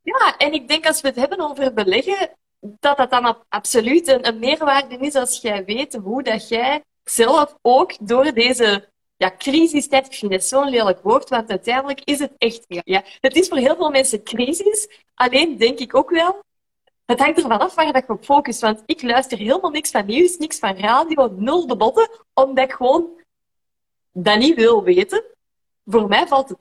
Ja, 0.02 0.38
en 0.38 0.54
ik 0.54 0.68
denk 0.68 0.86
als 0.88 1.02
we 1.02 1.08
het 1.08 1.18
hebben 1.18 1.40
over 1.40 1.74
beleggen, 1.74 2.30
dat 2.60 2.98
dat 2.98 3.10
dan 3.10 3.26
ab- 3.26 3.46
absoluut 3.50 4.08
een, 4.08 4.28
een 4.28 4.40
meerwaarde 4.40 4.98
is 4.98 5.16
als 5.16 5.42
jij 5.42 5.66
weet 5.66 5.94
hoe 5.96 6.24
dat 6.24 6.48
jij 6.50 6.84
zelf 7.04 7.58
ook 7.62 8.08
door 8.08 8.34
deze 8.34 8.90
ja, 9.18 9.36
crisistijd, 9.38 10.06
ik 10.06 10.14
vind 10.14 10.32
dat 10.32 10.44
zo'n 10.44 10.70
lelijk 10.70 11.00
woord, 11.02 11.30
want 11.30 11.50
uiteindelijk 11.50 12.02
is 12.04 12.20
het 12.20 12.32
echt, 12.38 12.66
Ja. 12.68 12.82
ja, 12.86 13.04
het 13.20 13.36
is 13.36 13.48
voor 13.48 13.58
heel 13.58 13.76
veel 13.76 13.90
mensen 13.90 14.24
crisis, 14.24 14.88
alleen 15.14 15.58
denk 15.58 15.80
ik 15.80 15.96
ook 15.96 16.10
wel, 16.10 16.44
het 17.06 17.20
hangt 17.20 17.38
ervan 17.38 17.60
af 17.60 17.76
waar 17.76 17.94
dat 17.94 18.04
je 18.08 18.14
op 18.14 18.24
focust, 18.24 18.62
want 18.62 18.84
ik 18.86 19.02
luister 19.02 19.38
helemaal 19.38 19.72
niks 19.72 19.92
van 19.92 20.06
nieuws, 20.06 20.38
niks 20.38 20.60
van 20.60 20.78
radio, 20.78 21.34
nul 21.38 21.68
de 21.68 21.76
botten, 21.78 22.10
omdat 22.34 22.64
ik 22.66 22.72
gewoon 22.74 23.24
dat 24.18 24.38
niet 24.38 24.56
wil 24.56 24.84
weten. 24.84 25.24
Voor 25.86 26.08
mij 26.08 26.28
valt 26.28 26.50
het 26.50 26.58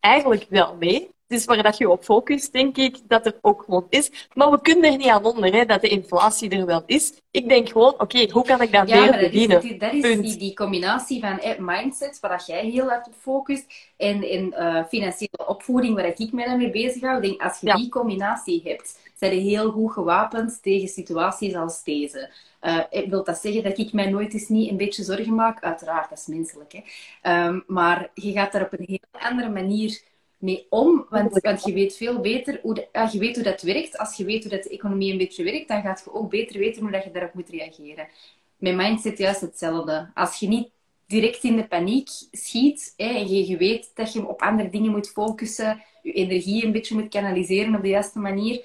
eigenlijk 0.00 0.46
wel 0.48 0.76
mee. 0.76 1.10
Het 1.28 1.38
is 1.38 1.44
waar 1.44 1.62
dat 1.62 1.78
je 1.78 1.90
op 1.90 2.04
focust, 2.04 2.52
denk 2.52 2.76
ik, 2.76 2.98
dat 3.08 3.26
er 3.26 3.38
ook 3.40 3.62
gewoon 3.62 3.86
is. 3.88 4.28
Maar 4.34 4.50
we 4.50 4.60
kunnen 4.60 4.90
er 4.90 4.96
niet 4.96 5.06
aan 5.08 5.24
onder, 5.24 5.52
hè, 5.52 5.64
dat 5.64 5.80
de 5.80 5.88
inflatie 5.88 6.50
er 6.50 6.66
wel 6.66 6.82
is. 6.86 7.12
Ik 7.30 7.48
denk 7.48 7.68
gewoon, 7.68 7.94
oké, 8.00 8.30
hoe 8.30 8.44
kan 8.44 8.62
ik 8.62 8.72
dat 8.72 8.88
Ja, 8.88 9.00
meer 9.00 9.12
dat 9.12 9.20
dat 9.20 9.32
is, 9.32 9.78
dat 9.78 9.92
is 9.92 10.20
die, 10.20 10.36
die 10.36 10.54
combinatie 10.54 11.20
van 11.20 11.38
eh, 11.40 11.58
mindset, 11.58 12.20
waar 12.20 12.30
dat 12.30 12.46
jij 12.46 12.66
heel 12.66 12.88
hard 12.88 13.06
op 13.06 13.14
focust, 13.20 13.92
en, 13.96 14.22
en 14.22 14.52
eh, 14.52 14.84
financiële 14.84 15.46
opvoeding, 15.46 15.94
waar 15.94 16.06
ik 16.06 16.32
mij 16.32 16.44
dan 16.44 16.58
mee 16.58 16.70
bezig 16.70 17.02
hou. 17.02 17.16
Ik 17.16 17.22
denk, 17.22 17.42
als 17.42 17.60
je 17.60 17.66
Ja. 17.66 17.76
die 17.76 17.88
combinatie 17.88 18.60
hebt, 18.64 18.98
zijn 19.14 19.34
je 19.34 19.40
heel 19.40 19.70
goed 19.70 19.92
gewapend 19.92 20.62
tegen 20.62 20.88
situaties 20.88 21.54
als 21.54 21.84
deze. 21.84 22.30
Eh, 22.60 22.80
ik 22.90 23.10
wil 23.10 23.24
dat 23.24 23.38
zeggen 23.38 23.62
dat 23.62 23.78
ik 23.78 23.92
mij 23.92 24.10
nooit 24.10 24.32
eens 24.32 24.48
niet 24.48 24.70
een 24.70 24.76
beetje 24.76 25.02
zorgen 25.02 25.34
maak? 25.34 25.62
Uiteraard, 25.62 26.08
dat 26.08 26.18
is 26.18 26.26
menselijk. 26.26 26.72
Hè? 26.72 26.80
Ehm, 27.22 27.60
maar 27.66 28.10
je 28.14 28.32
gaat 28.32 28.52
daar 28.52 28.62
op 28.62 28.72
een 28.72 28.86
heel 28.86 28.98
andere 29.30 29.48
manier 29.48 30.00
mee 30.38 30.66
om, 30.70 31.06
want, 31.10 31.40
want 31.40 31.64
je 31.64 31.72
weet 31.72 31.96
veel 31.96 32.20
beter 32.20 32.58
hoe, 32.62 32.74
de- 32.74 32.88
ja, 32.92 33.08
je 33.12 33.18
weet 33.18 33.34
hoe 33.34 33.44
dat 33.44 33.62
werkt. 33.62 33.98
Als 33.98 34.16
je 34.16 34.24
weet 34.24 34.42
hoe 34.42 34.52
dat 34.52 34.62
de 34.62 34.70
economie 34.70 35.12
een 35.12 35.18
beetje 35.18 35.44
werkt, 35.44 35.68
dan 35.68 35.82
gaat 35.82 36.02
je 36.04 36.12
ook 36.14 36.30
beter 36.30 36.58
weten 36.58 36.82
hoe 36.82 36.90
dat 36.90 37.04
je 37.04 37.10
daarop 37.10 37.34
moet 37.34 37.48
reageren. 37.48 38.08
Mijn 38.56 38.76
mindset 38.76 39.18
juist 39.18 39.40
hetzelfde. 39.40 40.10
Als 40.14 40.38
je 40.38 40.48
niet 40.48 40.68
direct 41.06 41.42
in 41.44 41.56
de 41.56 41.66
paniek 41.68 42.08
schiet 42.30 42.94
hè, 42.96 43.04
en 43.06 43.28
je, 43.28 43.46
je 43.48 43.56
weet 43.56 43.90
dat 43.94 44.12
je 44.12 44.26
op 44.26 44.42
andere 44.42 44.70
dingen 44.70 44.90
moet 44.90 45.10
focussen, 45.10 45.82
je 46.02 46.12
energie 46.12 46.64
een 46.64 46.72
beetje 46.72 46.94
moet 46.94 47.08
kanaliseren 47.08 47.74
op 47.74 47.82
de 47.82 47.88
juiste 47.88 48.18
manier, 48.18 48.64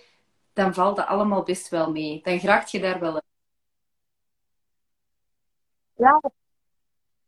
dan 0.53 0.73
valt 0.73 0.95
dat 0.95 1.05
allemaal 1.07 1.43
best 1.43 1.69
wel 1.69 1.91
mee. 1.91 2.19
Dan 2.23 2.39
geraakt 2.39 2.71
je 2.71 2.79
daar 2.79 2.99
wel. 2.99 3.21
Ja. 5.97 6.19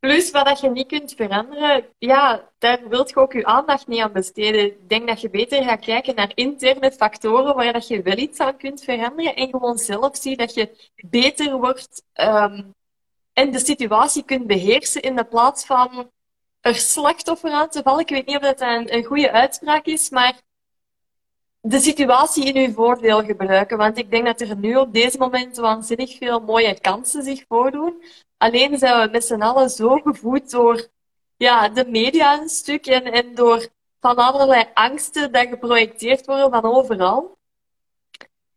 Plus, 0.06 0.32
wat 0.32 0.46
dat 0.46 0.60
je 0.60 0.70
niet 0.70 0.88
kunt 0.88 1.14
veranderen, 1.14 1.86
ja, 1.98 2.50
daar 2.58 2.90
wilt 2.90 3.10
je 3.10 3.16
ook 3.16 3.34
je 3.34 3.46
aandacht 3.46 3.88
niet 3.88 4.02
aan 4.02 4.12
besteden. 4.12 4.66
Ik 4.66 4.90
denk 4.90 5.08
dat 5.08 5.22
je 5.22 5.30
beter 5.30 5.64
gaat 5.64 5.80
kijken 5.80 6.16
naar 6.16 6.32
interne 6.36 6.92
factoren 6.92 7.56
waar 7.56 7.74
dat 7.74 7.88
je 7.88 8.02
wel 8.02 8.18
iets 8.18 8.40
aan 8.40 8.58
kunt 8.58 8.84
veranderen 8.84 9.36
en 9.36 9.50
gewoon 9.50 9.78
zelf 9.78 10.18
zie 10.18 10.38
dat 10.38 10.54
je 10.54 10.92
beter 10.96 11.58
wordt 11.58 12.04
ehm, 12.14 12.64
en 13.34 13.52
de 13.52 13.60
situatie 13.60 14.24
kunt 14.24 14.48
beheersen 14.48 15.02
in 15.02 15.16
de 15.16 15.24
plaats 15.24 15.66
van 15.66 16.12
er 16.62 16.76
slachtoffer 16.76 17.52
aan 17.52 17.70
te 17.70 17.82
vallen. 17.84 18.02
Ik 18.02 18.10
weet 18.10 18.26
niet 18.26 18.36
of 18.36 18.42
dat 18.42 18.62
een, 18.62 18.94
een 18.96 19.04
goede 19.04 19.32
uitspraak 19.32 19.86
is, 19.86 20.10
maar 20.10 20.42
de 21.68 21.80
situatie 21.80 22.46
in 22.54 22.68
uw 22.68 22.74
voordeel 22.74 23.24
gebruiken. 23.24 23.78
Want 23.78 23.98
ik 23.98 24.12
denk 24.12 24.26
dat 24.26 24.42
er 24.42 24.56
nu 24.58 24.76
op 24.76 24.94
deze 24.94 25.18
moment 25.18 25.58
waanzinnig 25.58 26.18
veel 26.18 26.40
mooie 26.40 26.80
kansen 26.80 27.24
zich 27.24 27.46
voordoen. 27.48 28.04
Alleen 28.38 28.78
zijn 28.78 29.02
we 29.02 29.12
met 29.12 29.26
z'n 29.26 29.42
allen 29.42 29.70
zo 29.70 29.98
gevoed 29.98 30.52
door 30.52 30.88
ja, 31.38 31.70
de 31.70 31.86
media 31.88 32.42
een 32.42 32.50
stuk 32.50 32.86
en, 32.86 33.04
en 33.04 33.36
door 33.36 33.68
van 34.00 34.16
allerlei 34.16 34.66
angsten 34.74 35.32
dat 35.32 35.48
geprojecteerd 35.48 36.26
worden 36.26 36.50
van 36.52 36.64
overal. 36.66 37.38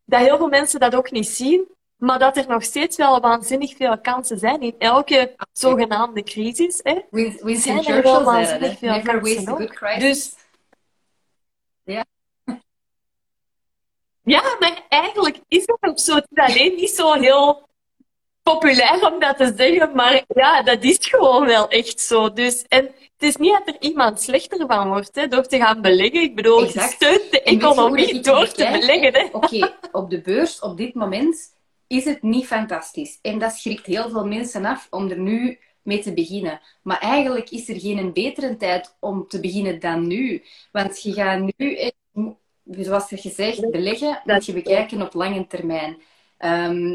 Dat 0.04 0.20
heel 0.20 0.36
veel 0.36 0.48
mensen 0.48 0.80
dat 0.80 0.94
ook 0.94 1.10
niet 1.10 1.28
zien, 1.28 1.68
maar 1.96 2.18
dat 2.18 2.36
er 2.36 2.48
nog 2.48 2.62
steeds 2.62 2.96
wel 2.96 3.20
waanzinnig 3.20 3.76
veel 3.76 3.98
kansen 3.98 4.38
zijn 4.38 4.60
in 4.60 4.74
elke 4.78 5.34
zogenaamde 5.52 6.22
crisis. 6.22 6.80
Hè. 6.82 7.00
Win- 7.10 7.40
Winston 7.42 7.82
Zijn 7.82 7.96
er 7.96 8.02
wel 8.02 8.22
waanzinnig 8.22 8.78
veel 8.78 9.02
kansen. 9.02 9.98
Dus- 9.98 10.34
Ja. 11.84 12.04
Ja, 14.28 14.56
maar 14.58 14.82
eigenlijk 14.88 15.40
is 15.48 15.60
het 15.66 15.76
ook 15.80 15.98
zo. 15.98 16.14
Het 16.14 16.26
is 16.30 16.54
alleen 16.54 16.74
niet 16.74 16.90
zo 16.90 17.12
heel 17.12 17.68
populair 18.42 19.12
om 19.12 19.20
dat 19.20 19.36
te 19.36 19.52
zeggen, 19.56 19.94
maar 19.94 20.24
ja, 20.28 20.62
dat 20.62 20.82
is 20.82 20.98
gewoon 21.00 21.46
wel 21.46 21.68
echt 21.68 22.00
zo. 22.00 22.32
Dus, 22.32 22.64
en 22.68 22.84
het 22.84 23.28
is 23.28 23.36
niet 23.36 23.52
dat 23.52 23.74
er 23.74 23.76
iemand 23.80 24.20
slechter 24.20 24.66
van 24.66 24.88
wordt 24.88 25.14
hè, 25.14 25.28
door 25.28 25.46
te 25.46 25.56
gaan 25.56 25.80
beleggen. 25.80 26.22
Ik 26.22 26.34
bedoel, 26.34 26.62
Exact. 26.62 26.90
je 26.90 26.94
steunt 26.94 27.30
de 27.30 27.42
economie 27.42 28.20
door 28.20 28.48
te 28.48 28.68
beleggen. 28.72 29.34
Oké, 29.34 29.74
op 29.92 30.10
de 30.10 30.20
beurs 30.20 30.60
op 30.60 30.76
dit 30.76 30.94
moment 30.94 31.56
is 31.86 32.04
het 32.04 32.22
niet 32.22 32.46
fantastisch. 32.46 33.18
En 33.22 33.38
dat 33.38 33.52
schrikt 33.52 33.86
heel 33.86 34.10
veel 34.10 34.26
mensen 34.26 34.64
af 34.64 34.86
om 34.90 35.10
er 35.10 35.18
nu 35.18 35.58
mee 35.82 36.02
te 36.02 36.12
beginnen. 36.12 36.60
Maar 36.82 36.98
eigenlijk 36.98 37.50
is 37.50 37.68
er 37.68 37.80
geen 37.80 38.12
betere 38.12 38.56
tijd 38.56 38.96
om 39.00 39.26
te 39.28 39.40
beginnen 39.40 39.80
dan 39.80 40.06
nu. 40.06 40.42
Want 40.72 41.02
je 41.02 41.12
gaat 41.12 41.40
nu, 41.56 41.90
zoals 42.70 43.10
er 43.10 43.18
gezegd, 43.18 43.70
beleggen, 43.70 44.20
moet 44.24 44.46
je 44.46 44.52
bekijken 44.52 45.02
op 45.02 45.14
lange 45.14 45.46
termijn. 45.46 46.02
Ehm, 46.38 46.86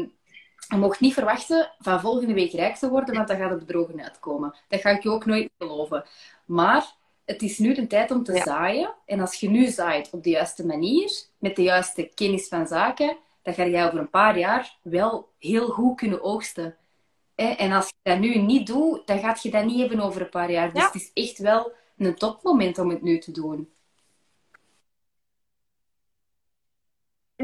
je 0.68 0.76
mocht 0.76 1.00
niet 1.00 1.12
verwachten 1.14 1.72
van 1.78 2.00
volgende 2.00 2.34
week 2.34 2.52
rijk 2.52 2.76
te 2.76 2.88
worden, 2.88 3.14
want 3.14 3.28
dan 3.28 3.36
gaat 3.36 3.50
het 3.50 3.66
drogen 3.66 4.02
uitkomen. 4.02 4.54
Dat 4.68 4.80
ga 4.80 4.90
ik 4.90 5.02
je 5.02 5.10
ook 5.10 5.26
nooit 5.26 5.50
geloven. 5.58 6.04
Maar 6.44 6.92
het 7.24 7.42
is 7.42 7.58
nu 7.58 7.74
de 7.74 7.86
tijd 7.86 8.10
om 8.10 8.22
te 8.24 8.32
Ja. 8.32 8.42
zaaien. 8.42 8.94
En 9.06 9.20
als 9.20 9.34
je 9.40 9.50
nu 9.50 9.66
zaait 9.66 10.10
op 10.12 10.22
de 10.22 10.30
juiste 10.30 10.66
manier, 10.66 11.12
met 11.38 11.56
de 11.56 11.62
juiste 11.62 12.10
kennis 12.14 12.48
van 12.48 12.66
zaken, 12.66 13.16
dan 13.42 13.54
ga 13.54 13.62
je 13.62 13.84
over 13.84 13.98
een 13.98 14.10
paar 14.10 14.38
jaar 14.38 14.76
wel 14.82 15.28
heel 15.38 15.66
goed 15.68 15.96
kunnen 15.96 16.22
oogsten. 16.22 16.76
En 17.34 17.72
als 17.72 17.86
je 17.86 17.94
dat 18.10 18.18
nu 18.18 18.36
niet 18.38 18.66
doet, 18.66 19.06
dan 19.06 19.18
gaat 19.18 19.42
je 19.42 19.50
dat 19.50 19.64
niet 19.64 19.78
hebben 19.80 20.00
over 20.00 20.20
een 20.20 20.28
paar 20.28 20.50
jaar. 20.50 20.72
Dus 20.72 20.80
Ja. 20.82 20.86
het 20.86 20.94
is 20.94 21.10
echt 21.24 21.38
wel 21.38 21.72
een 21.98 22.14
topmoment 22.14 22.78
om 22.78 22.90
het 22.90 23.02
nu 23.02 23.18
te 23.18 23.30
doen. 23.32 23.73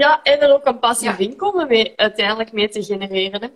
Ja, 0.01 0.22
en 0.22 0.40
er 0.40 0.53
ook 0.53 0.66
een 0.66 0.78
passief 0.78 1.18
Ja. 1.18 1.24
inkomen 1.24 1.66
mee, 1.68 1.92
uiteindelijk 1.96 2.53
mee 2.53 2.68
te 2.68 2.82
genereren. 2.82 3.42
Hè. 3.42 3.48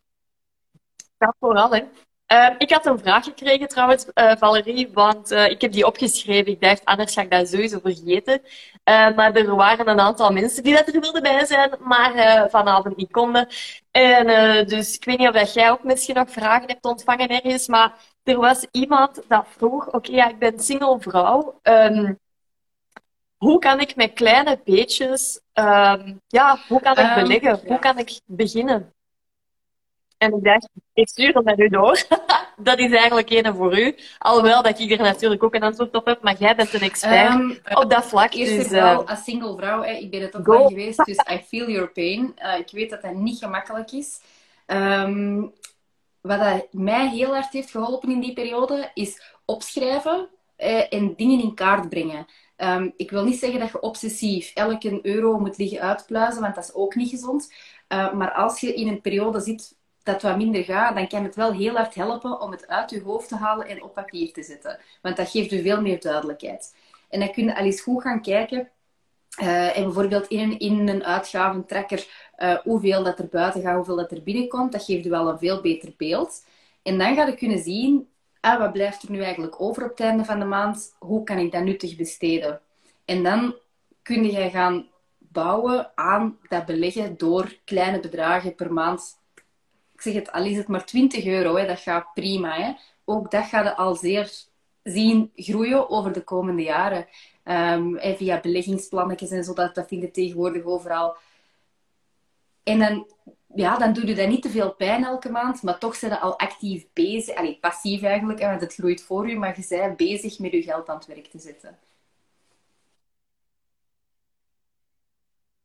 Dat 1.19 1.35
vooral, 1.41 1.71
hè. 1.75 1.83
Ehm, 2.27 2.55
ik 2.59 2.71
had 2.71 2.87
een 2.87 2.99
vraag 2.99 3.25
gekregen 3.25 3.69
trouwens, 3.69 4.13
eh, 4.13 4.37
Valerie, 4.37 4.89
want 4.93 5.31
eh, 5.31 5.51
ik 5.51 5.61
heb 5.61 5.73
die 5.73 5.87
opgeschreven. 5.87 6.53
Ik 6.53 6.61
dacht, 6.61 6.85
anders 6.85 7.13
ga 7.15 7.23
ik 7.23 7.31
dat 7.31 7.49
sowieso 7.49 7.79
vergeten. 7.83 8.43
Eh, 8.85 9.15
maar 9.17 9.35
er 9.35 9.55
waren 9.57 9.89
een 9.89 10.01
aantal 10.01 10.31
mensen 10.33 10.63
die 10.63 10.75
dat 10.75 10.89
er 10.89 11.01
wilden 11.01 11.23
bij 11.23 11.45
zijn, 11.47 11.71
maar 11.81 12.15
eh, 12.15 12.45
vanavond 12.51 12.97
niet 12.97 13.11
konden. 13.11 13.49
En 13.91 14.27
dus 14.67 14.95
ik 14.97 15.05
weet 15.05 15.19
niet 15.19 15.29
of 15.29 15.35
dat 15.35 15.53
jij 15.55 15.71
ook 15.71 15.85
misschien 15.85 16.15
nog 16.15 16.31
vragen 16.31 16.69
hebt 16.69 16.85
ontvangen 16.85 17.29
ergens, 17.29 17.67
maar 17.69 17.93
er 18.23 18.37
was 18.37 18.67
iemand 18.71 19.23
dat 19.29 19.47
vroeg, 19.57 19.93
oké, 19.93 20.13
ja, 20.13 20.29
ik 20.29 20.39
ben 20.39 20.61
single 20.61 21.01
vrouw. 21.01 21.59
Ehm, 21.63 22.13
hoe 23.45 23.59
kan 23.59 23.81
ik 23.81 23.97
met 23.97 24.13
kleine 24.13 24.61
beetjes, 24.65 25.41
ehm, 25.53 26.13
ja, 26.27 26.59
hoe 26.69 26.81
kan 26.81 26.93
ik 26.93 26.99
Ehm, 26.99 27.23
beleggen? 27.23 27.61
ja. 27.63 27.69
Hoe 27.69 27.79
kan 27.79 27.99
ik 27.99 28.21
beginnen? 28.27 28.93
En 30.19 30.35
ik 30.37 30.45
dacht, 30.45 30.69
ik 30.93 31.09
stuur 31.09 31.35
het 31.35 31.45
naar 31.45 31.61
u 31.61 31.69
door. 31.69 32.03
dat 32.69 32.79
is 32.79 32.93
eigenlijk 32.93 33.31
een 33.31 33.55
voor 33.55 33.79
u. 33.79 33.97
Alhoewel 34.19 34.63
dat 34.63 34.79
ik 34.79 34.91
er 34.91 34.99
natuurlijk 34.99 35.43
ook 35.43 35.55
een 35.55 35.63
antwoord 35.63 35.95
op 35.95 36.07
heb, 36.07 36.23
maar 36.23 36.37
jij 36.39 36.57
bent 36.57 36.75
een 36.75 36.81
expert 36.81 37.29
Ehm, 37.29 37.81
op 37.83 37.91
dat 37.91 38.05
vlak. 38.05 38.33
Eerst 38.33 38.57
Dus, 38.57 38.67
vooral 38.67 39.03
eh, 39.03 39.09
als 39.09 39.25
single 39.25 39.57
vrouw, 39.57 39.83
hè, 39.83 39.93
ik 39.93 40.11
ben 40.11 40.21
het 40.21 40.37
ook 40.37 40.47
lang 40.47 40.69
geweest, 40.69 41.05
dus 41.05 41.19
I 41.33 41.39
feel 41.47 41.71
your 41.71 41.91
pain. 41.91 42.33
Eh, 42.37 42.59
ik 42.59 42.71
weet 42.71 42.91
dat 42.91 43.03
dat 43.03 43.15
niet 43.15 43.39
gemakkelijk 43.39 43.93
is. 43.93 44.21
Wat 46.21 46.39
dat 46.39 46.67
mij 46.71 47.09
heel 47.09 47.33
hard 47.33 47.53
heeft 47.53 47.71
geholpen 47.71 48.11
in 48.11 48.21
die 48.21 48.33
periode, 48.33 48.91
is 48.95 49.23
opschrijven 49.45 50.29
eh, 50.57 50.93
en 50.93 51.15
dingen 51.17 51.43
in 51.43 51.55
kaart 51.55 51.89
brengen. 51.89 52.27
Ehm, 52.57 52.91
ik 52.97 53.11
wil 53.11 53.25
niet 53.25 53.39
zeggen 53.39 53.61
dat 53.61 53.71
je 53.71 53.81
obsessief 53.81 54.51
elke 54.55 54.99
euro 55.03 55.39
moet 55.39 55.59
liggen 55.59 55.81
uitpluizen, 55.81 56.43
want 56.43 56.55
dat 56.55 56.65
is 56.65 56.75
ook 56.75 56.95
niet 56.95 57.11
gezond. 57.11 57.53
Eh, 57.89 58.13
maar 58.13 58.33
als 58.33 58.61
je 58.61 58.75
in 58.75 58.89
een 58.89 59.01
periode 59.01 59.41
zit 59.41 59.79
dat 60.03 60.23
wat 60.23 60.37
minder 60.37 60.65
gaat, 60.65 60.95
dan 60.95 61.09
kan 61.09 61.25
het 61.25 61.35
wel 61.35 61.53
heel 61.53 61.75
hard 61.75 61.95
helpen 61.95 62.41
om 62.41 62.51
het 62.51 62.67
uit 62.67 62.91
je 62.91 63.03
hoofd 63.03 63.29
te 63.29 63.37
halen 63.37 63.67
en 63.67 63.83
op 63.83 63.95
papier 63.95 64.33
te 64.33 64.43
zetten. 64.43 64.79
Want 65.03 65.17
dat 65.17 65.31
geeft 65.31 65.53
u 65.53 65.63
veel 65.63 65.81
meer 65.81 66.01
duidelijkheid. 66.01 66.75
En 67.09 67.21
dan 67.21 67.33
kun 67.33 67.45
je 67.45 67.57
al 67.57 67.65
eens 67.65 67.81
goed 67.81 68.03
gaan 68.03 68.23
kijken 68.23 68.71
eh, 69.37 69.77
en 69.77 69.85
bijvoorbeeld 69.85 70.27
in 70.27 70.39
een, 70.39 70.59
in 70.59 70.89
een 70.89 71.05
uitgaventracker 71.05 72.31
eh, 72.37 72.57
hoeveel 72.57 73.05
dat 73.05 73.19
er 73.19 73.29
buiten 73.29 73.63
gaat, 73.63 73.77
hoeveel 73.77 73.97
dat 73.97 74.11
er 74.11 74.23
binnenkomt. 74.23 74.73
Dat 74.73 74.85
geeft 74.85 75.07
u 75.07 75.11
wel 75.11 75.29
een 75.29 75.39
veel 75.39 75.61
beter 75.61 75.95
beeld. 75.97 76.47
En 76.83 76.99
dan 76.99 77.15
ga 77.15 77.27
je 77.27 77.35
kunnen 77.35 77.59
zien, 77.59 78.09
ah, 78.45 78.59
wat 78.59 78.73
blijft 78.73 79.03
er 79.03 79.11
nu 79.11 79.23
eigenlijk 79.23 79.61
over 79.61 79.83
op 79.83 79.91
het 79.91 80.01
einde 80.01 80.25
van 80.25 80.39
de 80.39 80.45
maand? 80.45 80.95
Hoe 80.99 81.25
kan 81.25 81.39
ik 81.39 81.53
dat 81.53 81.63
nuttig 81.63 81.97
besteden? 81.97 82.61
En 83.05 83.23
dan 83.23 83.55
kun 84.03 84.25
je 84.25 84.51
gaan 84.51 84.89
bouwen 85.19 85.93
aan 85.95 86.39
dat 86.49 86.67
beleggen 86.67 87.17
door 87.17 87.57
kleine 87.65 88.01
bedragen 88.01 88.55
per 88.55 88.73
maand. 88.73 89.19
Ik 89.95 90.01
zeg 90.01 90.15
het, 90.15 90.33
al 90.33 90.45
is 90.45 90.57
het 90.57 90.69
maar 90.69 90.85
20 90.85 91.25
euro, 91.25 91.57
hè, 91.57 91.67
dat 91.67 91.81
gaat 91.81 92.15
prima. 92.15 92.55
Hè. 92.55 92.73
Ook 93.05 93.31
dat 93.31 93.45
ga 93.45 93.63
je 93.63 93.77
al 93.77 93.95
zeer 93.95 94.33
zien 94.83 95.33
groeien 95.35 95.91
over 95.91 96.13
de 96.13 96.25
komende 96.25 96.63
jaren. 96.63 97.07
Ehm, 97.43 97.97
en 97.97 98.17
via 98.17 98.41
beleggingsplannetjes 98.41 99.31
en 99.31 99.45
zo, 99.45 99.53
dat, 99.53 99.75
dat 99.75 99.89
vind 99.89 100.03
je 100.03 100.11
tegenwoordig 100.11 100.65
overal. 100.65 101.17
En 102.63 102.79
dan, 102.79 103.07
ja, 103.55 103.79
dan 103.79 103.93
doe 103.93 104.07
je 104.07 104.15
dat 104.15 104.29
niet 104.29 104.43
te 104.43 104.51
veel 104.51 104.73
pijn 104.73 105.05
elke 105.05 105.31
maand, 105.31 105.63
maar 105.63 105.79
toch 105.79 105.95
zijn 105.95 106.13
al 106.13 106.39
actief 106.39 106.87
bezig. 106.93 107.37
Allee, 107.37 107.59
passief 107.61 108.03
eigenlijk, 108.03 108.41
want 108.41 108.61
het 108.61 108.75
groeit 108.75 109.03
voor 109.03 109.29
je, 109.29 109.37
maar 109.37 109.55
je 109.59 109.67
bent 109.69 109.97
bezig 109.97 110.39
met 110.39 110.53
je 110.53 110.63
geld 110.63 110.89
aan 110.89 110.97
het 110.97 111.07
werk 111.07 111.27
te 111.27 111.39
zetten. 111.39 111.79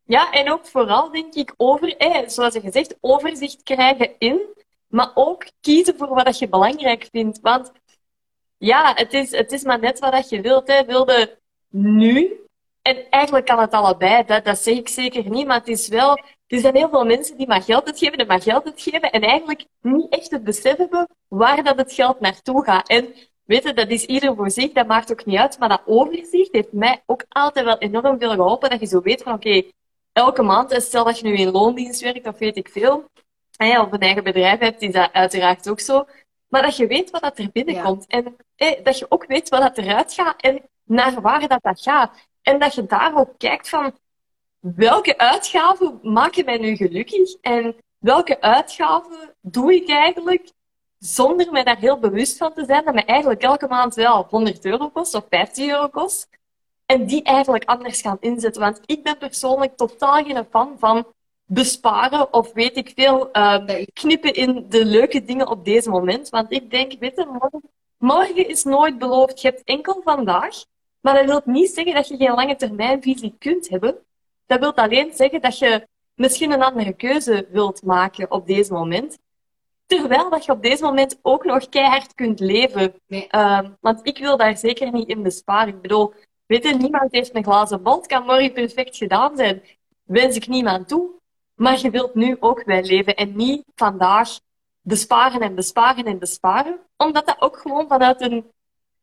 Ja, 0.03 0.31
en 0.31 0.51
ook 0.51 0.65
vooral 0.65 1.11
denk 1.11 1.33
ik 1.33 1.53
over, 1.57 1.95
zoals 2.25 2.53
je 2.53 2.61
gezegd, 2.61 2.97
overzicht 3.01 3.63
krijgen 3.63 4.11
in, 4.17 4.39
maar 4.87 5.11
ook 5.13 5.45
kiezen 5.61 5.97
voor 5.97 6.07
wat 6.07 6.39
je 6.39 6.49
belangrijk 6.49 7.07
vindt. 7.11 7.39
Want 7.41 7.71
ja, 8.57 8.93
het 8.95 9.13
is, 9.13 9.31
het 9.31 9.51
is 9.51 9.63
maar 9.63 9.79
net 9.79 9.99
wat 9.99 10.29
je 10.29 10.41
wilt. 10.41 10.67
Hè. 10.67 10.85
Wilde 10.85 11.39
nu, 11.69 12.39
en 12.81 13.09
eigenlijk 13.09 13.45
kan 13.45 13.59
het 13.59 13.71
allebei, 13.71 14.23
dat, 14.25 14.45
dat 14.45 14.57
zeg 14.57 14.77
ik 14.77 14.87
zeker 14.87 15.29
niet, 15.29 15.47
maar 15.47 15.57
het 15.57 15.67
is 15.67 15.87
wel, 15.87 16.19
er 16.49 16.59
zijn 16.59 16.75
heel 16.75 16.89
veel 16.89 17.05
mensen 17.05 17.37
die 17.37 17.47
maar 17.47 17.61
geld 17.61 17.85
uitgeven 17.85 18.17
en 18.17 18.27
maar 18.27 18.41
geld 18.41 18.65
uitgeven 18.65 19.11
en 19.11 19.21
eigenlijk 19.21 19.65
niet 19.81 20.09
echt 20.09 20.31
het 20.31 20.43
besef 20.43 20.77
hebben 20.77 21.07
waar 21.27 21.63
dat 21.63 21.77
het 21.77 21.93
geld 21.93 22.19
naartoe 22.19 22.63
gaat. 22.63 22.87
En 22.87 23.13
weet 23.43 23.63
je, 23.63 23.73
dat 23.73 23.89
is 23.89 24.05
ieder 24.05 24.35
voor 24.35 24.51
zich, 24.51 24.71
dat 24.71 24.87
maakt 24.87 25.11
ook 25.11 25.25
niet 25.25 25.37
uit, 25.37 25.59
maar 25.59 25.69
dat 25.69 25.81
overzicht 25.85 26.51
heeft 26.51 26.71
mij 26.71 27.03
ook 27.05 27.25
altijd 27.29 27.65
wel 27.65 27.77
enorm 27.77 28.19
veel 28.19 28.29
geholpen, 28.29 28.69
dat 28.69 28.79
je 28.79 28.85
zo 28.85 29.01
weet 29.01 29.23
van, 29.23 29.33
oké, 29.33 29.63
elke 30.11 30.41
maand, 30.41 30.81
stel 30.81 31.03
dat 31.03 31.19
je 31.19 31.27
nu 31.27 31.33
in 31.33 31.51
loondienst 31.51 32.01
werkt 32.01 32.27
of 32.27 32.37
weet 32.37 32.57
ik 32.57 32.69
veel, 32.69 33.05
en 33.59 33.67
ja, 33.67 33.81
of 33.81 33.91
een 33.91 33.99
eigen 33.99 34.23
bedrijf 34.23 34.59
hebt, 34.59 34.81
is 34.81 34.93
dat 34.93 35.13
uiteraard 35.13 35.69
ook 35.69 35.79
zo. 35.79 36.05
Maar 36.47 36.61
dat 36.61 36.77
je 36.77 36.87
weet 36.87 37.09
wat 37.09 37.21
dat 37.21 37.39
er 37.39 37.49
binnenkomt. 37.51 38.07
En 38.07 38.35
eh, 38.55 38.83
dat 38.83 38.99
je 38.99 39.05
ook 39.09 39.25
weet 39.25 39.49
wat 39.49 39.61
dat 39.61 39.77
eruit 39.77 40.13
gaat 40.13 40.41
en 40.41 40.61
naar 40.83 41.21
waar 41.21 41.47
dat, 41.47 41.63
dat 41.63 41.81
gaat. 41.81 42.27
En 42.41 42.59
dat 42.59 42.75
je 42.75 42.85
daar 42.85 43.17
ook 43.17 43.33
kijkt 43.37 43.69
van 43.69 43.93
welke 44.59 45.17
uitgaven 45.17 45.99
maken 46.01 46.45
mij 46.45 46.57
nu 46.57 46.75
gelukkig 46.75 47.35
en 47.41 47.75
welke 47.97 48.41
uitgaven 48.41 49.35
doe 49.41 49.73
ik 49.73 49.89
eigenlijk 49.89 50.51
zonder 50.99 51.51
mij 51.51 51.63
daar 51.63 51.77
heel 51.77 51.99
bewust 51.99 52.37
van 52.37 52.53
te 52.53 52.65
zijn 52.65 52.85
dat 52.85 52.93
mij 52.93 53.05
eigenlijk 53.05 53.41
elke 53.41 53.67
maand 53.67 53.95
wel 53.95 54.25
100 54.29 54.65
euro 54.65 54.89
kost 54.89 55.13
of 55.13 55.25
50 55.29 55.67
euro 55.67 55.87
kost. 55.87 56.29
En 56.85 57.05
die 57.05 57.23
eigenlijk 57.23 57.65
anders 57.65 58.01
gaan 58.01 58.17
inzetten. 58.19 58.61
Want 58.61 58.79
ik 58.85 59.03
ben 59.03 59.17
persoonlijk 59.17 59.77
totaal 59.77 60.23
geen 60.23 60.45
fan 60.49 60.75
van 60.79 61.05
besparen 61.45 62.33
of 62.33 62.53
weet 62.53 62.77
ik 62.77 62.91
veel, 62.95 63.31
eh, 63.31 63.85
knippen 63.93 64.33
in 64.33 64.65
de 64.69 64.85
leuke 64.85 65.23
dingen 65.23 65.47
op 65.47 65.65
deze 65.65 65.89
moment. 65.89 66.29
Want 66.29 66.51
ik 66.51 66.71
denk, 66.71 66.93
weet 66.99 67.25
morgen, 67.25 67.61
morgen 67.97 68.47
is 68.47 68.63
nooit 68.63 68.97
beloofd. 68.97 69.41
Je 69.41 69.47
hebt 69.47 69.63
enkel 69.63 70.01
vandaag. 70.03 70.65
Maar 71.01 71.13
dat 71.13 71.25
wil 71.25 71.53
niet 71.53 71.69
zeggen 71.69 71.93
dat 71.93 72.07
je 72.07 72.17
geen 72.17 72.33
lange 72.33 72.55
termijnvisie 72.55 73.35
kunt 73.39 73.69
hebben. 73.69 73.97
Dat 74.49 74.59
wil 74.59 74.75
alleen 74.75 75.11
zeggen 75.13 75.41
dat 75.41 75.59
je 75.59 75.87
misschien 76.13 76.51
een 76.51 76.63
andere 76.63 76.93
keuze 76.93 77.47
wilt 77.51 77.83
maken 77.83 78.31
op 78.31 78.47
deze 78.47 78.73
moment. 78.73 79.17
Terwijl 79.85 80.29
dat 80.29 80.45
je 80.45 80.51
op 80.51 80.61
deze 80.61 80.83
moment 80.83 81.19
ook 81.21 81.45
nog 81.45 81.69
keihard 81.69 82.15
kunt 82.15 82.39
leven. 82.39 82.93
Nee. 83.07 83.27
Ehm, 83.27 83.71
want 83.79 83.99
ik 84.03 84.17
wil 84.17 84.37
daar 84.37 84.57
zeker 84.57 84.91
niet 84.91 85.07
in 85.07 85.23
besparen. 85.23 85.73
Ik 85.73 85.81
bedoel, 85.81 86.13
weet 86.45 86.63
je, 86.63 86.75
niemand 86.75 87.11
heeft 87.11 87.35
een 87.35 87.43
glazen 87.43 87.83
bol. 87.83 87.95
Het 87.95 88.07
kan 88.07 88.25
morgen 88.25 88.53
perfect 88.53 88.97
gedaan 88.97 89.37
zijn. 89.37 89.61
Wens 90.03 90.35
ik 90.35 90.47
niemand 90.47 90.87
toe. 90.87 91.09
Maar 91.55 91.79
je 91.79 91.89
wilt 91.89 92.15
nu 92.15 92.37
ook 92.39 92.63
wel 92.63 92.81
leven 92.81 93.15
en 93.15 93.35
niet 93.35 93.63
vandaag 93.75 94.39
besparen 94.81 95.41
en 95.41 95.55
besparen 95.55 96.05
en 96.05 96.19
besparen. 96.19 96.79
Omdat 96.97 97.25
dat 97.25 97.41
ook 97.41 97.57
gewoon 97.57 97.87
vanuit 97.87 98.21
een 98.21 98.51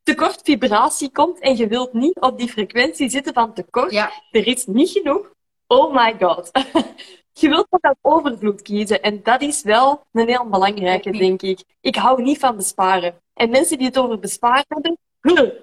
tekort 0.02 0.40
vibratie 0.42 1.10
komt 1.10 1.38
en 1.38 1.56
je 1.56 1.66
wilt 1.66 1.92
niet 1.92 2.20
op 2.20 2.38
die 2.38 2.48
frequentie 2.48 3.08
zitten 3.08 3.32
van 3.32 3.52
tekort. 3.52 3.92
Ja, 3.92 4.10
Er 4.30 4.46
is 4.46 4.66
niet 4.66 4.90
genoeg. 4.90 5.34
Oh 5.66 5.94
my 5.94 6.16
god. 6.18 6.50
Je 7.40 7.48
wilt 7.48 7.66
toch 7.70 7.80
dat 7.80 7.96
overvloed 8.00 8.62
kiezen. 8.62 9.02
En 9.02 9.22
dat 9.22 9.42
is 9.42 9.62
wel 9.62 10.02
een 10.12 10.28
heel 10.28 10.48
belangrijke, 10.48 11.10
denk 11.10 11.42
ik. 11.42 11.60
Ik 11.80 11.96
hou 11.96 12.22
niet 12.22 12.38
van 12.38 12.56
besparen. 12.56 13.20
En 13.34 13.50
mensen 13.50 13.78
die 13.78 13.86
het 13.86 13.98
over 13.98 14.18
besparen 14.18 14.64
hebben, 14.68 14.98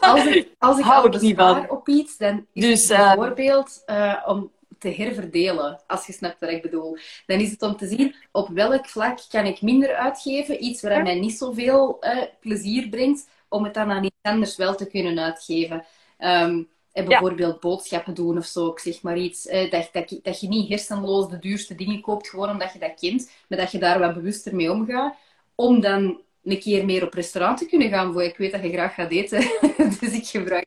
als 0.00 0.26
ik, 0.26 0.48
als 0.58 0.78
ik 0.78 0.84
Hou 0.84 0.98
al 0.98 1.14
ik 1.14 1.20
niet 1.20 1.36
bespaar 1.36 1.66
van. 1.66 1.76
op 1.76 1.88
iets, 1.88 2.16
dan 2.16 2.46
is 2.52 2.64
Dus, 2.64 2.88
het 2.88 2.98
eh, 2.98 3.14
bijvoorbeeld 3.14 3.82
eh, 3.86 4.24
om 4.26 4.52
te 4.78 4.88
herverdelen, 4.88 5.80
als 5.86 6.06
je 6.06 6.12
snapt 6.12 6.40
wat 6.40 6.50
ik 6.50 6.62
bedoel. 6.62 6.96
Dan 7.26 7.38
is 7.38 7.50
het 7.50 7.62
om 7.62 7.76
te 7.76 7.86
zien 7.86 8.14
op 8.32 8.48
welk 8.48 8.88
vlak 8.88 9.18
kan 9.28 9.44
ik 9.46 9.62
minder 9.62 9.94
uitgeven, 9.94 10.64
iets 10.64 10.82
waar 10.82 11.02
mij 11.02 11.20
niet 11.20 11.38
zoveel 11.38 11.96
eh, 12.00 12.22
plezier 12.40 12.88
brengt, 12.88 13.28
om 13.48 13.64
het 13.64 13.74
dan 13.74 13.90
aan 13.90 14.04
iets 14.04 14.16
anders 14.22 14.56
wel 14.56 14.74
te 14.74 14.86
kunnen 14.86 15.18
uitgeven. 15.18 15.84
Ehm, 16.18 16.62
en 16.92 17.04
bijvoorbeeld 17.04 17.60
boodschappen 17.60 18.14
doen 18.14 18.38
of 18.38 18.44
zo, 18.44 18.66
ik 18.66 18.78
zeg 18.78 19.02
maar 19.02 19.16
iets. 19.18 19.46
eh, 19.46 19.70
dat, 19.70 19.88
dat, 19.92 20.10
je- 20.10 20.20
dat 20.22 20.40
je 20.40 20.48
niet 20.48 20.68
hersenloos 20.68 21.28
de 21.28 21.38
duurste 21.38 21.74
dingen 21.74 22.00
koopt, 22.00 22.28
gewoon 22.28 22.50
omdat 22.50 22.72
je 22.72 22.78
dat 22.78 23.00
kent, 23.00 23.30
maar 23.48 23.58
dat 23.58 23.72
je 23.72 23.78
daar 23.78 23.98
wat 23.98 24.14
bewuster 24.14 24.54
mee 24.54 24.70
omgaat, 24.72 25.14
om 25.54 25.80
dan 25.80 26.20
een 26.44 26.60
keer 26.60 26.84
meer 26.84 27.04
op 27.06 27.14
restaurant 27.14 27.58
te 27.58 27.66
kunnen 27.66 27.88
gaan, 27.88 28.12
voor 28.12 28.22
ik 28.22 28.36
weet 28.36 28.52
dat 28.52 28.62
je 28.62 28.72
graag 28.72 28.94
gaat 28.94 29.10
eten. 29.10 29.38
dus 30.00 30.12
ik 30.12 30.26
gebruik 30.26 30.66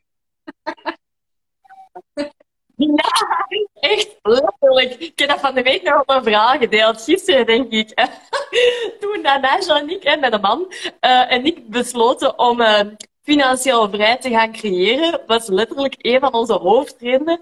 Ja, 2.76 3.04
echt 3.74 4.16
letterlijk. 4.22 4.94
Ik 4.94 5.18
heb 5.18 5.28
dat 5.28 5.40
van 5.40 5.54
de 5.54 5.62
week 5.62 5.82
nog 5.82 6.00
op 6.00 6.10
een 6.10 6.22
verhaal 6.22 6.58
gedeeld. 6.58 7.02
Gisteren, 7.02 7.46
denk 7.46 7.70
ik. 7.72 7.88
Toen 9.00 9.20
Nana, 9.22 9.58
en 9.58 9.90
ik 9.90 10.04
en 10.04 10.20
mijn 10.20 10.40
man 10.40 10.72
eh, 11.00 11.32
en 11.32 11.44
ik 11.44 11.68
besloten 11.68 12.38
om 12.38 12.60
eh, 12.60 12.80
financieel 13.24 13.90
vrij 13.90 14.16
te 14.16 14.30
gaan 14.30 14.52
creëren, 14.52 15.22
was 15.26 15.46
letterlijk 15.46 15.94
een 15.98 16.20
van 16.20 16.32
onze 16.32 16.52
hoofdredenen. 16.52 17.40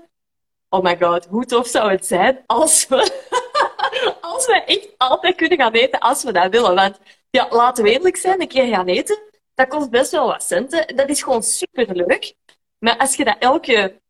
Oh 0.68 0.82
my 0.82 0.96
god, 1.00 1.26
hoe 1.26 1.44
tof 1.44 1.66
zou 1.66 1.90
het 1.90 2.06
zijn 2.06 2.42
als 2.46 2.86
we, 2.88 2.96
als 4.20 4.46
we 4.46 4.62
echt 4.66 4.88
altijd 4.96 5.34
kunnen 5.34 5.58
gaan 5.58 5.72
eten 5.72 6.00
als 6.00 6.22
we 6.22 6.32
dat 6.32 6.50
willen. 6.50 6.74
Want 6.74 6.98
ja, 7.30 7.46
laten 7.50 7.84
we 7.84 7.90
eerlijk 7.90 8.16
zijn, 8.16 8.40
een 8.40 8.48
keer 8.48 8.66
gaan 8.66 8.86
eten, 8.86 9.18
dat 9.54 9.68
kost 9.68 9.90
best 9.90 10.10
wel 10.10 10.26
wat 10.26 10.42
centen. 10.42 10.96
Dat 10.96 11.08
is 11.08 11.22
gewoon 11.22 11.42
superleuk. 11.42 12.34
Maar 12.78 12.96
als 12.96 13.14
je 13.16 13.24
dat 13.24 13.36
elke 13.38 14.00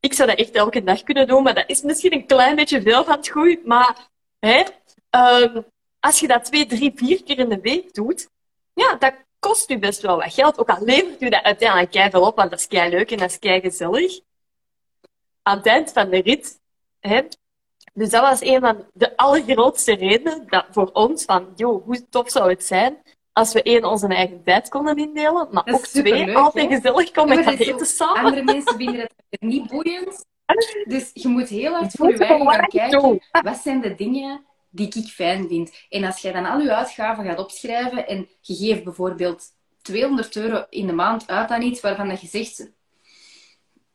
Ik 0.00 0.12
zou 0.12 0.28
dat 0.28 0.38
echt 0.38 0.50
elke 0.50 0.84
dag 0.84 1.02
kunnen 1.02 1.26
doen, 1.26 1.42
maar 1.42 1.54
dat 1.54 1.68
is 1.68 1.82
misschien 1.82 2.12
een 2.12 2.26
klein 2.26 2.56
beetje 2.56 2.82
veel 2.82 3.04
van 3.04 3.16
het 3.16 3.28
goede. 3.28 3.60
Maar 3.64 4.08
hè, 4.38 4.62
ehm, 5.10 5.60
als 6.00 6.20
je 6.20 6.26
dat 6.26 6.44
twee, 6.44 6.66
drie, 6.66 6.92
vier 6.94 7.22
keer 7.22 7.38
in 7.38 7.48
de 7.48 7.60
week 7.60 7.94
doet, 7.94 8.28
ja, 8.74 8.94
dat 8.94 9.14
kost 9.46 9.70
u 9.70 9.78
best 9.78 10.00
wel 10.00 10.16
wat 10.16 10.34
geld. 10.34 10.58
Ook 10.58 10.68
al 10.68 10.84
levert 10.84 11.22
u 11.22 11.28
dat 11.28 11.42
uiteindelijk 11.42 11.90
kei 11.90 12.10
veel 12.10 12.26
op, 12.26 12.36
want 12.36 12.50
dat 12.50 12.58
is 12.58 12.66
kei 12.66 12.90
leuk 12.90 13.10
en 13.10 13.18
dat 13.18 13.30
is 13.30 13.38
kei 13.38 13.60
gezellig. 13.60 14.20
Aan 15.42 15.56
het 15.56 15.66
eind 15.66 15.92
van 15.92 16.10
de 16.10 16.20
rit, 16.20 16.60
hè, 17.00 17.22
dus 17.92 18.10
dat 18.10 18.22
was 18.22 18.40
een 18.40 18.60
van 18.60 18.84
de 18.92 19.16
allergrootste 19.16 19.94
redenen 19.94 20.44
dat 20.48 20.66
voor 20.70 20.90
ons 20.92 21.24
van, 21.24 21.52
joh, 21.56 21.84
hoe 21.84 22.08
tof 22.08 22.30
zou 22.30 22.50
het 22.50 22.64
zijn 22.64 23.02
als 23.32 23.52
we 23.52 23.62
één, 23.62 23.84
onze 23.84 24.06
eigen 24.06 24.42
tijd 24.44 24.68
konden 24.68 24.96
indelen, 24.96 25.48
maar 25.50 25.64
Dat 25.64 25.74
ook 25.74 25.86
twee, 25.86 26.36
altijd 26.36 26.70
hè? 26.70 26.76
gezellig 26.76 27.06
Ja, 27.06 27.12
komen 27.12 27.44
dat 27.44 27.60
is 27.60 27.66
eten 27.66 27.86
samen. 27.86 28.22
Andere 28.22 28.42
mensen 28.42 28.76
vinden 28.76 29.00
het 29.30 29.40
niet 29.52 29.68
boeiend. 29.68 30.24
Dus 30.84 31.10
je 31.12 31.28
moet 31.28 31.48
heel 31.48 31.72
hard 31.72 31.92
voor 31.92 32.10
je 32.10 32.24
eigen 32.24 32.46
gaan 32.46 32.60
aan 32.60 32.68
kijken. 32.68 33.22
Wat 33.42 33.56
zijn 33.56 33.80
de 33.80 33.94
dingen 33.94 34.44
die 34.74 34.88
ik 34.94 35.06
fijn 35.06 35.48
vind? 35.48 35.86
En 35.88 36.04
als 36.04 36.20
jij 36.20 36.32
dan 36.32 36.44
al 36.46 36.60
je 36.60 36.74
uitgaven 36.74 37.24
gaat 37.24 37.38
opschrijven 37.38 38.06
en 38.06 38.28
je 38.40 38.54
geeft 38.54 38.84
bijvoorbeeld 38.84 39.42
200 39.82 40.36
euro 40.36 40.64
in 40.70 40.86
de 40.86 40.92
maand 40.92 41.26
uit 41.28 41.50
aan 41.50 41.62
iets 41.62 41.80
waarvan 41.80 42.08
dat 42.08 42.20
je 42.20 42.26
zegt... 42.26 42.72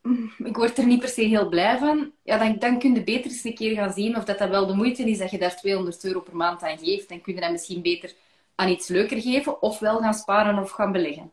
"Mm, 0.02 0.32
Ik 0.38 0.56
word 0.56 0.78
er 0.78 0.86
niet 0.86 1.00
per 1.00 1.10
se 1.10 1.22
heel 1.22 1.50
blij 1.50 1.78
van. 1.78 2.12
Ja, 2.24 2.38
dan, 2.38 2.60
dan 2.60 2.80
kun 2.80 2.94
je 2.94 3.04
beter 3.04 3.32
eens 3.32 3.44
een 3.44 3.56
keer 3.56 3.76
gaan 3.76 3.94
zien 3.94 4.18
of 4.18 4.24
dat, 4.24 4.38
dat 4.38 4.50
wel 4.50 4.68
de 4.68 4.74
moeite 4.74 5.04
is 5.10 5.18
dat 5.18 5.32
je 5.32 5.38
daar 5.38 5.56
200 5.56 6.04
euro 6.04 6.20
per 6.22 6.36
maand 6.36 6.64
aan 6.64 6.78
geeft. 6.78 7.10
Dan 7.10 7.22
kun 7.22 7.34
je 7.36 7.42
dat 7.42 7.52
misschien 7.52 7.82
beter 7.82 8.14
aan 8.56 8.70
iets 8.70 8.88
leuker 8.88 9.22
geven, 9.22 9.62
of 9.62 9.80
wel 9.80 10.00
gaan 10.00 10.14
sparen 10.14 10.60
of 10.60 10.72
gaan 10.72 10.92
beleggen. 10.92 11.32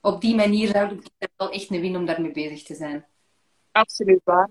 Op 0.00 0.20
die 0.20 0.34
manier 0.34 0.68
zou 0.68 0.94
ik 0.94 1.30
wel 1.36 1.50
echt 1.50 1.70
een 1.70 1.80
win 1.80 1.96
om 1.96 2.04
daarmee 2.06 2.32
bezig 2.32 2.62
te 2.62 2.74
zijn. 2.74 3.06
Absoluut 3.72 4.20
waar. 4.24 4.50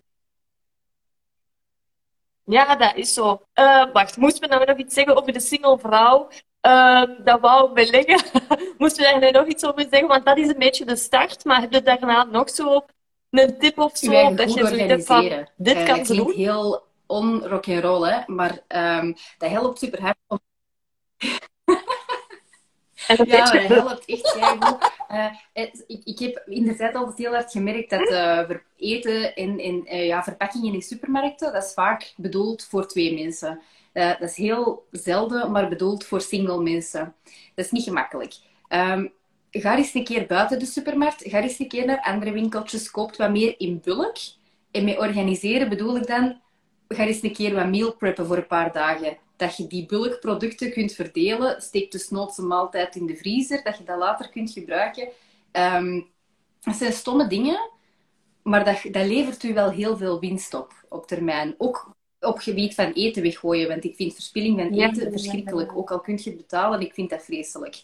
Ja, 2.50 2.76
dat 2.76 2.96
is 2.96 3.14
zo. 3.14 3.42
Eh, 3.54 3.86
wacht, 3.94 4.18
moesten 4.18 4.42
we 4.50 4.56
nou 4.56 4.66
nog 4.66 4.78
iets 4.78 4.94
zeggen 4.94 5.16
over 5.18 5.34
de 5.34 5.40
single 5.40 5.80
vrouw? 5.80 6.28
Eh, 6.62 7.04
dat 7.24 7.40
wou 7.40 7.74
beleggen. 7.74 8.22
moesten 8.78 9.14
we 9.14 9.20
daar 9.20 9.32
nog 9.32 9.46
iets 9.48 9.66
over 9.66 9.82
zeggen? 9.90 10.08
Want 10.08 10.26
dat 10.26 10.38
is 10.38 10.48
een 10.48 10.58
beetje 10.60 10.86
de 10.86 10.96
start. 10.96 11.46
Maar 11.46 11.62
heb 11.62 11.72
je 11.74 11.82
daarna 11.82 12.24
nog 12.24 12.50
zo 12.50 12.86
een 13.30 13.58
tip 13.60 13.78
of 13.80 14.00
Je 14.00 14.06
zo? 14.06 14.12
eigen 14.14 14.36
Dat 14.36 14.54
je 14.54 14.68
zoiets 14.68 15.06
van, 15.06 15.48
dit 15.56 15.76
Eh, 15.76 15.86
kan 15.86 16.04
doen? 16.04 16.32
heel 16.32 16.84
on-rock'n'roll, 17.08 18.10
hè. 18.10 18.20
Maar 18.26 18.60
ehm, 18.68 19.14
dat 19.38 19.50
helpt 19.50 19.80
super 19.80 20.02
hard 20.02 20.18
om 20.28 20.40
En 23.10 23.18
dat 23.18 23.28
Ja, 23.28 23.52
dat 23.52 23.62
helpt 23.68 24.06
echt 24.06 24.32
keigoed. 24.34 24.92
Eh, 25.08 25.26
het- 25.54 25.84
ik, 25.88 26.02
ik 26.04 26.20
heb 26.20 26.44
in 26.46 26.64
de 26.66 26.76
tijd 26.76 26.96
altijd 26.96 27.18
heel 27.18 27.32
hard 27.32 27.52
gemerkt 27.52 27.90
dat 27.90 28.10
eh, 28.10 28.50
eten 28.78 29.36
en, 29.36 29.60
en 29.60 29.86
eh, 29.86 30.06
ja, 30.06 30.24
verpakkingen 30.24 30.74
in 30.74 30.82
supermarkten, 30.82 31.54
dat 31.54 31.64
is 31.64 31.74
vaak 31.74 32.14
bedoeld 32.18 32.64
voor 32.70 32.88
twee 32.88 33.14
mensen. 33.24 33.62
Dat 33.94 34.22
is 34.22 34.36
heel 34.36 34.86
zelden, 34.92 35.52
maar 35.52 35.70
bedoeld 35.70 36.06
voor 36.06 36.22
single 36.22 36.62
mensen. 36.62 37.16
Dat 37.56 37.66
is 37.66 37.72
niet 37.72 37.84
gemakkelijk. 37.84 38.34
Ehm, 38.68 39.08
ga 39.52 39.78
eens 39.78 39.94
een 39.94 40.04
keer 40.04 40.26
buiten 40.26 40.60
de 40.60 40.66
supermarkt, 40.66 41.24
ga 41.28 41.42
eens 41.42 41.60
een 41.60 41.68
keer 41.68 41.86
naar 41.86 42.02
andere 42.02 42.32
winkeltjes, 42.32 42.92
koopt 42.92 43.18
wat 43.18 43.30
meer 43.32 43.56
in 43.58 43.82
bulk. 43.84 44.18
En 44.72 44.86
met 44.86 44.98
organiseren 44.98 45.70
bedoel 45.70 45.98
ik 45.98 46.08
dan, 46.08 46.42
ga 46.88 47.04
eens 47.06 47.24
een 47.24 47.34
keer 47.34 47.54
wat 47.56 47.68
meal 47.68 47.94
preppen 47.94 48.26
voor 48.26 48.38
een 48.38 48.48
paar 48.48 48.72
dagen. 48.74 49.18
Dat 49.40 49.58
je 49.58 49.68
die 49.68 49.86
bulkproducten 49.86 50.72
kunt 50.72 50.92
verdelen. 50.92 51.62
Steek 51.62 51.92
dus 51.92 52.10
noods 52.10 52.38
een 52.38 52.48
maaltijd 52.48 52.96
in 52.96 53.06
de 53.06 53.16
vriezer, 53.16 53.64
dat 53.64 53.78
je 53.78 53.84
dat 53.84 53.98
later 53.98 54.30
kunt 54.30 54.52
gebruiken. 54.52 55.08
Ehm, 55.52 56.02
dat 56.62 56.76
zijn 56.76 56.94
stomme 56.94 57.28
dingen, 57.28 57.70
maar 58.44 58.66
dat, 58.66 58.82
dat 58.92 59.06
levert 59.06 59.44
u 59.44 59.54
wel 59.54 59.70
heel 59.72 59.98
veel 59.98 60.20
winst 60.20 60.54
op, 60.54 60.74
op 60.90 61.08
termijn. 61.08 61.56
Ook 61.58 61.96
op 62.20 62.38
gebied 62.38 62.76
van 62.76 62.92
eten 62.92 63.24
weggooien, 63.24 63.68
want 63.68 63.84
ik 63.84 63.96
vind 63.96 64.14
verspilling 64.14 64.60
van 64.60 64.72
eten 64.72 65.04
ja, 65.04 65.10
verschrikkelijk. 65.12 65.70
ja. 65.70 65.76
Ook 65.76 65.92
al 65.92 66.00
kun 66.00 66.20
je 66.24 66.30
het 66.30 66.38
betalen, 66.38 66.82
ik 66.82 66.94
vind 66.94 67.10
dat 67.10 67.24
vreselijk. 67.24 67.84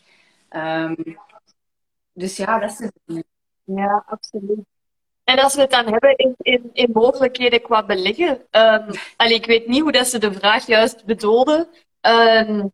Ehm, 0.50 0.96
dus 2.14 2.38
ja, 2.38 2.60
dat 2.60 2.80
is... 2.80 2.90
Ja, 3.64 4.04
absoluut. 4.08 4.75
En 5.26 5.40
als 5.40 5.56
we 5.56 5.62
het 5.62 5.72
dan 5.72 5.86
hebben 5.88 6.16
in, 6.16 6.36
in, 6.38 6.70
in 6.74 6.90
mogelijkheden 6.94 7.62
qua 7.62 7.86
beleggen. 7.86 8.42
ehm 8.50 8.94
allee, 9.16 9.36
ik 9.36 9.46
weet 9.46 9.68
niet 9.68 9.82
hoe 9.82 9.92
dat 9.92 10.08
ze 10.08 10.18
de 10.20 10.34
vraag 10.34 10.66
juist 10.66 11.06
bedoelden. 11.06 11.68
ehm, 12.02 12.68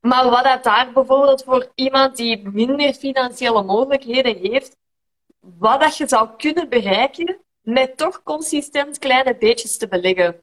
maar 0.00 0.30
wat 0.30 0.44
dat 0.44 0.64
daar 0.64 0.92
bijvoorbeeld 0.92 1.44
voor 1.44 1.72
iemand 1.74 2.16
die 2.16 2.48
minder 2.48 2.92
financiële 2.92 3.62
mogelijkheden 3.62 4.36
heeft, 4.36 4.76
wat 5.40 5.80
dat 5.80 5.96
je 5.96 6.08
zou 6.08 6.28
kunnen 6.36 6.68
bereiken 6.68 7.38
met 7.60 7.96
toch 7.96 8.22
consistent 8.22 8.98
kleine 8.98 9.36
beetjes 9.36 9.76
te 9.76 9.88
beleggen. 9.88 10.42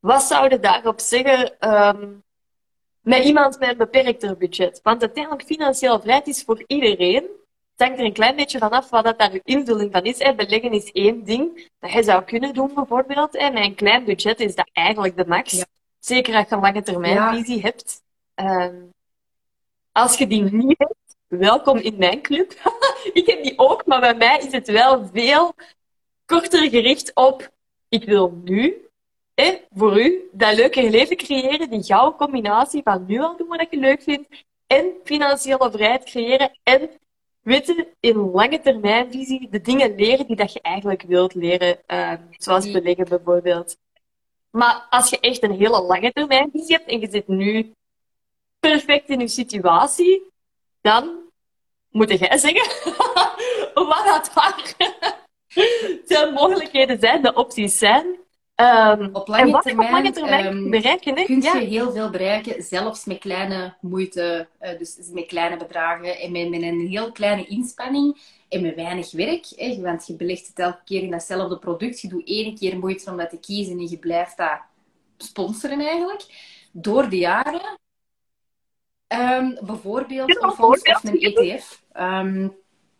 Wat 0.00 0.22
zou 0.22 0.48
je 0.48 0.58
daarop 0.58 1.00
zeggen 1.00 1.58
ehm, 1.58 2.08
met 3.00 3.24
iemand 3.24 3.58
met 3.58 3.68
een 3.68 3.76
beperkter 3.76 4.36
budget? 4.36 4.80
Want 4.82 5.00
uiteindelijk 5.00 5.44
financiële 5.44 6.00
vrijheid 6.00 6.26
is 6.26 6.42
voor 6.42 6.64
iedereen. 6.66 7.26
Het 7.76 7.86
hangt 7.86 7.98
er 7.98 8.04
een 8.04 8.12
klein 8.12 8.36
beetje 8.36 8.58
vanaf 8.58 8.90
wat 8.90 9.04
dat 9.04 9.18
daar 9.18 9.32
je 9.32 9.40
invulling 9.44 9.92
van 9.92 10.02
is. 10.02 10.18
Hè. 10.18 10.34
Beleggen 10.34 10.72
is 10.72 10.92
één 10.92 11.24
ding 11.24 11.68
dat 11.78 11.92
je 11.92 12.02
zou 12.02 12.24
kunnen 12.24 12.54
doen, 12.54 12.74
bijvoorbeeld. 12.74 13.38
Hè. 13.38 13.50
Met 13.50 13.64
een 13.64 13.74
klein 13.74 14.04
budget 14.04 14.40
is 14.40 14.54
dat 14.54 14.70
eigenlijk 14.72 15.16
de 15.16 15.26
max. 15.26 15.52
Ja. 15.52 15.64
Zeker 15.98 16.34
als 16.34 16.48
je 16.48 16.54
een 16.54 16.60
lange 16.60 16.82
termijnvisie 16.82 17.60
hebt. 17.60 18.02
Ehm, 18.34 18.76
als 19.92 20.18
je 20.18 20.26
die 20.26 20.42
niet 20.42 20.78
hebt, 20.78 21.16
welkom 21.26 21.76
in 21.76 21.96
mijn 21.98 22.20
club. 22.20 22.52
ik 23.12 23.26
heb 23.26 23.42
die 23.42 23.58
ook, 23.58 23.86
maar 23.86 24.00
bij 24.00 24.14
mij 24.14 24.38
is 24.38 24.52
het 24.52 24.68
wel 24.68 25.08
veel 25.12 25.54
korter 26.26 26.70
gericht 26.70 27.14
op 27.14 27.50
ik 27.92 28.04
wil 28.04 28.40
nu 28.44 28.88
hè, 29.34 29.58
voor 29.74 30.00
u 30.00 30.28
dat 30.32 30.54
leuke 30.54 30.90
leven 30.90 31.16
creëren, 31.16 31.70
die 31.70 31.80
jouw 31.80 32.16
combinatie 32.16 32.82
van 32.82 33.04
nu 33.06 33.20
al 33.20 33.36
doen 33.36 33.48
wat 33.48 33.66
je 33.70 33.78
leuk 33.78 34.02
vindt 34.02 34.44
en 34.66 34.92
financiële 35.04 35.70
vrijheid 35.70 36.04
creëren 36.04 36.58
en 36.62 36.90
weten 37.42 37.86
in 38.00 38.16
lange 38.16 38.60
termijnvisie 38.60 39.48
de 39.50 39.60
dingen 39.60 39.94
leren 39.94 40.26
die 40.26 40.36
dat 40.36 40.52
je 40.52 40.60
eigenlijk 40.60 41.02
wilt 41.02 41.34
leren, 41.34 41.86
eh, 41.86 42.12
zoals 42.30 42.70
beleggen 42.70 43.08
bijvoorbeeld. 43.08 43.76
Maar 44.50 44.86
als 44.90 45.10
je 45.10 45.20
echt 45.20 45.42
een 45.42 45.58
hele 45.58 45.82
lange 45.82 46.12
termijnvisie 46.12 46.76
hebt 46.76 46.90
en 46.90 47.00
je 47.00 47.08
zit 47.10 47.28
nu 47.28 47.72
perfect 48.60 49.08
in 49.08 49.20
je 49.20 49.28
situatie, 49.28 50.22
dan 50.80 51.20
moet 51.90 52.18
jij 52.18 52.38
zeggen 52.38 52.94
wat 53.74 54.04
dat 54.04 54.30
daar 54.34 54.74
de 56.06 56.30
mogelijkheden 56.34 56.98
zijn, 57.00 57.22
de 57.22 57.34
opties 57.34 57.78
zijn. 57.78 58.20
Ehm, 58.62 59.08
Op 59.12 59.28
lange 59.28 59.50
wat 59.50 59.54
op 59.54 59.62
termijn, 59.62 59.90
lange 59.92 60.10
termijn 60.10 60.46
ehm, 60.46 60.70
bereiken. 60.70 61.16
Hè? 61.18 61.24
kun 61.24 61.40
Ja. 61.42 61.54
je 61.56 61.66
heel 61.66 61.92
veel 61.92 62.10
bereiken, 62.10 62.62
zelfs 62.62 63.04
met 63.04 63.18
kleine 63.18 63.74
moeite, 63.80 64.48
eh, 64.58 64.78
dus 64.78 64.98
met 65.12 65.26
kleine 65.26 65.56
bedragen 65.56 66.18
en 66.18 66.32
met, 66.32 66.50
met 66.50 66.62
een 66.62 66.86
heel 66.88 67.12
kleine 67.12 67.46
inspanning 67.46 68.20
en 68.48 68.62
met 68.62 68.74
weinig 68.74 69.12
werk. 69.12 69.46
Hè, 69.56 69.80
want 69.80 70.06
je 70.06 70.16
belegt 70.16 70.46
het 70.46 70.58
elke 70.58 70.80
keer 70.84 71.02
in 71.02 71.10
datzelfde 71.10 71.58
product. 71.58 72.00
Je 72.00 72.08
doet 72.08 72.26
één 72.28 72.56
keer 72.56 72.78
moeite 72.78 73.10
om 73.10 73.16
dat 73.16 73.30
te 73.30 73.38
kiezen 73.38 73.78
en 73.78 73.88
je 73.88 73.98
blijft 73.98 74.36
dat 74.36 74.60
sponsoren 75.16 75.80
eigenlijk. 75.80 76.24
Door 76.72 77.08
de 77.08 77.18
jaren. 77.18 77.78
Ehm, 79.06 79.64
bijvoorbeeld 79.66 80.42
een 80.42 80.52
fonds 80.52 80.82
of 80.82 81.04
een 81.04 81.20
ETF. 81.20 81.82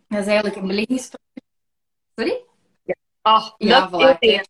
Dat 0.08 0.20
is 0.20 0.26
eigenlijk 0.26 0.56
een 0.56 0.66
beleggingsproduct. 0.66 1.46
Sorry? 2.14 2.44
Ah, 3.22 3.48
Ja, 3.58 3.80
dat 3.80 3.90
voilà, 3.90 4.18
kijk. 4.18 4.46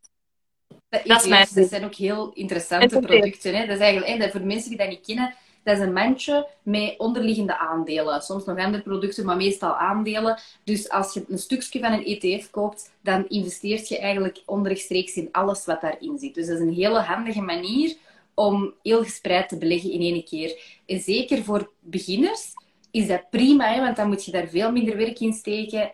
Dat, 0.93 1.05
Dat 1.05 1.25
is 1.25 1.53
dat 1.53 1.69
zijn 1.69 1.85
ook 1.85 1.95
heel 1.95 2.31
interessante 2.35 2.99
producten. 2.99 3.55
Hè. 3.55 3.67
Dat 3.67 3.75
is 3.75 3.83
eigenlijk, 3.83 4.13
hè, 4.13 4.19
dat 4.19 4.31
voor 4.31 4.41
de 4.41 4.47
mensen 4.47 4.69
die 4.69 4.79
dat 4.79 4.89
niet 4.89 5.07
kennen, 5.07 5.35
dat 5.63 5.77
is 5.77 5.83
een 5.83 5.93
mandje 5.93 6.49
met 6.63 6.95
onderliggende 6.99 7.59
aandelen. 7.59 8.23
Soms 8.23 8.45
nog 8.45 8.59
andere 8.59 8.83
producten, 8.83 9.25
maar 9.25 9.37
meestal 9.37 9.75
aandelen. 9.75 10.41
Dus 10.65 10.89
als 10.91 11.15
je 11.15 11.25
een 11.29 11.39
stukje 11.39 11.81
van 11.81 11.93
een 11.93 12.05
ETF 12.05 12.51
koopt, 12.51 12.91
dan 13.01 13.29
investeert 13.29 13.89
je 13.89 13.99
eigenlijk 13.99 14.43
onrechtstreeks 14.47 15.15
in 15.15 15.29
alles 15.33 15.65
wat 15.65 15.81
daarin 15.81 16.19
zit. 16.19 16.35
Dus 16.35 16.47
dat 16.47 16.57
is 16.57 16.63
een 16.63 16.75
hele 16.75 17.01
handige 17.01 17.41
manier 17.41 17.97
om 18.35 18.75
heel 18.83 19.03
gespreid 19.03 19.49
te 19.49 19.59
beleggen 19.59 19.91
in 19.91 20.01
één 20.01 20.25
keer. 20.25 20.59
En 20.87 21.01
zeker 21.01 21.43
voor 21.43 21.71
beginners 21.81 22.53
is 22.91 23.07
dat 23.07 23.31
prima, 23.31 23.73
hè, 23.73 23.81
want 23.81 23.97
dan 23.97 24.09
moet 24.09 24.25
je 24.25 24.31
daar 24.31 24.49
veel 24.49 24.73
minder 24.73 24.97
werk 24.97 25.21
in 25.21 25.33
steken 25.33 25.93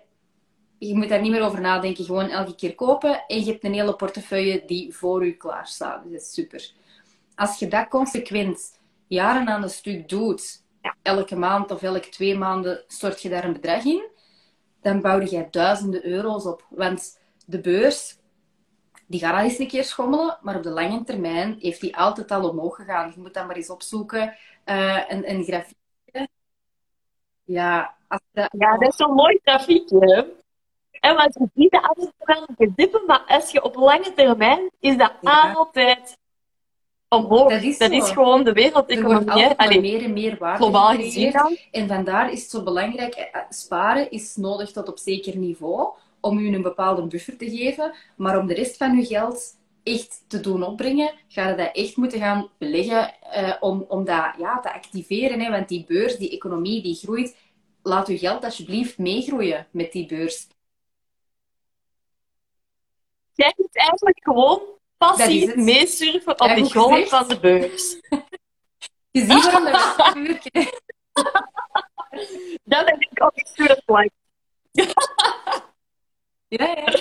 je 0.79 0.97
moet 0.97 1.09
daar 1.09 1.20
niet 1.20 1.31
meer 1.31 1.43
over 1.43 1.61
nadenken. 1.61 2.05
Gewoon 2.05 2.29
elke 2.29 2.55
keer 2.55 2.74
kopen. 2.74 3.24
En 3.26 3.45
je 3.45 3.51
hebt 3.51 3.64
een 3.64 3.74
hele 3.74 3.97
portefeuille 3.97 4.62
die 4.66 4.95
voor 4.95 5.26
u 5.26 5.33
klaar 5.33 5.66
staat. 5.66 6.03
Dus 6.03 6.12
dat 6.12 6.20
is 6.20 6.33
super. 6.33 6.70
Als 7.35 7.59
je 7.59 7.68
dat 7.68 7.89
consequent 7.89 8.81
jaren 9.07 9.49
aan 9.49 9.62
een 9.62 9.70
stuk 9.70 10.09
doet, 10.09 10.64
elke 11.03 11.37
maand 11.37 11.70
of 11.70 11.83
elke 11.83 12.09
twee 12.09 12.39
maanden 12.39 12.85
stort 12.87 13.22
je 13.22 13.29
daar 13.29 13.45
een 13.45 13.53
bedrag 13.53 13.85
in, 13.85 14.09
dan 14.81 15.01
bouw 15.01 15.20
je 15.20 15.47
duizenden 15.51 16.07
euro's 16.07 16.47
op. 16.47 16.66
Want 16.70 17.20
de 17.47 17.61
beurs, 17.61 18.18
die 19.07 19.20
gaat 19.20 19.35
al 19.35 19.41
eens 19.41 19.59
een 19.59 19.68
keer 19.68 19.85
schommelen, 19.85 20.39
maar 20.43 20.57
op 20.57 20.62
de 20.62 20.70
lange 20.70 21.05
termijn 21.05 21.57
heeft 21.61 21.81
die 21.81 21.97
altijd 21.97 22.31
al 22.31 22.49
omhoog 22.49 22.76
gegaan. 22.76 23.12
Je 23.14 23.20
moet 23.20 23.35
dat 23.35 23.47
maar 23.47 23.57
eens 23.57 23.70
opzoeken. 23.70 24.37
Eh, 24.64 25.01
een, 25.09 25.31
een 25.31 25.45
grafiek. 25.45 25.76
Ja, 27.45 27.95
als 28.09 28.20
dat, 28.33 28.49
Ja, 28.59 28.76
dat 28.79 28.89
is 28.89 28.97
zo'n 28.97 29.14
mooi 29.14 29.41
grafiekje. 29.43 30.37
En 31.01 31.14
want 31.14 31.34
je 31.34 31.46
ziet 31.55 31.70
de 31.70 31.82
andere 31.82 32.12
wel 32.18 32.46
dippen, 32.74 33.03
maar 33.07 33.22
als 33.26 33.51
je 33.51 33.62
op 33.62 33.74
lange 33.74 34.12
termijn 34.14 34.70
is 34.80 34.96
dat 34.96 35.12
Ja. 35.20 35.53
altijd 35.57 36.16
omhoog. 37.09 37.51
Dat 37.51 37.62
is 37.62 37.78
dat 37.78 37.90
zo. 37.90 37.96
is 37.96 38.11
gewoon 38.11 38.42
de 38.44 38.49
Er 38.49 38.55
wereldeconomie. 38.55 39.24
maar 39.26 39.57
Allee, 39.57 39.80
meer 39.80 40.03
en 40.03 40.12
meer 40.12 40.36
waarde 40.38 40.62
globaal 40.62 40.94
gezien 40.94 41.32
dan. 41.32 41.57
En 41.70 41.88
vandaar 41.88 42.32
is 42.32 42.40
het 42.42 42.51
zo 42.51 42.62
belangrijk, 42.62 43.14
eh, 43.14 43.40
sparen 43.49 44.11
is 44.11 44.36
nodig 44.36 44.72
tot 44.72 44.88
op 44.88 44.99
zeker 44.99 45.36
niveau 45.36 45.88
om 46.20 46.38
u 46.38 46.55
een 46.55 46.62
bepaalde 46.62 47.03
buffer 47.03 47.36
te 47.36 47.51
geven. 47.51 47.94
Maar 48.16 48.38
om 48.38 48.46
de 48.46 48.55
rest 48.55 48.76
van 48.76 48.92
uw 48.96 49.05
geld 49.05 49.57
echt 49.82 50.24
te 50.28 50.40
doen 50.40 50.62
opbrengen, 50.62 51.11
ga 51.28 51.49
je 51.49 51.55
dat 51.57 51.70
echt 51.76 51.96
moeten 51.96 52.18
gaan 52.18 52.49
beleggen 52.59 53.14
eh, 53.20 53.53
om, 53.61 53.84
om 53.88 54.05
dat 54.05 54.24
ja, 54.38 54.61
te 54.61 54.72
activeren. 54.72 55.40
Hè? 55.40 55.51
Want 55.51 55.68
die 55.68 55.84
beurs, 55.88 56.16
die 56.16 56.30
economie, 56.30 56.82
die 56.82 56.94
groeit. 56.94 57.36
Laat 57.82 58.09
uw 58.09 58.18
geld 58.18 58.44
alsjeblieft 58.44 58.99
meegroeien 58.99 59.66
met 59.70 59.92
die 59.92 60.07
beurs. 60.07 60.46
Jij 63.39 63.55
moet 63.57 63.76
eigenlijk 63.76 64.18
gewoon 64.22 64.61
is 64.61 64.97
passief 64.97 65.57
meesurfen 65.57 66.41
op 66.41 66.55
de 66.55 66.70
golf 66.70 67.09
van 67.09 67.28
de 67.28 67.41
beurs. 67.41 67.97
Je 69.11 69.20
ziet 69.20 69.45
waarom 69.45 69.64
dat 69.64 70.12
we 70.12 70.70
Dat 72.64 72.84
ben 72.84 73.01
ik 73.01 73.22
ook 73.22 73.36
like. 73.86 74.11
Ja, 76.49 76.66
ja. 76.66 76.99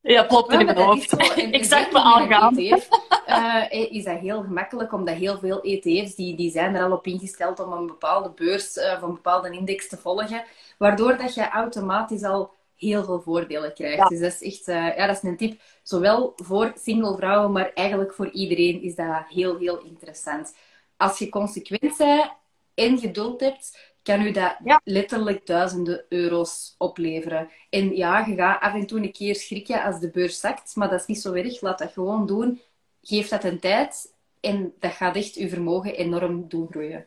Ja, 0.00 0.22
klopt 0.22 0.52
in 0.52 0.64
mijn 0.64 0.76
is 0.76 0.84
hoofd. 0.84 1.36
Ik 1.36 1.64
zag 1.64 1.90
me 1.90 1.98
een. 1.98 2.58
ETF, 2.58 2.88
eh, 3.26 3.92
is 3.92 4.04
dat 4.04 4.18
heel 4.18 4.42
gemakkelijk, 4.42 4.92
omdat 4.92 5.14
heel 5.14 5.38
veel 5.38 5.60
ETF's 5.62 6.14
die, 6.14 6.36
die 6.36 6.50
zijn 6.50 6.74
er 6.74 6.82
al 6.82 6.92
op 6.92 7.06
ingesteld 7.06 7.60
om 7.60 7.72
een 7.72 7.86
bepaalde 7.86 8.30
beurs 8.30 8.76
eh, 8.76 8.92
of 8.96 9.02
een 9.02 9.14
bepaalde 9.14 9.50
index 9.50 9.88
te 9.88 9.96
volgen, 9.96 10.44
waardoor 10.78 11.16
dat 11.16 11.34
je 11.34 11.48
automatisch 11.48 12.22
al 12.22 12.54
heel 12.76 13.04
veel 13.04 13.20
voordelen 13.20 13.74
krijgt. 13.74 13.96
Ja. 13.96 14.04
Dus 14.08 14.20
dat 14.20 14.32
is 14.32 14.42
echt 14.42 14.68
eh, 14.68 14.96
ja, 14.96 15.06
dat 15.06 15.16
is 15.16 15.22
een 15.22 15.36
tip, 15.36 15.60
zowel 15.82 16.32
voor 16.36 16.72
single 16.76 17.16
vrouwen, 17.16 17.52
maar 17.52 17.72
eigenlijk 17.74 18.14
voor 18.14 18.30
iedereen 18.30 18.82
is 18.82 18.94
dat 18.94 19.24
heel, 19.28 19.58
heel 19.58 19.78
interessant. 19.80 20.56
Als 20.96 21.18
je 21.18 21.28
consequent 21.28 21.96
bent 21.96 22.30
en 22.74 22.98
geduld 22.98 23.40
hebt, 23.40 23.94
kan 24.02 24.20
u 24.22 24.30
dat 24.30 24.56
Ja. 24.64 24.80
letterlijk 24.84 25.46
duizenden 25.46 26.04
euro's 26.08 26.74
opleveren. 26.78 27.50
En 27.70 27.96
ja, 27.96 28.26
je 28.26 28.34
gaat 28.34 28.60
af 28.62 28.74
en 28.74 28.86
toe 28.86 29.00
een 29.00 29.12
keer 29.12 29.34
schrikken 29.34 29.82
als 29.82 30.00
de 30.00 30.10
beurs 30.10 30.40
zakt, 30.40 30.76
maar 30.76 30.90
dat 30.90 31.00
is 31.00 31.06
niet 31.06 31.20
zo 31.20 31.32
erg. 31.32 31.60
Laat 31.60 31.78
dat 31.78 31.92
gewoon 31.92 32.26
doen. 32.26 32.60
Geef 33.02 33.28
dat 33.28 33.44
een 33.44 33.60
tijd 33.60 34.14
en 34.40 34.74
dat 34.78 34.92
gaat 34.92 35.16
echt 35.16 35.36
uw 35.36 35.48
vermogen 35.48 35.94
enorm 35.96 36.48
doen 36.48 36.66
groeien. 36.70 37.06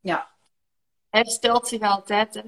Ja, 0.00 0.30
herstelt 1.10 1.68
zich 1.68 1.80
altijd. 1.80 2.34
Hè. 2.34 2.42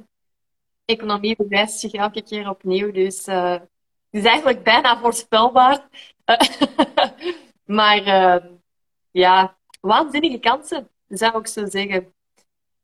Economie 0.84 1.36
bewijst 1.36 1.78
zich 1.78 1.92
elke 1.92 2.22
keer 2.22 2.48
opnieuw, 2.48 2.92
dus 2.92 3.26
eh, 3.26 3.52
het 3.52 3.68
is 4.10 4.24
eigenlijk 4.24 4.62
bijna 4.62 4.98
voorspelbaar. 4.98 5.88
Maar 7.64 8.04
eh, 8.04 8.44
ja, 9.10 9.56
waanzinnige 9.80 10.38
kansen, 10.38 10.88
zou 11.08 11.38
ik 11.38 11.46
zo 11.46 11.66
zeggen. 11.66 12.14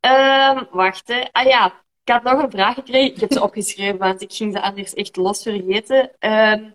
Ehm, 0.00 0.64
wacht. 0.70 1.10
Ah 1.32 1.44
ja, 1.46 1.66
ik 2.04 2.12
had 2.12 2.22
nog 2.22 2.42
een 2.42 2.50
vraag 2.50 2.74
gekregen. 2.74 3.14
Ik 3.14 3.20
heb 3.20 3.32
ze 3.32 3.42
opgeschreven, 3.48 3.98
want 3.98 4.20
ik 4.22 4.32
ging 4.32 4.52
ze 4.52 4.60
anders 4.60 4.94
echt 4.94 5.16
los 5.16 5.42
vergeten. 5.42 6.10
Ehm, 6.18 6.70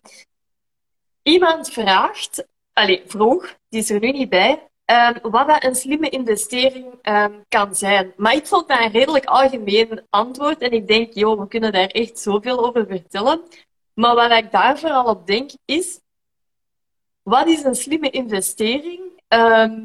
iemand 1.22 1.70
vraagt, 1.70 2.46
allez, 2.72 3.00
vroeg, 3.06 3.56
die 3.68 3.80
is 3.80 3.90
er 3.90 4.00
nu 4.00 4.10
niet 4.10 4.28
bij, 4.28 4.68
Ehm, 4.86 5.18
wat 5.22 5.46
dat 5.46 5.64
een 5.64 5.74
slimme 5.74 6.08
investering 6.08 6.86
ehm, 7.02 7.32
kan 7.48 7.74
zijn. 7.74 8.12
Maar 8.16 8.34
ik 8.34 8.46
vond 8.46 8.68
dat 8.68 8.80
een 8.80 8.90
redelijk 8.90 9.24
algemeen 9.24 10.06
antwoord. 10.10 10.58
En 10.58 10.70
ik 10.70 10.86
denk, 10.86 11.12
joh, 11.12 11.40
we 11.40 11.48
kunnen 11.48 11.72
daar 11.72 11.86
echt 11.86 12.18
zoveel 12.18 12.66
over 12.66 12.86
vertellen. 12.86 13.42
Maar 13.94 14.14
wat 14.14 14.30
ik 14.30 14.50
daar 14.50 14.78
vooral 14.78 15.04
op 15.04 15.26
denk, 15.26 15.50
is... 15.64 16.00
Wat 17.22 17.46
is 17.46 17.62
een 17.62 17.74
slimme 17.74 18.10
investering? 18.10 19.00
Ehm, 19.28 19.82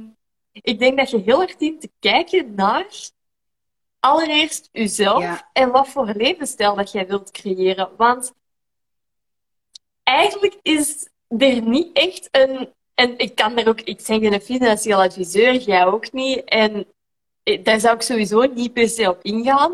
ik 0.51 0.79
denk 0.79 0.97
dat 0.97 1.09
je 1.09 1.17
heel 1.17 1.41
erg 1.41 1.55
dient 1.55 1.81
te 1.81 1.91
kijken 1.99 2.55
naar... 2.55 2.87
Allereerst 3.99 4.69
jezelf 4.71 5.21
Ja. 5.23 5.49
en 5.53 5.71
wat 5.71 5.87
voor 5.87 6.13
levensstijl 6.15 6.75
dat 6.75 6.91
jij 6.91 7.07
wilt 7.07 7.31
creëren. 7.31 7.89
Want 7.97 8.33
eigenlijk 10.03 10.59
is 10.61 11.09
er 11.27 11.61
niet 11.61 11.97
echt 11.97 12.27
een 12.31 12.73
en 13.01 13.17
ik 13.17 13.35
kan 13.35 13.55
daar 13.55 13.67
ook, 13.67 13.81
ik 13.81 14.03
ben 14.07 14.21
geen 14.21 14.41
financieel 14.41 15.01
adviseur, 15.01 15.53
jij 15.55 15.85
ook 15.85 16.11
niet. 16.11 16.43
En 16.43 16.85
eh, 17.43 17.63
daar 17.63 17.79
zou 17.79 17.95
ik 17.95 18.01
sowieso 18.01 18.41
niet 18.41 18.73
per 18.73 18.89
se 18.89 19.09
op 19.09 19.19
ingaan. 19.21 19.71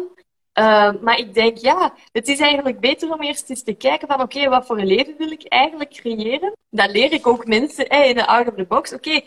Uh, 0.60 1.02
maar 1.02 1.18
ik 1.20 1.34
denk, 1.34 1.58
ja, 1.58 1.94
het 2.12 2.28
is 2.28 2.40
eigenlijk 2.40 2.80
beter 2.80 3.14
om 3.14 3.22
eerst 3.22 3.50
eens 3.50 3.64
te 3.64 3.74
kijken 3.74 4.08
van, 4.08 4.22
oké, 4.22 4.50
wat 4.50 4.66
voor 4.66 4.78
een 4.78 4.88
leven 4.88 5.18
wil 5.18 5.32
ik 5.32 5.44
eigenlijk 5.44 5.90
creëren? 5.90 6.54
Dat 6.70 6.92
leer 6.92 7.14
ik 7.14 7.28
ook 7.28 7.46
mensen 7.46 7.88
eh, 7.88 8.10
in 8.10 8.16
de 8.16 8.28
out 8.28 8.48
of 8.48 8.56
the 8.56 8.66
box. 8.66 8.94
Oké, 8.94 9.22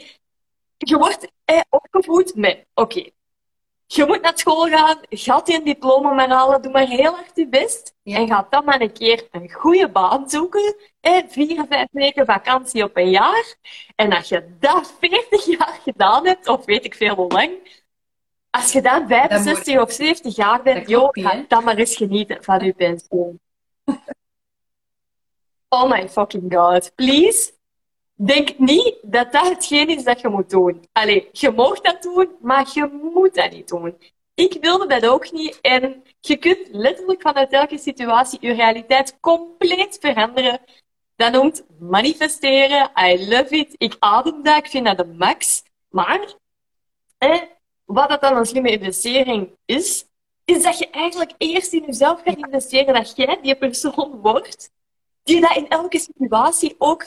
je 0.76 0.98
wordt 0.98 1.30
eh, 1.44 1.60
opgevoed 1.68 2.34
met, 2.34 2.66
oké, 2.74 3.10
je 3.94 4.06
moet 4.06 4.22
naar 4.22 4.38
school 4.38 4.68
gaan, 4.68 4.98
gaat 5.10 5.46
die 5.46 5.56
een 5.56 5.64
diploma 5.64 6.12
maar 6.12 6.28
halen, 6.28 6.62
doe 6.62 6.72
maar 6.72 6.86
heel 6.86 7.14
hard 7.14 7.30
je 7.34 7.48
best. 7.48 7.94
Ja. 8.02 8.16
En 8.16 8.26
ga 8.26 8.46
dan 8.50 8.64
maar 8.64 8.80
een 8.80 8.92
keer 8.92 9.28
een 9.30 9.50
goede 9.50 9.88
baan 9.88 10.30
zoeken. 10.30 10.76
Eh, 11.00 11.22
vier, 11.28 11.64
vijf 11.68 11.88
weken 11.90 12.26
vakantie 12.26 12.84
op 12.84 12.96
een 12.96 13.10
jaar. 13.10 13.54
En 13.96 14.12
als 14.12 14.28
je 14.28 14.56
dat 14.58 14.94
40 15.00 15.44
jaar 15.44 15.80
gedaan 15.84 16.26
hebt, 16.26 16.48
of 16.48 16.64
weet 16.64 16.84
ik 16.84 16.94
veel 16.94 17.14
hoe 17.14 17.32
lang, 17.32 17.50
als 18.50 18.72
je 18.72 18.82
dan 18.82 19.08
65 19.08 19.80
of 19.80 19.92
70 19.92 20.36
jaar 20.36 20.62
bent, 20.62 20.88
joh, 20.88 21.08
ga 21.10 21.44
dan 21.48 21.64
maar 21.64 21.76
eens 21.76 21.96
genieten 21.96 22.44
van 22.44 22.64
je 22.64 22.72
pensioen. 22.72 23.40
Oh 25.72 25.88
my 25.88 26.08
fucking 26.08 26.52
god, 26.52 26.92
please. 26.96 27.52
Denk 28.22 28.58
niet 28.58 28.94
dat 29.02 29.32
dat 29.32 29.48
hetgeen 29.48 29.88
is 29.88 30.04
dat 30.04 30.20
je 30.20 30.28
moet 30.28 30.50
doen. 30.50 30.84
Allee, 30.92 31.28
je 31.32 31.50
mag 31.50 31.80
dat 31.80 32.02
doen, 32.02 32.28
maar 32.40 32.70
je 32.74 33.00
moet 33.14 33.34
dat 33.34 33.50
niet 33.50 33.68
doen. 33.68 33.96
Ik 34.34 34.56
wilde 34.60 34.86
dat 34.86 35.06
ook 35.06 35.32
niet 35.32 35.58
en 35.60 36.02
je 36.20 36.36
kunt 36.36 36.68
letterlijk 36.70 37.22
vanuit 37.22 37.52
elke 37.52 37.78
situatie 37.78 38.38
je 38.40 38.52
realiteit 38.52 39.20
compleet 39.20 39.98
veranderen. 40.00 40.60
Dat 41.16 41.32
noemt 41.32 41.64
manifesteren. 41.78 42.90
I 42.98 43.28
love 43.28 43.56
it. 43.56 43.74
Ik 43.78 43.96
adem 43.98 44.42
dat. 44.42 44.56
Ik 44.56 44.66
vind 44.66 44.86
dat 44.86 44.96
de 44.96 45.06
max. 45.06 45.62
Maar, 45.88 46.34
eh, 47.18 47.40
wat 47.84 48.08
dat 48.08 48.20
dan 48.20 48.36
een 48.36 48.46
slimme 48.46 48.70
investering 48.70 49.56
is, 49.64 50.04
is 50.44 50.62
dat 50.62 50.78
je 50.78 50.90
eigenlijk 50.90 51.32
eerst 51.38 51.72
in 51.72 51.84
jezelf 51.86 52.22
gaat 52.24 52.36
investeren. 52.36 52.94
Dat 52.94 53.16
jij 53.16 53.38
die 53.42 53.56
persoon 53.56 54.20
wordt 54.22 54.70
die 55.22 55.40
dat 55.40 55.56
in 55.56 55.68
elke 55.68 55.98
situatie 55.98 56.74
ook 56.78 57.04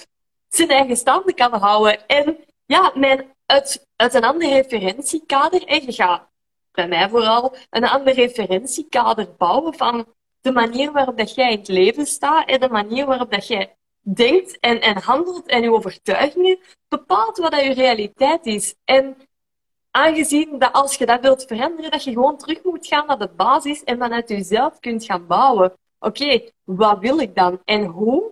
zijn 0.55 0.69
eigen 0.69 0.97
staande 0.97 1.33
kan 1.33 1.53
houden. 1.53 2.07
En 2.07 2.37
ja, 2.65 2.91
mijn, 2.95 3.33
uit, 3.45 3.87
uit 3.95 4.13
een 4.13 4.23
ander 4.23 4.49
referentiekader, 4.49 5.63
en 5.63 5.85
je 5.85 5.91
gaat 5.91 6.27
bij 6.71 6.87
mij 6.87 7.09
vooral 7.09 7.55
een 7.69 7.87
ander 7.87 8.13
referentiekader 8.13 9.35
bouwen 9.37 9.73
van 9.73 10.05
de 10.41 10.51
manier 10.51 10.91
waarop 10.91 11.17
dat 11.17 11.35
jij 11.35 11.51
in 11.51 11.57
het 11.57 11.67
leven 11.67 12.05
staat 12.05 12.47
en 12.47 12.59
de 12.59 12.69
manier 12.69 13.05
waarop 13.05 13.31
dat 13.31 13.47
jij 13.47 13.75
denkt 14.01 14.59
en, 14.59 14.81
en 14.81 14.97
handelt 14.97 15.45
en 15.45 15.61
je 15.61 15.71
overtuigingen 15.71 16.59
bepaalt 16.87 17.37
wat 17.37 17.51
dat 17.51 17.63
je 17.63 17.73
realiteit 17.73 18.45
is. 18.45 18.75
En 18.85 19.15
aangezien 19.91 20.59
dat 20.59 20.73
als 20.73 20.95
je 20.95 21.05
dat 21.05 21.21
wilt 21.21 21.45
veranderen, 21.47 21.91
dat 21.91 22.03
je 22.03 22.11
gewoon 22.11 22.37
terug 22.37 22.63
moet 22.63 22.87
gaan 22.87 23.07
naar 23.07 23.19
de 23.19 23.29
basis 23.35 23.83
en 23.83 23.97
vanuit 23.97 24.29
jezelf 24.29 24.79
kunt 24.79 25.05
gaan 25.05 25.27
bouwen. 25.27 25.73
Oké, 25.99 26.41
wat 26.63 26.99
wil 26.99 27.19
ik 27.19 27.35
dan? 27.35 27.61
En 27.65 27.85
hoe 27.85 28.31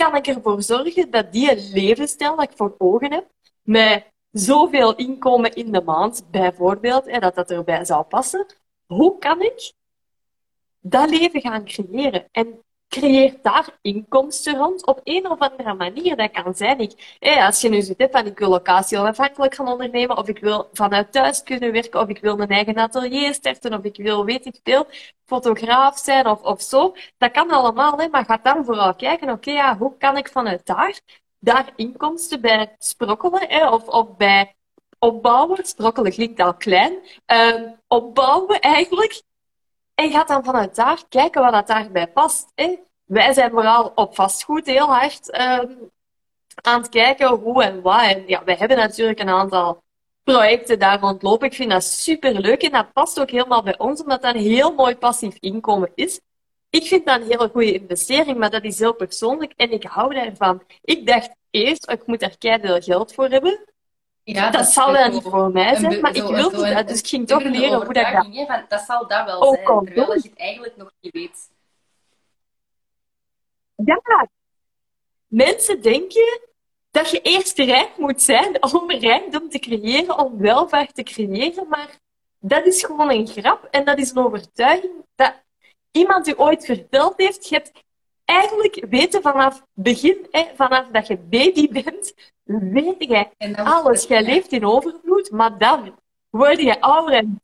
kan 0.00 0.16
ik 0.16 0.26
ervoor 0.26 0.62
zorgen 0.62 1.10
dat 1.10 1.32
die 1.32 1.70
levensstijl 1.72 2.36
dat 2.36 2.50
ik 2.50 2.56
voor 2.56 2.74
ogen 2.78 3.12
heb, 3.12 3.26
met 3.62 4.04
zoveel 4.30 4.96
inkomen 4.96 5.54
in 5.54 5.72
de 5.72 5.82
maand, 5.82 6.24
bijvoorbeeld, 6.30 7.06
en 7.06 7.20
dat 7.20 7.34
dat 7.34 7.50
erbij 7.50 7.84
zou 7.84 8.02
passen, 8.04 8.46
hoe 8.86 9.18
kan 9.18 9.42
ik 9.42 9.72
dat 10.80 11.10
leven 11.10 11.40
gaan 11.40 11.64
creëren? 11.64 12.28
En 12.32 12.62
creëer 12.90 13.38
daar 13.42 13.78
inkomsten 13.82 14.56
rond 14.56 14.86
op 14.86 15.00
een 15.04 15.30
of 15.30 15.38
andere 15.38 15.74
manier. 15.74 16.16
Dat 16.16 16.30
kan 16.30 16.54
zijn, 16.54 16.78
ik, 16.80 17.16
als 17.38 17.60
je 17.60 17.68
nu 17.68 17.82
zit 17.82 18.08
van 18.10 18.26
ik 18.26 18.38
wil 18.38 18.48
locatie 18.48 18.98
onafhankelijk 18.98 19.54
gaan 19.54 19.68
ondernemen, 19.68 20.16
of 20.16 20.28
ik 20.28 20.38
wil 20.38 20.68
vanuit 20.72 21.12
thuis 21.12 21.42
kunnen 21.42 21.72
werken, 21.72 22.00
of 22.00 22.08
ik 22.08 22.20
wil 22.20 22.40
een 22.40 22.48
eigen 22.48 22.76
atelier 22.78 23.34
starten, 23.34 23.74
of 23.74 23.84
ik 23.84 23.96
wil, 23.96 24.24
weet 24.24 24.46
ik 24.46 24.60
veel, 24.64 24.86
fotograaf 25.24 25.98
zijn 25.98 26.26
of, 26.26 26.42
of 26.42 26.62
zo. 26.62 26.94
Dat 27.18 27.30
kan 27.30 27.50
allemaal, 27.50 27.98
hè, 27.98 28.08
maar 28.08 28.24
ga 28.24 28.40
dan 28.42 28.64
vooral 28.64 28.94
kijken, 28.94 29.30
oké, 29.30 29.50
ja, 29.50 29.76
hoe 29.78 29.96
kan 29.98 30.16
ik 30.16 30.28
vanuit 30.28 30.66
daar, 30.66 31.00
daar 31.38 31.72
inkomsten 31.76 32.40
bij 32.40 32.74
sprokkelen, 32.78 33.48
hè, 33.48 33.68
of, 33.68 33.88
of 33.88 34.16
bij 34.16 34.54
opbouwen. 34.98 35.66
Sprokkelen 35.66 36.12
klinkt 36.12 36.40
al 36.40 36.54
klein. 36.54 36.98
Uh, 37.32 37.70
opbouwen 37.88 38.60
eigenlijk. 38.60 39.22
En 40.00 40.10
ga 40.10 40.24
dan 40.24 40.44
vanuit 40.44 40.74
daar 40.74 41.02
kijken 41.08 41.42
wat 41.42 41.52
dat 41.52 41.66
daarbij 41.66 42.08
past. 42.08 42.52
Wij 43.04 43.32
zijn 43.32 43.50
vooral 43.50 43.92
op 43.94 44.14
vastgoed 44.14 44.66
heel 44.66 44.86
hard 44.86 45.40
um, 45.40 45.90
aan 46.62 46.80
het 46.80 46.88
kijken 46.88 47.28
hoe 47.28 47.62
en 47.62 47.82
wat. 47.82 48.02
En 48.02 48.22
ja, 48.26 48.44
wij 48.44 48.54
hebben 48.54 48.76
natuurlijk 48.76 49.20
een 49.20 49.28
aantal 49.28 49.82
projecten 50.22 50.78
daar 50.78 51.00
rondlopen. 51.00 51.46
Ik 51.46 51.54
vind 51.54 51.70
dat 51.70 51.84
super 51.84 52.32
leuk 52.32 52.62
en 52.62 52.72
dat 52.72 52.92
past 52.92 53.20
ook 53.20 53.30
helemaal 53.30 53.62
bij 53.62 53.78
ons, 53.78 54.02
omdat 54.02 54.22
dat 54.22 54.34
een 54.34 54.40
heel 54.40 54.74
mooi 54.74 54.96
passief 54.96 55.36
inkomen 55.40 55.92
is. 55.94 56.20
ik 56.70 56.86
vind 56.86 57.06
dat 57.06 57.20
een 57.20 57.26
hele 57.26 57.48
goede 57.48 57.72
investering, 57.72 58.38
maar 58.38 58.50
dat 58.50 58.64
is 58.64 58.78
heel 58.78 58.94
persoonlijk 58.94 59.52
en 59.56 59.72
ik 59.72 59.84
hou 59.84 60.14
daarvan. 60.14 60.62
Ik 60.82 61.06
dacht 61.06 61.30
eerst, 61.50 61.90
ik 61.90 62.06
moet 62.06 62.20
daar 62.20 62.38
keihard 62.38 62.84
geld 62.84 63.14
voor 63.14 63.28
hebben. 63.28 63.64
Ja, 64.24 64.50
dat, 64.50 64.66
zal 64.66 64.94
zo. 64.94 65.08
niet 65.08 65.22
voor 65.22 65.50
mij 65.50 65.74
zijn, 65.76 66.00
maar 66.00 66.14
ik 66.14 66.22
wilde 66.22 66.66
een- 66.68 66.74
dat. 66.74 66.88
Dus 66.88 66.98
ik 66.98 67.06
ging 67.06 67.26
toch 67.26 67.42
leren 67.42 67.84
hoe 67.84 67.92
dat 67.92 68.04
gaat. 68.04 68.14
overtuiging, 68.14 68.36
hè, 68.36 68.46
van, 68.46 68.64
dat 68.68 68.80
zal 68.80 69.06
dat 69.06 69.24
wel 69.24 69.42
Ook 69.42 69.54
zijn, 69.54 69.66
al 69.66 69.82
terwijl 69.84 70.06
dat 70.06 70.22
je 70.22 70.28
het 70.28 70.38
eigenlijk 70.38 70.76
nog 70.76 70.90
niet 71.00 71.12
weet. 71.12 71.48
Ja, 73.84 74.28
mensen 75.26 75.82
denken 75.82 76.40
dat 76.90 77.10
je 77.10 77.20
eerst 77.20 77.58
rijk 77.58 77.96
moet 77.96 78.22
zijn 78.22 78.62
om 78.72 78.90
rijkdom 78.90 79.48
te 79.48 79.58
creëren, 79.58 80.18
om 80.18 80.38
welvaart 80.38 80.94
te 80.94 81.02
creëren, 81.02 81.68
maar 81.68 81.98
dat 82.38 82.66
is 82.66 82.84
gewoon 82.84 83.10
een 83.10 83.26
grap 83.28 83.64
en 83.70 83.84
dat 83.84 83.98
is 83.98 84.10
een 84.10 84.24
overtuiging 84.24 84.92
dat 85.14 85.34
iemand 85.90 86.28
u 86.28 86.34
ooit 86.36 86.64
verteld 86.64 87.14
heeft. 87.16 87.48
Je 87.48 87.54
hebt 87.54 87.72
eigenlijk 88.24 88.84
weten 88.90 89.22
vanaf 89.22 89.62
begin, 89.72 90.26
hè, 90.30 90.44
vanaf 90.54 90.86
dat 90.88 91.06
je 91.06 91.16
baby 91.16 91.68
bent, 91.82 92.14
weet 92.58 92.94
jij 92.98 93.30
alles. 93.54 94.04
Jij 94.04 94.22
leeft 94.22 94.52
in 94.52 94.64
overvloed, 94.64 95.30
maar 95.30 95.58
dan 95.58 95.94
word 96.30 96.60
je 96.60 96.80
ouder 96.80 97.14
en 97.14 97.40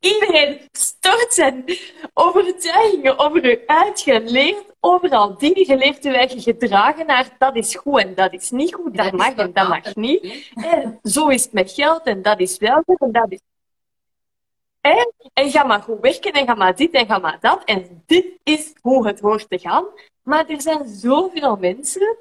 iedereen 0.00 0.68
stort 0.72 1.34
zijn 1.34 1.64
overtuigingen 2.12 3.18
over 3.18 3.62
uit. 3.66 4.00
Je 4.00 4.20
leert 4.20 4.64
overal 4.80 5.38
dingen. 5.38 5.66
Je 5.66 5.76
leert 5.76 6.02
je 6.02 6.16
eigen 6.16 6.40
gedragen 6.40 7.06
naar 7.06 7.34
dat 7.38 7.56
is 7.56 7.74
goed 7.74 8.00
en 8.00 8.14
dat 8.14 8.32
is 8.32 8.50
niet 8.50 8.74
goed. 8.74 8.96
Dat 8.96 9.12
mag 9.12 9.34
en 9.34 9.52
dat 9.52 9.68
mag 9.68 9.94
niet. 9.94 10.50
En 10.54 10.98
zo 11.02 11.28
is 11.28 11.42
het 11.42 11.52
met 11.52 11.72
geld 11.72 12.02
en 12.02 12.22
dat 12.22 12.40
is 12.40 12.58
wel 12.58 12.82
goed 12.86 13.00
en 13.00 13.12
dat 13.12 13.30
is... 13.32 13.40
En, 14.80 15.12
en 15.32 15.50
ga 15.50 15.64
maar 15.64 15.82
goed 15.82 16.00
werken 16.00 16.32
en 16.32 16.46
ga 16.46 16.54
maar 16.54 16.76
dit 16.76 16.90
en 16.90 17.06
ga 17.06 17.18
maar 17.18 17.38
dat. 17.40 17.64
En 17.64 18.02
dit 18.06 18.26
is 18.42 18.72
hoe 18.80 19.06
het 19.06 19.20
hoort 19.20 19.50
te 19.50 19.58
gaan. 19.58 19.84
Maar 20.22 20.48
er 20.48 20.60
zijn 20.60 20.88
zoveel 20.88 21.56
mensen 21.56 22.16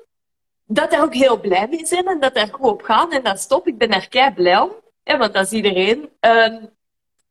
dat 0.65 0.91
daar 0.91 1.03
ook 1.03 1.13
heel 1.13 1.39
blij 1.39 1.67
mee 1.67 1.85
zijn 1.85 2.05
en 2.05 2.19
dat 2.19 2.33
daar 2.33 2.49
goed 2.51 2.71
op 2.71 2.81
gaan. 2.81 3.11
En 3.11 3.23
dat 3.23 3.39
stop. 3.39 3.67
Ik 3.67 3.77
ben 3.77 3.89
daar 3.89 4.07
kei 4.07 4.33
blij 4.33 4.59
om. 4.59 4.71
Hè, 5.03 5.17
want 5.17 5.35
is 5.35 5.51
iedereen. 5.51 6.09
Ehm, 6.19 6.65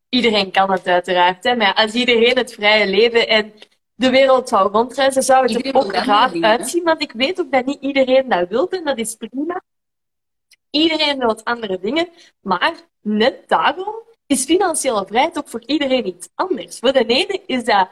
iedereen 0.09 0.51
kan 0.51 0.71
het 0.71 0.87
uiteraard. 0.87 1.45
Hè, 1.45 1.57
maar 1.57 1.75
als 1.75 1.93
iedereen 1.93 2.37
het 2.37 2.53
vrije 2.53 2.87
leven 2.87 3.29
en 3.29 3.53
de 3.95 4.11
wereld 4.11 4.49
zou 4.49 4.71
rondreizen, 4.73 5.23
zou 5.23 5.43
het 5.43 5.51
er 5.51 5.57
Iedereen 5.57 5.83
ook 5.83 5.95
hè? 5.95 6.47
uitzien. 6.47 6.85
Want 6.85 7.03
ik 7.03 7.13
weet 7.13 7.41
ook 7.41 7.53
dat 7.53 7.65
niet 7.65 7.81
iedereen 7.81 8.29
dat 8.29 8.49
wil 8.49 8.69
en 8.69 8.85
dat 8.85 8.99
is 8.99 9.15
prima. 9.15 9.63
Iedereen 10.71 11.19
wil 11.19 11.45
andere 11.45 11.79
dingen. 11.81 12.09
Maar 12.41 12.73
net 13.01 13.49
daarom 13.49 13.95
is 14.27 14.45
financiële 14.45 15.07
vrijheid 15.07 15.39
ook 15.39 15.49
voor 15.49 15.63
iedereen 15.67 16.07
iets 16.07 16.29
anders. 16.35 16.79
Voor 16.79 16.93
de 16.93 17.07
ene 17.07 17.43
is 17.47 17.65
dat 17.65 17.89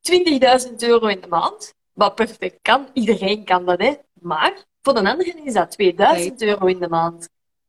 20.000 0.00 0.74
euro 0.78 1.06
in 1.06 1.20
de 1.20 1.28
maand, 1.28 1.74
wat 1.92 2.14
perfect 2.14 2.58
kan. 2.62 2.88
Iedereen 2.92 3.44
kan 3.44 3.64
dat, 3.64 3.80
hè. 3.80 3.94
Maar 4.12 4.64
voor 4.82 4.94
de 4.94 5.08
andere 5.08 5.40
is 5.44 5.52
dat 5.52 5.70
2000 5.70 6.42
euro 6.42 6.66
in 6.66 6.78
de 6.78 6.88
maand. 6.88 7.28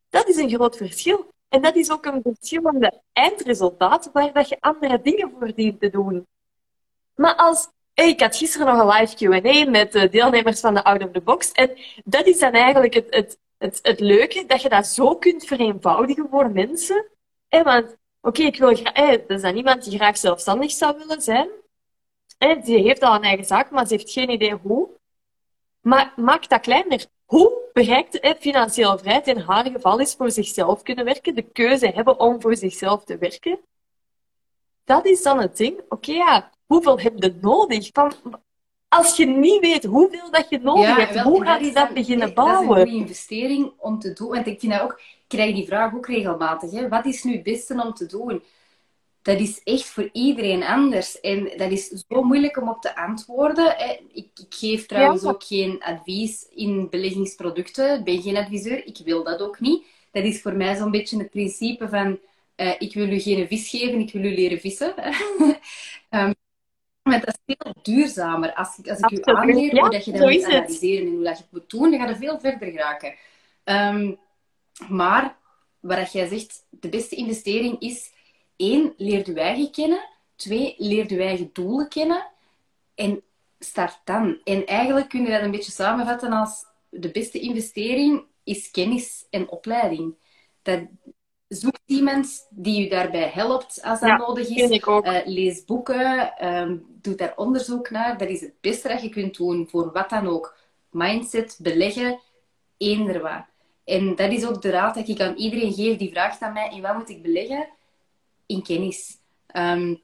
Dat 0.09 0.27
is 0.27 0.37
een 0.37 0.49
groot 0.49 0.77
verschil. 0.77 1.29
En 1.49 1.61
dat 1.61 1.75
is 1.75 1.91
ook 1.91 2.05
een 2.05 2.21
verschillende 2.23 3.01
eindresultaat 3.13 4.09
waar 4.13 4.33
dat 4.33 4.49
je 4.49 4.57
andere 4.59 5.01
dingen 5.01 5.31
voor 5.39 5.53
dient 5.55 5.79
te 5.79 5.89
doen. 5.89 6.27
Maar 7.15 7.35
als... 7.35 7.69
Hey, 7.93 8.09
ik 8.09 8.19
had 8.19 8.35
gisteren 8.35 8.67
nog 8.67 8.79
een 8.79 9.01
live 9.01 9.15
Q&A 9.15 9.69
met 9.69 9.91
de 9.91 10.09
deelnemers 10.09 10.59
van 10.59 10.73
de 10.73 10.83
Out 10.83 11.03
of 11.03 11.11
the 11.11 11.21
Box. 11.21 11.51
En 11.51 11.77
dat 12.03 12.25
is 12.25 12.39
dan 12.39 12.51
eigenlijk 12.51 12.93
het, 12.93 13.07
het, 13.09 13.37
het, 13.57 13.79
het 13.81 13.99
leuke, 13.99 14.45
dat 14.45 14.61
je 14.61 14.69
dat 14.69 14.87
zo 14.87 15.15
kunt 15.15 15.45
vereenvoudigen 15.45 16.27
voor 16.29 16.51
mensen. 16.51 17.07
Hè, 17.47 17.63
want, 17.63 17.95
oké, 18.21 18.41
ik 18.41 18.57
wil 18.57 18.75
graag... 18.75 18.93
Hey, 18.93 19.25
er 19.27 19.35
is 19.35 19.41
dan 19.41 19.55
iemand 19.55 19.83
die 19.83 19.97
graag 19.97 20.17
zelfstandig 20.17 20.71
zou 20.71 20.97
willen 20.97 21.21
zijn. 21.21 21.49
Hè, 22.37 22.55
die 22.55 22.77
heeft 22.77 23.01
al 23.01 23.15
een 23.15 23.23
eigen 23.23 23.45
zaak, 23.45 23.71
maar 23.71 23.87
ze 23.87 23.93
heeft 23.93 24.11
geen 24.11 24.29
idee 24.29 24.53
hoe. 24.53 24.89
Maar 25.81 26.13
maak 26.15 26.49
dat 26.49 26.59
kleiner. 26.61 27.05
Hoe 27.25 27.69
bereikt 27.73 28.35
financiële 28.39 28.97
vrijheid 28.97 29.27
in 29.27 29.37
haar 29.37 29.71
geval 29.71 29.99
is 29.99 30.13
voor 30.13 30.31
zichzelf 30.31 30.81
kunnen 30.81 31.05
werken, 31.05 31.35
de 31.35 31.41
keuze 31.41 31.87
hebben 31.87 32.19
om 32.19 32.41
voor 32.41 32.55
zichzelf 32.55 33.03
te 33.03 33.17
werken. 33.17 33.59
Dat 34.83 35.05
is 35.05 35.23
dan 35.23 35.39
het 35.39 35.57
ding. 35.57 35.79
Oké, 35.89 36.11
ja, 36.11 36.49
hoeveel 36.65 36.99
heb 36.99 37.13
je 37.15 37.33
nodig? 37.41 37.89
Van, 37.93 38.13
als 38.87 39.17
je 39.17 39.25
niet 39.25 39.61
weet 39.61 39.83
hoeveel 39.83 40.31
dat 40.31 40.49
je 40.49 40.59
nodig 40.59 40.95
hebt, 40.95 41.19
hoe 41.19 41.43
ga 41.43 41.55
je 41.57 41.71
dat 41.71 41.93
beginnen 41.93 42.35
Dat 42.35 42.45
is 42.45 42.51
een 42.51 42.53
bouwen? 42.53 42.77
goede 42.77 42.91
investering 42.91 43.73
om 43.77 43.99
te 43.99 44.13
doen. 44.13 44.29
Want 44.29 44.47
ik 44.47 44.59
vind 44.59 44.71
dat 44.71 44.81
ook, 44.81 44.91
ik 44.91 45.23
krijg 45.27 45.55
die 45.55 45.65
vraag 45.65 45.93
ook 45.93 46.07
regelmatig. 46.07 46.71
Hè. 46.71 46.87
Wat 46.87 47.05
is 47.05 47.23
nu 47.23 47.33
het 47.33 47.43
beste 47.43 47.81
om 47.85 47.93
te 47.93 48.05
doen? 48.05 48.43
Dat 49.21 49.39
is 49.39 49.63
echt 49.63 49.85
voor 49.85 50.09
iedereen 50.13 50.63
anders. 50.63 51.19
En 51.19 51.43
dat 51.57 51.71
is 51.71 51.87
zo 51.87 52.23
moeilijk 52.23 52.57
om 52.61 52.69
op 52.69 52.81
te 52.81 52.95
antwoorden. 52.95 53.65
Hè. 53.77 53.99
Ik, 54.13 54.27
ik 54.39 54.53
geef 54.55 54.85
trouwens 54.85 55.23
Ja. 55.23 55.29
ook 55.29 55.43
geen 55.43 55.83
advies 55.83 56.47
in 56.49 56.89
beleggingsproducten. 56.89 57.97
Ik 57.99 58.03
ben 58.03 58.21
geen 58.21 58.37
adviseur. 58.37 58.85
Ik 58.85 58.97
wil 59.03 59.23
dat 59.23 59.41
ook 59.41 59.59
niet. 59.59 59.85
Dat 60.11 60.23
is 60.23 60.41
voor 60.41 60.53
mij 60.55 60.75
zo'n 60.75 60.91
beetje 60.91 61.17
het 61.17 61.29
principe 61.29 61.89
van... 61.89 62.19
eh, 62.55 62.73
ik 62.79 62.93
wil 62.93 63.09
u 63.09 63.19
geen 63.19 63.47
vis 63.47 63.69
geven, 63.69 63.99
ik 63.99 64.11
wil 64.11 64.23
u 64.23 64.35
leren 64.35 64.59
vissen. 64.59 64.93
Ehm, 66.09 66.33
maar 67.03 67.19
dat 67.25 67.27
is 67.45 67.55
veel 67.55 67.73
duurzamer. 67.81 68.53
Als 68.53 68.77
ik, 68.77 68.89
als 68.89 68.99
ik 68.99 69.11
u 69.11 69.19
aanleer 69.23 69.75
Ja, 69.75 69.81
hoe 69.81 69.89
dat 69.89 70.05
je 70.05 70.11
dat 70.11 70.21
moet 70.21 70.43
analyseren 70.43 71.07
en 71.07 71.13
hoe 71.13 71.23
dat 71.23 71.37
je 71.37 71.43
het 71.43 71.51
moet 71.51 71.69
doen, 71.69 71.91
dan 71.91 71.99
ga 71.99 72.07
je 72.09 72.15
veel 72.15 72.39
verder 72.39 72.71
geraken. 72.71 73.15
Ehm, 73.63 74.11
maar, 74.89 75.37
wat 75.79 76.11
jij 76.11 76.27
zegt, 76.27 76.65
de 76.69 76.89
beste 76.89 77.15
investering 77.15 77.79
is... 77.79 78.11
één, 78.61 78.93
leer 78.97 79.29
je 79.29 79.39
eigen 79.39 79.71
kennen. 79.71 80.09
Twee, 80.35 80.75
leer 80.77 81.13
je 81.13 81.19
eigen 81.23 81.49
doelen 81.53 81.89
kennen. 81.89 82.27
En 82.95 83.21
start 83.59 83.99
dan. 84.03 84.37
En 84.43 84.65
eigenlijk 84.65 85.09
kun 85.09 85.21
je 85.21 85.31
dat 85.31 85.41
een 85.41 85.51
beetje 85.51 85.71
samenvatten 85.71 86.31
als... 86.31 86.69
De 86.89 87.11
beste 87.11 87.39
investering 87.39 88.23
is 88.43 88.71
kennis 88.71 89.25
en 89.29 89.49
opleiding. 89.49 90.15
Dat, 90.61 90.79
zoek 91.57 91.77
iemand 91.85 92.47
die 92.49 92.81
je 92.81 92.89
daarbij 92.89 93.29
helpt 93.29 93.81
als 93.83 93.99
dat 93.99 94.09
Ja, 94.09 94.17
nodig 94.17 94.47
is. 94.47 94.53
Vind 94.53 94.71
ik 94.71 94.87
ook. 94.87 95.05
Eh, 95.05 95.25
lees 95.25 95.65
boeken, 95.65 96.37
ehm, 96.37 96.77
doe 96.87 97.15
daar 97.15 97.33
onderzoek 97.35 97.89
naar. 97.89 98.17
Dat 98.17 98.29
is 98.29 98.41
het 98.41 98.53
beste 98.61 98.87
dat 98.87 99.01
je 99.01 99.09
kunt 99.09 99.37
doen 99.37 99.67
voor 99.69 99.91
wat 99.91 100.09
dan 100.09 100.27
ook. 100.27 100.57
Mindset, 100.89 101.59
beleggen, 101.61 102.19
eender 102.77 103.21
wat. 103.21 103.45
En 103.83 104.15
dat 104.15 104.31
is 104.31 104.45
ook 104.45 104.61
de 104.61 104.69
raad 104.69 104.95
dat 104.95 105.07
ik 105.07 105.19
aan 105.19 105.35
iedereen 105.35 105.73
geef 105.73 105.97
die 105.97 106.11
vraagt 106.11 106.41
aan 106.41 106.53
mij: 106.53 106.69
in 106.69 106.81
wat 106.81 106.95
moet 106.97 107.09
ik 107.09 107.21
beleggen? 107.21 107.67
In 108.51 108.63
kennis. 108.63 109.17
Ehm, 109.47 109.95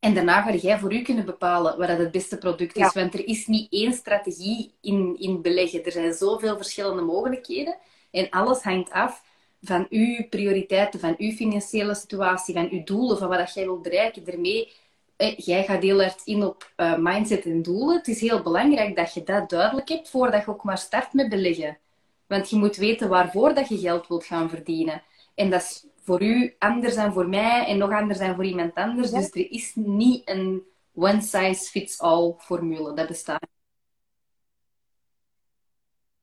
en 0.00 0.14
daarna 0.14 0.42
ga 0.42 0.54
jij 0.54 0.78
voor 0.78 0.92
u 0.92 1.02
kunnen 1.02 1.24
bepalen 1.24 1.78
wat 1.78 1.88
dat 1.88 1.98
het 1.98 2.10
beste 2.10 2.38
product 2.38 2.76
is. 2.76 2.92
Ja. 2.92 3.00
Want 3.00 3.14
er 3.14 3.26
is 3.26 3.46
niet 3.46 3.72
één 3.72 3.92
strategie 3.92 4.72
in, 4.80 5.16
in 5.18 5.42
beleggen. 5.42 5.84
Er 5.84 5.92
zijn 5.92 6.12
zoveel 6.12 6.56
verschillende 6.56 7.02
mogelijkheden. 7.02 7.76
En 8.10 8.30
alles 8.30 8.62
hangt 8.62 8.90
af 8.90 9.22
van 9.62 9.86
uw 9.90 10.28
prioriteiten, 10.28 11.00
van 11.00 11.14
uw 11.18 11.30
financiële 11.30 11.94
situatie, 11.94 12.54
van 12.54 12.68
uw 12.70 12.84
doelen, 12.84 13.18
van 13.18 13.28
wat 13.28 13.38
dat 13.38 13.54
jij 13.54 13.64
wilt 13.64 13.82
bereiken. 13.82 14.24
Daarmee, 14.24 14.72
eh, 15.16 15.38
jij 15.38 15.64
gaat 15.64 15.82
heel 15.82 16.02
erg 16.02 16.14
in 16.24 16.44
op 16.44 16.72
eh, 16.76 16.96
mindset 16.96 17.44
en 17.44 17.62
doelen. 17.62 17.96
Het 17.96 18.08
is 18.08 18.20
heel 18.20 18.42
belangrijk 18.42 18.96
dat 18.96 19.14
je 19.14 19.22
dat 19.22 19.50
duidelijk 19.50 19.88
hebt 19.88 20.10
voordat 20.10 20.44
je 20.44 20.50
ook 20.50 20.64
maar 20.64 20.78
start 20.78 21.12
met 21.12 21.28
beleggen. 21.28 21.78
Want 22.26 22.50
je 22.50 22.56
moet 22.56 22.76
weten 22.76 23.08
waarvoor 23.08 23.54
dat 23.54 23.68
je 23.68 23.78
geld 23.78 24.08
wilt 24.08 24.24
gaan 24.24 24.48
verdienen. 24.48 25.02
En 25.34 25.50
dat 25.50 25.60
is 25.60 25.84
voor 26.10 26.22
u 26.22 26.54
anders 26.58 26.94
dan 26.94 27.12
voor 27.12 27.28
mij 27.28 27.66
en 27.66 27.78
nog 27.78 27.92
anders 27.92 28.18
dan 28.18 28.34
voor 28.34 28.44
iemand 28.44 28.74
anders. 28.74 29.10
Ja. 29.10 29.18
Dus 29.18 29.30
er 29.30 29.50
is 29.50 29.72
niet 29.74 30.28
een 30.28 30.62
one 30.94 31.20
size 31.20 31.70
fits 31.70 32.00
all 32.00 32.34
formule. 32.38 32.94
Dat 32.94 33.06
bestaat. 33.06 33.46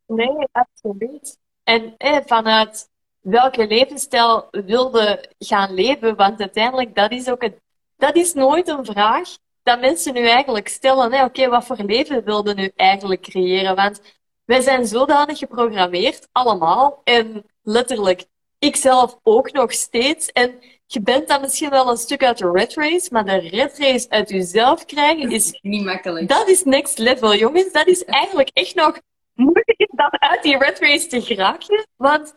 Nee, 0.06 0.48
absoluut. 0.52 1.38
En 1.64 1.94
eh, 1.98 2.18
vanuit 2.26 2.90
welke 3.20 3.68
levensstijl 3.68 4.48
wilde 4.52 5.30
gaan 5.40 5.74
leven, 5.74 6.16
want 6.16 6.40
uiteindelijk, 6.40 6.96
dat 6.96 7.12
is 7.12 7.30
ook 7.30 7.42
het, 7.42 7.62
dat 7.98 8.16
is 8.16 8.34
nooit 8.34 8.68
een 8.68 8.86
vraag 8.86 9.30
dat 9.64 9.80
mensen 9.80 10.14
nu 10.14 10.28
eigenlijk 10.28 10.68
stellen. 10.68 11.24
Oké, 11.24 11.50
wat 11.50 11.66
voor 11.66 11.78
leven 11.78 12.24
wilde 12.24 12.54
nu 12.54 12.72
eigenlijk 12.76 13.22
creëren? 13.22 13.76
Want 13.76 14.02
wij 14.46 14.62
zijn 14.62 14.88
zodanig 14.88 15.38
geprogrammeerd, 15.38 16.28
allemaal, 16.32 17.02
en 17.04 17.46
letterlijk, 17.62 18.26
ik 18.60 18.76
zelf 18.76 19.20
ook 19.24 19.52
nog 19.52 19.74
steeds. 19.74 20.32
En 20.32 20.60
je 20.86 21.02
bent 21.02 21.28
dan 21.28 21.42
misschien 21.42 21.70
wel 21.70 21.90
een 21.90 21.98
stuk 21.98 22.24
uit 22.24 22.38
de 22.38 22.52
red 22.52 22.74
race, 22.74 23.08
maar 23.12 23.26
de 23.26 23.38
red 23.38 23.78
race 23.78 24.10
uit 24.10 24.30
jezelf 24.30 24.86
krijgen 24.86 25.32
is 25.32 25.60
Niet 25.62 25.86
makkelijk. 25.86 26.28
dat 26.28 26.48
is 26.48 26.64
next 26.64 26.98
level, 26.98 27.36
jongens. 27.36 27.72
Dat 27.72 27.88
is 27.88 28.06
eigenlijk 28.06 28.50
echt 28.54 28.76
nog 28.76 29.00
moeilijker 29.34 29.88
dan 29.92 30.12
uit 30.12 30.44
die 30.44 30.58
red 30.58 30.80
race 30.80 31.08
te 31.08 31.22
geraken. 31.22 31.88
Want, 31.96 32.36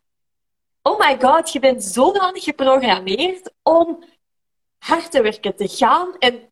oh 0.83 0.99
my 0.99 1.17
god, 1.21 1.53
je 1.53 1.59
bent 1.59 1.85
zodanig 1.85 2.45
geprogrammeerd 2.45 3.53
om 3.63 4.05
hard 4.79 5.11
te 5.11 5.23
werken, 5.23 5.57
te 5.57 5.69
gaan 5.69 6.17
en 6.19 6.49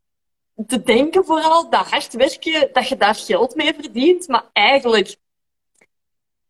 te 0.67 0.81
denken 0.81 1.25
vooral 1.25 1.69
dat 1.69 1.89
hard 1.89 2.13
werken, 2.13 2.69
dat 2.73 2.87
je 2.87 2.97
daar 2.97 3.15
geld 3.15 3.55
mee 3.55 3.73
verdient. 3.73 4.27
Maar 4.27 4.43
eigenlijk, 4.53 5.15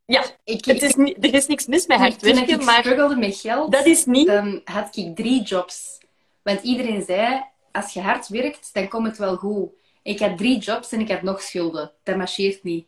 ja, 0.10 0.24
ik, 0.44 0.66
het 0.66 0.82
is 0.82 0.96
er 0.96 1.34
is 1.34 1.48
niks 1.48 1.66
mis 1.66 1.88
met 1.88 1.98
hard 1.98 2.20
toen 2.20 2.34
werken, 2.34 2.60
ik 2.60 2.66
maar 2.66 2.80
struggelde 2.80 3.16
met 3.16 3.36
geld, 3.36 3.72
dat 3.72 3.86
is 3.86 4.06
niet... 4.06 4.28
dan 4.28 4.62
had 4.64 4.96
ik 4.96 5.16
drie 5.16 5.42
jobs. 5.42 5.98
Want 6.42 6.62
iedereen 6.62 7.02
zei, 7.02 7.44
als 7.72 7.94
je 7.94 8.02
hard 8.02 8.28
werkt, 8.28 8.70
dan 8.74 8.88
komt 8.88 9.08
het 9.08 9.18
wel 9.18 9.36
goed. 9.36 9.70
Ik 10.04 10.20
had 10.20 10.38
drie 10.38 10.58
jobs 10.58 10.92
en 10.92 11.00
ik 11.00 11.12
had 11.12 11.22
nog 11.22 11.42
schulden. 11.42 11.92
Dat 12.04 12.18
marcheert 12.18 12.64
niet. 12.64 12.88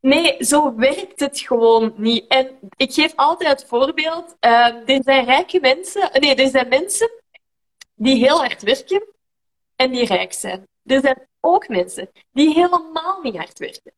Nee, 0.00 0.44
zo 0.44 0.74
werkt 0.74 1.20
het 1.20 1.40
gewoon 1.40 1.94
niet. 1.96 2.26
En 2.28 2.58
ik 2.76 2.92
geef 2.92 3.12
altijd 3.16 3.50
het 3.50 3.68
voorbeeld. 3.68 4.36
Uh, 4.40 4.88
er 4.88 5.02
zijn 5.04 5.24
rijke 5.24 5.60
mensen. 5.60 6.10
Nee, 6.12 6.34
er 6.34 6.48
zijn 6.48 6.68
mensen 6.68 7.10
die 7.94 8.16
heel 8.16 8.38
hard 8.38 8.62
werken 8.62 9.06
en 9.76 9.90
die 9.90 10.06
rijk 10.06 10.32
zijn. 10.32 10.66
Er 10.84 11.00
zijn 11.00 11.28
ook 11.40 11.68
mensen 11.68 12.10
die 12.32 12.54
helemaal 12.54 13.20
niet 13.22 13.36
hard 13.36 13.58
werken 13.58 13.92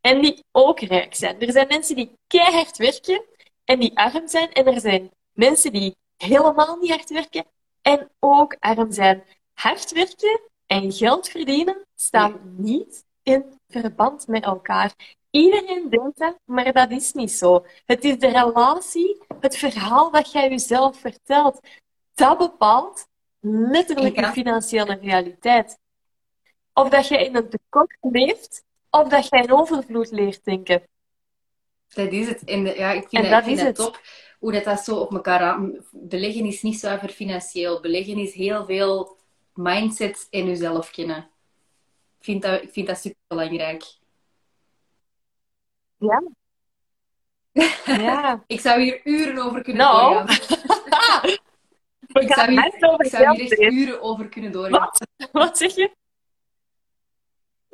en 0.00 0.20
die 0.20 0.44
ook 0.52 0.80
rijk 0.80 1.14
zijn. 1.14 1.40
Er 1.40 1.52
zijn 1.52 1.66
mensen 1.68 1.96
die 1.96 2.18
keihard 2.26 2.76
werken 2.76 3.24
en 3.64 3.80
die 3.80 3.98
arm 3.98 4.28
zijn. 4.28 4.52
En 4.52 4.66
er 4.66 4.80
zijn 4.80 5.10
mensen 5.32 5.72
die 5.72 5.96
helemaal 6.16 6.76
niet 6.76 6.90
hard 6.90 7.10
werken 7.10 7.44
en 7.82 8.10
ook 8.18 8.56
arm 8.60 8.92
zijn. 8.92 9.24
Hard 9.52 9.92
werken 9.92 10.40
en 10.66 10.92
geld 10.92 11.28
verdienen 11.28 11.86
staan 11.94 12.40
niet 12.56 13.04
in 13.22 13.44
verband 13.68 14.26
met 14.26 14.44
elkaar. 14.44 14.94
Iedereen 15.30 15.90
denkt 15.90 16.18
dat, 16.18 16.38
maar 16.44 16.72
dat 16.72 16.90
is 16.90 17.12
niet 17.12 17.32
zo. 17.32 17.66
Het 17.86 18.04
is 18.04 18.18
de 18.18 18.28
relatie, 18.28 19.22
het 19.40 19.56
verhaal 19.56 20.10
dat 20.10 20.32
jij 20.32 20.48
jezelf 20.48 20.98
vertelt, 20.98 21.60
dat 22.14 22.38
bepaalt 22.38 23.06
letterlijk 23.40 24.16
je 24.16 24.26
financiële 24.26 24.98
realiteit. 25.02 25.78
Of 26.74 26.88
dat 26.88 27.08
je 27.08 27.24
in 27.24 27.36
een 27.36 27.48
tekort 27.48 27.96
leeft, 28.00 28.64
of 28.90 29.08
dat 29.08 29.28
jij 29.28 29.42
in 29.42 29.52
overvloed 29.52 30.10
leert 30.10 30.44
denken. 30.44 30.82
Dat 31.88 32.12
is 32.12 32.28
het. 32.28 32.44
En 32.44 32.64
ja, 32.64 32.92
ik 32.92 33.08
vind, 33.08 33.30
dat, 33.30 33.38
ik 33.38 33.44
vind 33.44 33.60
het 33.60 33.74
top 33.74 34.00
hoe 34.38 34.52
dat, 34.52 34.64
dat 34.64 34.84
zo 34.84 34.96
op 34.96 35.12
elkaar 35.12 35.40
aan... 35.40 35.84
Beleggen 35.90 36.44
is 36.44 36.62
niet 36.62 36.78
zuiver 36.78 37.08
financieel. 37.08 37.80
Beleggen 37.80 38.18
is 38.18 38.34
heel 38.34 38.64
veel 38.64 39.16
mindset 39.54 40.26
en 40.30 40.46
jezelf 40.46 40.90
kennen. 40.90 41.16
Ik 42.18 42.24
vind 42.24 42.42
dat, 42.42 42.62
ik 42.62 42.72
vind 42.72 42.86
dat 42.86 42.98
super 42.98 43.20
belangrijk. 43.26 43.84
Ja. 45.96 46.22
ja. 47.86 48.44
ik 48.46 48.60
zou 48.60 48.80
hier 48.80 49.00
uren 49.04 49.44
over 49.44 49.62
kunnen 49.62 49.86
no. 49.86 50.00
doorgaan. 50.00 50.28
ik 52.22 52.32
zou 52.32 52.50
hier, 52.50 52.66
ik 52.98 53.10
zou 53.10 53.36
hier 53.36 53.58
echt 53.58 53.72
uren 53.72 54.02
over 54.02 54.28
kunnen 54.28 54.52
doorgaan. 54.52 54.80
Wat? 54.80 55.06
Wat 55.32 55.58
zeg 55.58 55.74
je? 55.74 55.90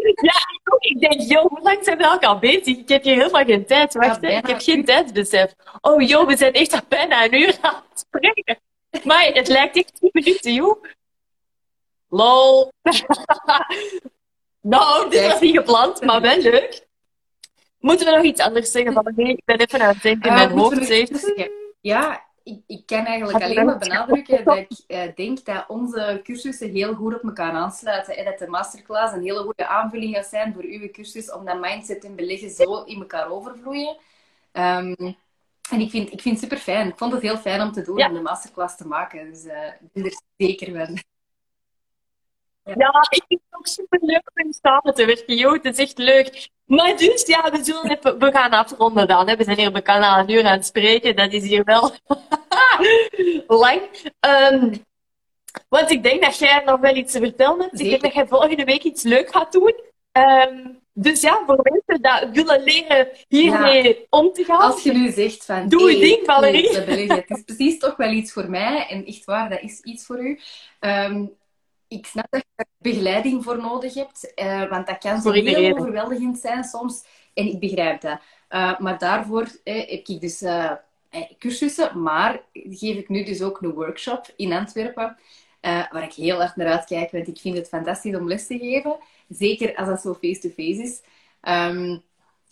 Ja, 0.03 0.32
ik 0.78 1.01
denk, 1.01 1.20
joh, 1.20 1.46
hoe 1.46 1.61
lang 1.62 1.78
zijn 1.82 1.98
we 1.98 2.09
al 2.09 2.18
al 2.18 2.38
bezig? 2.38 2.76
Ik 2.76 2.88
heb 2.88 3.03
hier 3.03 3.16
helemaal 3.16 3.44
geen 3.44 3.66
tijd. 3.66 3.94
Wacht, 3.94 4.22
ik 4.22 4.46
heb 4.46 4.61
geen 4.61 4.84
tijdsbesef. 4.84 5.55
Oh 5.80 6.03
joh, 6.03 6.26
we 6.26 6.36
zijn 6.36 6.53
echt 6.53 6.72
al 6.72 6.80
bijna 6.88 7.24
een 7.24 7.34
uur 7.34 7.59
aan 7.61 7.82
het 7.90 8.07
spreken. 8.09 8.59
Maar 9.05 9.24
het 9.24 9.48
lijkt 9.48 9.76
echt 9.76 10.01
10 10.01 10.11
minuten, 10.12 10.55
joh. 10.55 10.84
Lol. 12.09 12.72
nou, 14.61 15.11
dit 15.11 15.26
was 15.26 15.40
niet 15.40 15.57
gepland, 15.57 16.01
maar 16.01 16.20
wel 16.20 16.38
leuk. 16.38 16.86
Moeten 17.78 18.07
we 18.07 18.12
nog 18.12 18.24
iets 18.24 18.40
anders 18.40 18.70
zeggen? 18.70 18.92
Van, 18.92 19.12
nee, 19.16 19.32
ik 19.32 19.44
ben 19.44 19.59
even 19.59 19.80
aan 19.80 19.88
het 19.88 20.03
denken 20.03 20.28
in 20.28 20.34
mijn 20.34 20.51
hoofd. 20.51 20.88
Ja, 21.80 22.30
ik, 22.51 22.62
ik 22.66 22.86
kan 22.86 23.05
eigenlijk 23.05 23.44
alleen 23.44 23.64
maar 23.64 23.78
benadrukken 23.78 24.44
dat 24.44 24.57
ik 24.57 24.70
uh, 24.88 25.03
denk 25.14 25.44
dat 25.44 25.64
onze 25.68 26.20
cursussen 26.22 26.70
heel 26.70 26.94
goed 26.94 27.14
op 27.14 27.22
elkaar 27.22 27.53
aansluiten. 27.53 28.16
En 28.16 28.24
dat 28.24 28.38
de 28.38 28.46
masterclass 28.46 29.12
een 29.12 29.22
hele 29.22 29.42
goede 29.42 29.66
aanvulling 29.66 30.14
gaat 30.14 30.26
zijn 30.26 30.53
voor 30.53 30.62
uw 30.62 30.90
cursus, 30.90 31.32
om 31.32 31.44
dat 31.44 31.61
mindset 31.61 32.05
en 32.05 32.16
beleggen 32.16 32.51
zo 32.51 32.82
in 32.82 33.01
elkaar 33.01 33.30
overvloeien. 33.30 33.96
Um, 34.53 35.16
en 35.70 35.80
ik 35.80 35.90
vind, 35.90 36.12
ik 36.12 36.20
vind 36.20 36.34
het 36.34 36.44
super 36.44 36.59
fijn. 36.59 36.88
Ik 36.88 36.98
vond 36.98 37.12
het 37.12 37.22
heel 37.22 37.36
fijn 37.36 37.61
om 37.61 37.72
te 37.72 37.82
doen, 37.82 38.05
om 38.05 38.14
de 38.14 38.20
masterclass 38.20 38.76
te 38.76 38.86
maken. 38.86 39.30
Dus 39.30 39.44
uh, 39.44 39.66
ik 39.66 39.92
ben 39.92 40.05
er 40.05 40.20
zeker 40.36 40.66
van. 40.66 40.98
Ja. 42.64 43.07
ik 43.11 43.24
vind 43.28 43.40
het 43.48 43.59
ook 43.59 43.66
super 43.66 43.98
leuk 44.03 44.30
om 44.34 44.53
samen 44.53 44.94
te 44.94 45.05
werken. 45.05 45.36
Jo, 45.36 45.53
het 45.53 45.64
is 45.64 45.78
echt 45.78 45.98
leuk. 45.98 46.48
Maar 46.71 46.97
dus, 46.97 47.27
ja, 47.27 47.51
we, 47.51 47.64
zullen 47.64 47.91
even, 47.91 48.18
we 48.18 48.31
gaan 48.33 48.51
afronden 48.51 49.09
dan. 49.09 49.29
Hè. 49.29 49.37
We 49.37 49.45
zijn 49.45 49.59
hier 49.59 49.73
bij 49.73 49.83
kanaal 49.83 50.18
een 50.18 50.31
uur 50.31 50.45
aan 50.45 50.57
het 50.57 50.66
spreken. 50.66 51.16
Dat 51.16 51.33
is 51.33 51.43
hier 51.43 51.64
wel 51.64 51.93
lang. 53.62 53.81
Um, 54.53 54.85
want 55.68 55.91
ik 55.91 56.03
denk 56.03 56.23
dat 56.23 56.39
jij 56.39 56.62
nog 56.64 56.81
wel 56.81 56.97
iets 56.97 57.12
te 57.12 57.18
vertellen 57.18 57.61
hebt. 57.61 57.81
Ik 57.81 57.91
denk 57.91 58.03
dat 58.03 58.14
jij 58.14 58.27
volgende 58.27 58.64
week 58.64 58.83
iets 58.83 59.03
leuk 59.03 59.31
gaat 59.31 59.53
doen. 59.53 59.75
Um, 60.12 60.79
dus 60.93 61.21
ja, 61.21 61.43
voor 61.47 61.61
mensen 61.62 62.03
die 62.03 62.45
willen 62.45 62.62
leren 62.64 63.09
hiermee 63.29 64.07
om 64.11 64.33
te 64.33 64.45
gaan. 64.45 64.61
Als 64.61 64.83
je 64.83 64.93
nu 64.93 65.11
zegt 65.11 65.45
van... 65.45 65.68
Doe 65.68 65.91
je 65.93 65.99
ding, 65.99 66.21
Valerie. 66.25 66.77
Het 66.77 67.31
is 67.31 67.43
precies 67.45 67.79
toch 67.79 67.97
wel 67.97 68.11
iets 68.11 68.33
voor 68.33 68.51
mij. 68.51 68.87
En 68.89 69.07
echt 69.07 69.25
waar, 69.25 69.49
dat 69.49 69.61
is 69.62 69.81
iets 69.81 70.07
voor 70.07 70.18
u. 70.18 70.41
Um, 70.81 71.39
ik 71.91 72.07
snap 72.07 72.26
dat 72.30 72.45
je 72.57 72.64
begeleiding 72.78 73.45
voor 73.45 73.59
nodig 73.59 73.95
hebt, 73.95 74.32
uh, 74.36 74.68
want 74.68 74.86
dat 74.86 74.99
kan 74.99 75.20
zo 75.20 75.30
heel 75.30 75.76
overweldigend 75.76 76.38
zijn 76.38 76.64
soms. 76.64 77.05
En 77.34 77.47
ik 77.47 77.61
begrijp 77.61 78.01
dat. 78.01 78.20
Uh, 78.51 78.78
maar 78.78 78.99
daarvoor 78.99 79.49
eh, 79.64 79.74
heb 79.74 80.07
ik 80.07 80.20
dus 80.20 80.43
uh, 80.43 80.72
cursussen, 81.38 82.03
maar 82.03 82.43
geef 82.53 82.97
ik 82.97 83.09
nu 83.09 83.24
dus 83.24 83.43
ook 83.43 83.61
een 83.61 83.72
workshop 83.72 84.32
in 84.36 84.53
Antwerpen, 84.53 85.16
waar 85.61 86.03
ik 86.03 86.12
heel 86.12 86.43
erg 86.43 86.57
naar 86.57 86.66
uitkijk, 86.66 87.11
want 87.11 87.28
ik 87.28 87.38
vind 87.38 87.57
het 87.57 87.68
fantastisch 87.68 88.16
om 88.16 88.28
les 88.28 88.47
te 88.47 88.59
geven. 88.59 88.97
Zeker 89.28 89.76
als 89.76 89.88
dat 89.88 90.01
zo 90.01 90.14
face-to-face 90.14 90.82
is. 90.82 91.03
Um, 91.43 92.03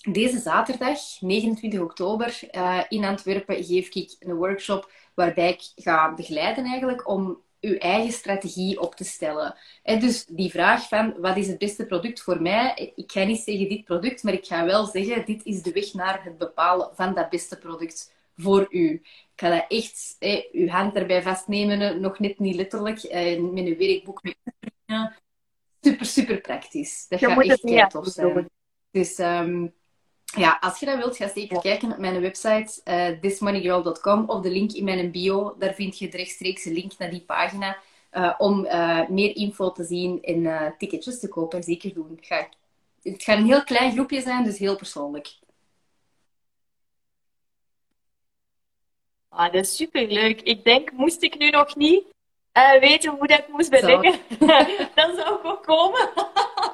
deze 0.02 0.38
zaterdag, 0.38 0.98
29 1.20 1.80
oktober, 1.80 2.40
in 2.88 3.04
Antwerpen, 3.04 3.64
geef 3.64 3.88
ik 3.88 4.16
een 4.18 4.34
workshop 4.34 4.90
waarbij 5.14 5.48
ik 5.48 5.84
ga 5.84 6.14
begeleiden 6.14 6.64
eigenlijk 6.64 7.08
om 7.08 7.42
uw 7.60 7.76
eigen 7.76 8.12
strategie 8.12 8.80
op 8.80 8.94
te 8.94 9.04
stellen. 9.04 9.54
En 9.82 10.00
dus 10.00 10.24
die 10.24 10.50
vraag 10.50 10.88
van 10.88 11.14
wat 11.20 11.36
is 11.36 11.46
het 11.46 11.58
beste 11.58 11.86
product 11.86 12.22
voor 12.22 12.42
mij? 12.42 12.92
Ik 12.94 13.12
ga 13.12 13.24
niet 13.24 13.40
zeggen 13.40 13.68
dit 13.68 13.84
product, 13.84 14.22
maar 14.22 14.32
ik 14.32 14.46
ga 14.46 14.64
wel 14.64 14.86
zeggen 14.86 15.24
dit 15.24 15.44
is 15.44 15.62
de 15.62 15.72
weg 15.72 15.92
naar 15.92 16.24
het 16.24 16.38
bepalen 16.38 16.90
van 16.94 17.14
dat 17.14 17.30
beste 17.30 17.58
product 17.58 18.12
voor 18.36 18.66
u. 18.70 18.92
Ik 18.92 19.30
ga 19.36 19.48
dat 19.50 19.64
echt, 19.68 20.16
eh, 20.18 20.44
uw 20.52 20.68
hand 20.68 20.94
erbij 20.94 21.22
vastnemen, 21.22 22.00
nog 22.00 22.18
net 22.18 22.38
niet 22.38 22.54
letterlijk, 22.54 23.02
eh, 23.02 23.40
met 23.40 23.66
een 23.66 23.78
werkboek. 23.78 24.22
Met... 24.22 24.36
Super, 25.80 26.06
super 26.06 26.40
praktisch. 26.40 27.06
Dat 27.08 27.18
gaat 27.18 27.42
echt 27.42 27.62
heel 27.62 27.86
tof 27.86 28.06
zijn. 28.06 28.48
Dus 28.90 29.18
um, 29.18 29.74
ja, 30.36 30.58
als 30.60 30.80
je 30.80 30.86
dat 30.86 30.96
wilt, 30.96 31.16
ga 31.16 31.28
zeker 31.28 31.60
kijken 31.60 31.92
op 31.92 31.98
mijn 31.98 32.20
website 32.20 32.80
uh, 32.84 33.20
thismoneygirl.com 33.20 34.24
of 34.26 34.40
de 34.40 34.50
link 34.50 34.72
in 34.72 34.84
mijn 34.84 35.10
bio. 35.10 35.54
Daar 35.58 35.74
vind 35.74 35.98
je 35.98 36.08
de 36.08 36.16
rechtstreekse 36.16 36.72
link 36.72 36.92
naar 36.98 37.10
die 37.10 37.20
pagina 37.20 37.76
uh, 38.12 38.34
om 38.38 38.64
uh, 38.64 39.08
meer 39.08 39.36
info 39.36 39.72
te 39.72 39.84
zien 39.84 40.22
en 40.22 40.74
ticketjes 40.78 41.20
te 41.20 41.28
kopen. 41.28 41.62
Zeker 41.62 41.94
doen. 41.94 42.10
Het 42.16 42.26
gaat, 42.26 42.48
het 43.02 43.22
gaat 43.22 43.38
een 43.38 43.46
heel 43.46 43.64
klein 43.64 43.92
groepje 43.92 44.20
zijn, 44.20 44.44
dus 44.44 44.58
heel 44.58 44.76
persoonlijk. 44.76 45.36
Ah, 49.28 49.52
dat 49.52 49.64
is 49.64 49.76
superleuk. 49.76 50.40
Ik 50.40 50.64
denk, 50.64 50.92
moest 50.92 51.22
ik 51.22 51.38
nu 51.38 51.50
nog 51.50 51.76
niet 51.76 52.04
weten 52.80 53.10
hoe 53.10 53.26
dat 53.26 53.48
moest 53.48 53.70
beleggen, 53.70 54.20
dan 54.94 55.16
zou 55.16 55.38
ik 55.38 55.44
ook 55.44 55.62
komen. 55.64 56.10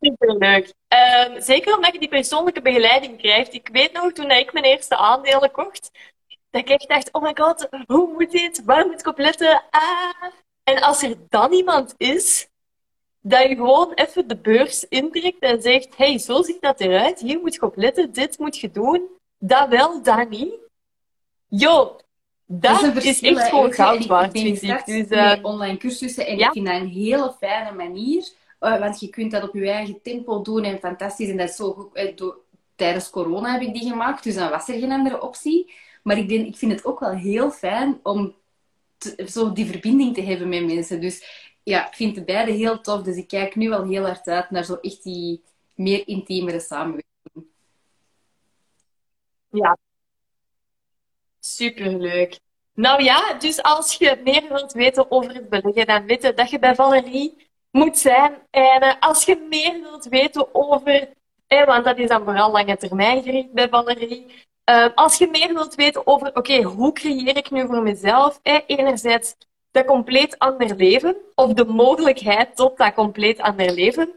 Superleuk. 0.00 0.72
Uh, 0.94 1.40
zeker 1.40 1.76
omdat 1.76 1.92
je 1.92 1.98
die 1.98 2.08
persoonlijke 2.08 2.62
begeleiding 2.62 3.18
krijgt. 3.18 3.54
Ik 3.54 3.68
weet 3.72 3.92
nog, 3.92 4.12
toen 4.12 4.30
ik 4.30 4.52
mijn 4.52 4.64
eerste 4.64 4.96
aandelen 4.96 5.50
kocht, 5.50 5.90
dat 6.50 6.60
ik 6.62 6.68
echt 6.68 6.88
dacht, 6.88 7.12
oh 7.12 7.22
my 7.22 7.32
god, 7.34 7.68
hoe 7.86 8.12
moet 8.12 8.30
dit? 8.30 8.64
Waar 8.64 8.86
moet 8.86 9.00
ik 9.00 9.06
op 9.06 9.18
letten? 9.18 9.62
Ah. 9.70 10.32
En 10.64 10.80
als 10.82 11.02
er 11.02 11.16
dan 11.28 11.52
iemand 11.52 11.94
is, 11.96 12.48
dat 13.20 13.48
je 13.48 13.54
gewoon 13.54 13.92
even 13.94 14.28
de 14.28 14.36
beurs 14.36 14.84
intrekt 14.88 15.38
en 15.42 15.62
zegt, 15.62 15.96
hey, 15.96 16.18
zo 16.18 16.42
ziet 16.42 16.60
dat 16.60 16.80
eruit, 16.80 17.20
hier 17.20 17.40
moet 17.40 17.54
je 17.54 17.62
op 17.62 17.76
letten, 17.76 18.12
dit 18.12 18.38
moet 18.38 18.58
je 18.58 18.70
doen, 18.70 19.02
dat 19.38 19.68
wel, 19.68 20.02
dat 20.02 20.28
niet. 20.28 20.54
Yo, 21.48 21.96
dat, 22.46 22.82
is, 22.82 23.04
is, 23.04 23.20
echt 23.20 23.48
gewoon 23.48 23.72
goud 23.72 24.06
waard, 24.06 24.30
vind 24.30 24.62
ik. 24.62 24.86
Dus, 24.86 25.06
uh, 25.10 25.32
online 25.42 25.76
cursussen 25.76 26.26
en 26.26 26.38
ik 26.38 26.50
vind 26.52 26.66
dat 26.66 26.80
een 26.80 26.88
hele 26.88 27.34
fijne 27.38 27.72
manier 27.72 28.28
uh, 28.60 28.78
want 28.78 29.00
je 29.00 29.08
kunt 29.08 29.30
dat 29.30 29.42
op 29.42 29.54
je 29.54 29.70
eigen 29.70 30.02
tempo 30.02 30.42
doen 30.42 30.64
en 30.64 30.78
fantastisch. 30.78 31.28
En 31.28 31.36
dat 31.36 31.48
is 31.48 31.56
zo. 31.56 31.90
Uh, 31.94 32.32
tijdens 32.74 33.10
corona 33.10 33.52
heb 33.52 33.60
ik 33.60 33.74
die 33.74 33.88
gemaakt, 33.88 34.22
dus 34.22 34.34
dan 34.34 34.50
was 34.50 34.68
er 34.68 34.78
geen 34.78 34.92
andere 34.92 35.22
optie. 35.22 35.72
Maar 36.02 36.18
ik, 36.18 36.28
denk, 36.28 36.46
ik 36.46 36.56
vind 36.56 36.72
het 36.72 36.84
ook 36.84 37.00
wel 37.00 37.10
heel 37.14 37.50
fijn 37.50 38.00
om 38.02 38.34
zo 39.26 39.52
die 39.52 39.66
verbinding 39.66 40.14
te 40.14 40.22
hebben 40.22 40.48
met 40.48 40.66
mensen. 40.66 41.00
Dus 41.00 41.24
ja, 41.62 41.86
ik 41.86 41.94
vind 41.94 42.14
de 42.14 42.24
beide 42.24 42.52
heel 42.52 42.80
tof. 42.80 43.02
Dus 43.02 43.16
ik 43.16 43.28
kijk 43.28 43.54
nu 43.54 43.68
wel 43.68 43.88
heel 43.88 44.04
hard 44.04 44.26
uit 44.26 44.50
naar 44.50 44.64
zo 44.64 44.74
echt 44.74 45.02
die 45.02 45.42
meer 45.74 46.08
intiemere 46.08 46.60
samenwerking. 46.60 47.44
Ja, 49.50 49.76
superleuk. 51.40 52.38
Nou 52.74 53.02
ja, 53.02 53.34
dus 53.34 53.62
als 53.62 53.94
je 53.94 54.20
meer 54.24 54.48
wilt 54.48 54.72
weten 54.72 55.10
over 55.10 55.34
het 55.34 55.48
beleggen, 55.48 55.86
dan 55.86 56.06
weten 56.06 56.36
dat 56.36 56.50
je 56.50 56.58
bij 56.58 56.74
Valerie 56.74 57.49
moet 57.70 57.98
zijn. 57.98 58.34
En 58.50 58.84
uh, 58.84 58.92
als 59.00 59.24
je 59.24 59.46
meer 59.48 59.80
wilt 59.80 60.04
weten 60.04 60.54
over, 60.54 61.08
eh, 61.46 61.66
want 61.66 61.84
dat 61.84 61.98
is 61.98 62.08
dan 62.08 62.24
vooral 62.24 62.50
lange 62.50 62.76
termijn 62.76 63.22
gericht 63.22 63.52
bij 63.52 63.68
Valerie, 63.68 64.26
Uh, 64.70 64.86
als 64.94 65.18
je 65.18 65.28
meer 65.28 65.54
wilt 65.54 65.74
weten 65.74 66.06
over, 66.06 66.36
oké, 66.36 66.62
hoe 66.62 66.92
creëer 66.92 67.36
ik 67.36 67.50
nu 67.50 67.66
voor 67.66 67.82
mezelf? 67.82 68.40
Eh, 68.42 68.58
enerzijds 68.66 69.36
dat 69.70 69.84
compleet 69.84 70.38
ander 70.38 70.76
leven, 70.76 71.16
of 71.34 71.52
de 71.52 71.64
mogelijkheid 71.64 72.56
tot 72.56 72.76
dat 72.76 72.94
compleet 72.94 73.40
ander 73.40 73.72
leven. 73.72 74.12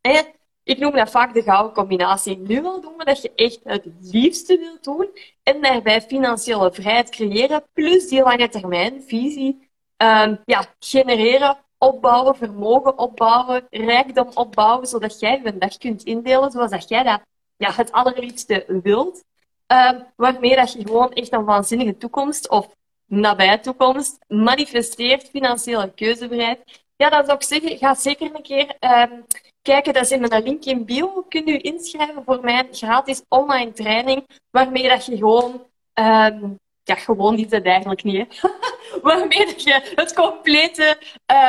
Eh, 0.00 0.20
ik 0.62 0.78
noem 0.78 0.92
dat 0.92 1.10
vaak 1.10 1.34
de 1.34 1.42
gouden 1.42 1.72
combinatie. 1.72 2.38
Nu 2.38 2.62
wel 2.62 2.80
doen 2.80 2.96
we 2.96 3.04
dat 3.04 3.22
je 3.22 3.32
echt 3.34 3.60
het 3.64 3.86
liefste 4.00 4.58
wilt 4.58 4.84
doen 4.84 5.08
en 5.42 5.60
daarbij 5.60 6.02
financiële 6.02 6.72
vrijheid 6.72 7.10
creëren, 7.10 7.64
plus 7.72 8.08
die 8.08 8.22
lange 8.22 8.48
termijn 8.48 9.02
visie 9.06 9.68
um, 9.96 10.40
ja, 10.44 10.64
genereren, 10.78 11.56
opbouwen, 11.84 12.36
vermogen 12.36 12.98
opbouwen, 12.98 13.66
rijkdom 13.70 14.28
opbouwen, 14.34 14.86
zodat 14.86 15.20
jij 15.20 15.40
je 15.44 15.58
dag 15.58 15.76
kunt 15.76 16.02
indelen 16.02 16.50
zoals 16.50 16.70
dat 16.70 16.88
jij 16.88 17.02
dat 17.02 17.20
ja, 17.56 17.72
het 17.72 17.92
allerliefste 17.92 18.80
wilt. 18.82 19.24
Um, 19.66 20.06
waarmee 20.16 20.56
dat 20.56 20.72
je 20.72 20.82
gewoon 20.82 21.12
echt 21.12 21.32
een 21.32 21.44
waanzinnige 21.44 21.96
toekomst 21.96 22.48
of 22.48 22.66
nabije 23.06 23.60
toekomst 23.60 24.18
manifesteert, 24.28 25.28
financiële 25.28 25.92
keuzevrijheid. 25.94 26.84
Ja, 26.96 27.10
dat 27.10 27.24
zou 27.26 27.38
ik 27.38 27.44
zeggen, 27.44 27.78
ga 27.78 27.94
zeker 27.94 28.34
een 28.34 28.42
keer 28.42 28.76
um, 28.80 29.24
kijken. 29.62 29.92
Dat 29.92 30.02
is 30.02 30.10
in 30.10 30.20
mijn 30.20 30.42
link 30.42 30.64
in 30.64 30.84
bio. 30.84 31.24
Kun 31.28 31.46
je 31.46 31.60
inschrijven 31.60 32.22
voor 32.24 32.40
mijn 32.40 32.66
gratis 32.70 33.22
online 33.28 33.72
training, 33.72 34.26
waarmee 34.50 34.88
dat 34.88 35.06
je 35.06 35.16
gewoon 35.16 35.66
um, 35.94 36.58
ja, 36.84 36.94
gewoon 36.94 37.38
is 37.38 37.50
het 37.50 37.64
eigenlijk 37.64 38.02
niet. 38.02 38.16
Hè? 38.16 38.48
Waarmee 39.02 39.54
je 39.56 39.92
het 39.94 40.14
complete 40.14 40.98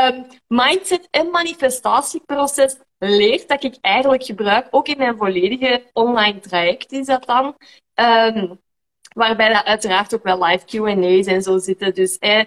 um, 0.08 0.26
mindset- 0.48 1.08
en 1.12 1.30
manifestatieproces 1.30 2.78
leert, 2.98 3.48
dat 3.48 3.64
ik 3.64 3.78
eigenlijk 3.82 4.24
gebruik, 4.24 4.68
ook 4.72 4.88
in 4.88 4.98
mijn 4.98 5.18
volledige 5.18 5.90
online 5.94 6.40
traject 6.40 6.92
is 6.92 7.06
dat 7.06 7.26
dan. 7.26 7.56
Um, 7.94 8.60
waarbij 9.16 9.54
dat 9.54 9.66
uiteraard 9.66 10.16
ook 10.16 10.24
wel 10.24 10.44
live 10.44 10.66
Q&A's 10.66 11.26
en 11.26 11.42
zo 11.42 11.58
zitten. 11.58 11.94
Dus 11.94 12.18
eh, 12.18 12.44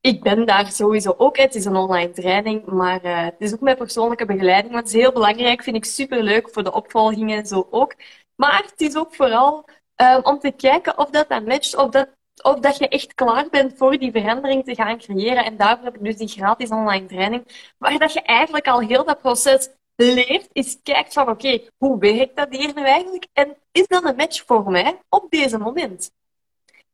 ik 0.00 0.22
ben 0.22 0.46
daar 0.46 0.66
sowieso 0.66 1.14
ook. 1.16 1.36
Het 1.36 1.54
is 1.54 1.64
een 1.64 1.76
online 1.76 2.10
training, 2.10 2.64
maar 2.66 3.04
uh, 3.04 3.24
het 3.24 3.34
is 3.38 3.54
ook 3.54 3.60
mijn 3.60 3.76
persoonlijke 3.76 4.26
begeleiding. 4.26 4.72
Want 4.72 4.84
het 4.84 4.94
is 4.94 5.00
heel 5.00 5.12
belangrijk, 5.12 5.62
vind 5.62 5.76
ik 5.76 5.84
super 5.84 6.22
leuk 6.22 6.50
voor 6.50 6.64
de 6.64 6.72
opvolgingen 6.72 7.38
en 7.38 7.46
zo 7.46 7.66
ook. 7.70 7.94
Maar 8.34 8.62
het 8.62 8.80
is 8.80 8.96
ook 8.96 9.14
vooral 9.14 9.68
uh, 10.02 10.18
om 10.22 10.38
te 10.38 10.50
kijken 10.50 10.98
of 10.98 11.10
dat 11.10 11.28
dat 11.28 11.46
matcht, 11.46 11.76
of 11.76 11.90
dat, 11.90 12.08
of 12.42 12.58
dat 12.58 12.76
je 12.76 12.88
echt 12.88 13.14
klaar 13.14 13.48
bent 13.50 13.72
voor 13.76 13.98
die 13.98 14.10
verandering 14.10 14.64
te 14.64 14.74
gaan 14.74 14.98
creëren. 14.98 15.44
En 15.44 15.56
daarvoor 15.56 15.84
heb 15.84 15.94
ik 15.94 16.04
dus 16.04 16.16
die 16.16 16.28
gratis 16.28 16.70
online 16.70 17.06
training, 17.06 17.72
waar 17.78 17.98
dat 17.98 18.12
je 18.12 18.22
eigenlijk 18.22 18.68
al 18.68 18.80
heel 18.80 19.04
dat 19.04 19.20
proces 19.20 19.68
leert, 19.96 20.48
is 20.52 20.78
kijkt 20.82 21.12
van 21.12 21.22
oké, 21.22 21.32
okay, 21.32 21.68
hoe 21.78 21.98
werkt 21.98 22.36
dat 22.36 22.46
hier 22.50 22.72
nu 22.74 22.82
eigenlijk? 22.82 23.26
En 23.32 23.56
is 23.72 23.86
dat 23.86 24.04
een 24.04 24.16
match 24.16 24.44
voor 24.46 24.70
mij 24.70 24.98
op 25.08 25.30
deze 25.30 25.58
moment? 25.58 26.10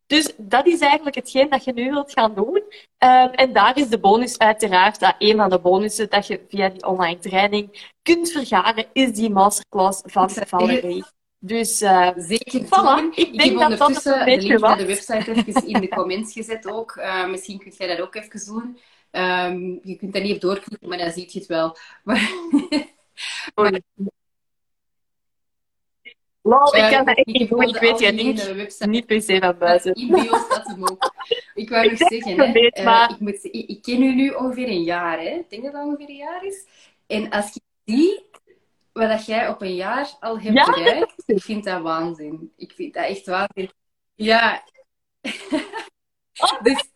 Dus 0.06 0.32
dat 0.36 0.66
is 0.66 0.80
eigenlijk 0.80 1.16
hetgeen 1.16 1.48
dat 1.48 1.64
je 1.64 1.72
nu 1.72 1.90
wilt 1.90 2.12
gaan 2.12 2.34
doen. 2.34 2.56
Um, 2.56 3.30
en 3.30 3.52
daar 3.52 3.78
is 3.78 3.88
de 3.88 3.98
bonus 3.98 4.38
uiteraard, 4.38 5.00
dat 5.00 5.14
een 5.18 5.36
van 5.36 5.50
de 5.50 5.58
bonussen 5.58 6.10
dat 6.10 6.26
je 6.26 6.44
via 6.48 6.68
die 6.68 6.86
online 6.86 7.18
training 7.18 7.90
kunt 8.02 8.30
vergaren, 8.30 8.86
is 8.92 9.12
die 9.12 9.30
masterclass 9.30 10.02
van 10.04 10.30
Valerie. 10.30 11.04
Dus 11.40 11.82
uh, 11.82 12.10
zeker 12.16 12.64
voilà, 12.64 13.14
ik 13.14 13.38
denk 13.38 13.58
dat 13.58 13.78
dat 13.78 14.04
een 14.04 14.24
beetje 14.24 14.40
de 14.40 14.46
link 14.46 14.60
naar 14.60 14.76
de 14.76 14.86
website 14.86 15.32
even 15.32 15.66
in 15.66 15.80
de 15.80 15.88
comments 15.88 16.32
gezet 16.32 16.66
ook. 16.66 16.96
Uh, 16.96 17.26
misschien 17.26 17.58
kunt 17.58 17.76
jij 17.76 17.86
dat 17.86 18.00
ook 18.00 18.14
even 18.14 18.44
doen. 18.44 18.78
Um, 19.10 19.80
je 19.82 19.96
kunt 19.96 20.12
daar 20.12 20.22
niet 20.22 20.34
op 20.34 20.40
doorklikken, 20.40 20.88
maar 20.88 20.98
dan 20.98 21.10
zie 21.10 21.28
je 21.30 21.38
het 21.38 21.48
wel. 21.48 21.76
Maar, 22.04 22.30
maar... 23.54 23.80
Lol, 26.42 26.76
ik 26.76 26.90
kan 26.90 27.04
dat 27.04 27.16
echt 27.16 27.26
niet 27.26 27.48
doen. 27.48 27.62
Ik 27.62 27.76
weet 27.76 27.98
je 27.98 28.12
niet, 28.12 28.86
niet 28.86 29.06
per 29.06 29.22
se 29.22 29.38
van 29.38 29.58
buiten. 29.58 29.94
In 29.94 30.08
bio 30.08 30.36
staat 30.36 30.66
hem 30.66 30.84
ook. 30.84 31.12
Ik 31.54 31.68
wou 31.68 31.88
nog 31.90 31.98
zeggen, 31.98 32.40
hè, 32.40 32.52
weet, 32.52 32.78
uh, 32.78 33.08
ik, 33.10 33.18
moet, 33.18 33.44
ik, 33.44 33.68
ik, 33.68 33.82
ken 33.82 34.02
u 34.02 34.14
nu 34.14 34.30
ongeveer 34.30 34.68
een 34.68 34.82
jaar. 34.82 35.18
Hè. 35.18 35.28
Ik 35.28 35.50
denk 35.50 35.62
dat 35.62 35.72
dat 35.72 35.84
ongeveer 35.84 36.08
een 36.08 36.16
jaar 36.16 36.44
is. 36.44 36.66
En 37.06 37.30
als 37.30 37.54
je 37.54 37.60
ziet 37.84 38.22
wat 38.98 39.08
dat 39.08 39.26
jij 39.26 39.48
op 39.48 39.62
een 39.62 39.74
jaar 39.74 40.16
al 40.20 40.40
hebt 40.40 40.54
ja? 40.54 40.70
bereikt, 40.70 41.22
ik 41.26 41.42
vind 41.42 41.64
dat 41.64 41.82
waanzin. 41.82 42.52
Ik 42.56 42.72
vind 42.72 42.94
dat 42.94 43.04
echt 43.04 43.26
waanzin. 43.26 43.70
Ja. 44.14 44.64
Oh, 46.40 46.62
dus 46.62 46.90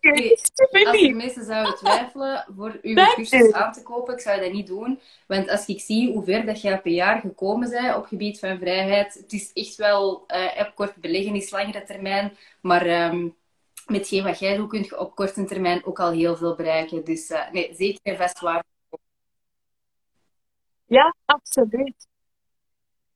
als 0.84 1.00
de 1.00 1.12
mensen 1.14 1.44
zouden 1.44 1.74
twijfelen 1.76 2.46
voor 2.56 2.78
uw 2.82 2.94
cursus 2.94 3.52
aan 3.52 3.72
te 3.72 3.82
kopen, 3.82 4.14
ik 4.14 4.20
zou 4.20 4.40
dat 4.40 4.52
niet 4.52 4.66
doen. 4.66 5.00
Want 5.26 5.48
als 5.48 5.66
ik 5.66 5.80
zie 5.80 6.12
hoe 6.12 6.24
ver 6.24 6.46
dat 6.46 6.60
jij 6.60 6.80
een 6.82 6.92
jaar 6.92 7.20
gekomen 7.20 7.70
bent 7.70 7.96
op 7.96 8.06
gebied 8.06 8.38
van 8.38 8.58
vrijheid, 8.58 9.14
het 9.14 9.32
is 9.32 9.52
echt 9.52 9.76
wel 9.76 10.24
uh, 10.34 10.66
op 10.66 10.72
kort 10.74 10.96
beleggen 10.96 11.34
is 11.34 11.50
langere 11.50 11.82
termijn, 11.82 12.36
maar 12.60 13.06
um, 13.10 13.36
met 13.86 14.20
wat 14.20 14.38
jij 14.38 14.56
doet, 14.56 14.68
kun 14.68 14.82
je 14.82 14.98
op 14.98 15.14
korte 15.14 15.44
termijn 15.44 15.84
ook 15.84 16.00
al 16.00 16.10
heel 16.10 16.36
veel 16.36 16.54
bereiken. 16.54 17.04
Dus 17.04 17.30
uh, 17.30 17.50
nee, 17.50 17.74
zeker 17.74 18.00
en 18.02 18.16
vast 18.16 18.40
waar. 18.40 18.64
Ja, 20.92 21.14
absoluut. 21.24 22.08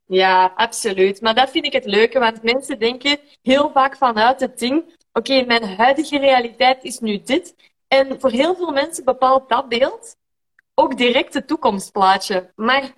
Ja, 0.07 0.53
absoluut. 0.55 1.21
Maar 1.21 1.35
dat 1.35 1.51
vind 1.51 1.65
ik 1.67 1.73
het 1.73 1.85
leuke, 1.85 2.19
want 2.19 2.43
mensen 2.43 2.79
denken 2.79 3.19
heel 3.43 3.71
vaak 3.71 3.97
vanuit 3.97 4.41
het 4.41 4.59
ding 4.59 4.97
oké, 5.13 5.45
mijn 5.45 5.77
huidige 5.77 6.19
realiteit 6.19 6.85
is 6.85 6.99
nu 6.99 7.23
dit. 7.23 7.55
En 7.89 8.21
voor 8.21 8.31
heel 8.31 8.55
veel 8.55 8.73
mensen 8.73 9.05
bepaalt 9.05 9.49
dat 9.49 9.69
beeld 9.69 10.17
ook 10.75 10.97
direct 10.97 11.35
het 11.35 11.47
toekomstplaatje. 11.47 12.53
Maar 12.55 12.93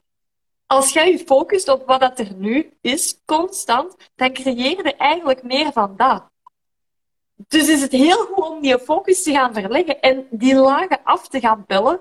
als 0.67 0.93
jij 0.93 1.11
je 1.11 1.19
focust 1.19 1.69
op 1.69 1.87
wat 1.87 2.01
dat 2.01 2.19
er 2.19 2.35
nu 2.35 2.73
is, 2.81 3.21
constant, 3.25 3.97
dan 4.15 4.33
creëer 4.33 4.85
je 4.85 4.95
eigenlijk 4.97 5.43
meer 5.43 5.73
van 5.73 5.97
dat. 5.97 6.25
Dus 7.49 7.69
is 7.69 7.81
het 7.81 7.93
heel 7.93 8.25
goed 8.25 8.45
om 8.45 8.61
die 8.61 8.79
focus 8.79 9.23
te 9.23 9.33
gaan 9.33 9.55
verleggen 9.55 10.01
en 10.01 10.27
die 10.31 10.55
lagen 10.55 11.01
af 11.05 11.29
te 11.29 11.41
gaan 11.41 11.65
bellen 11.67 12.01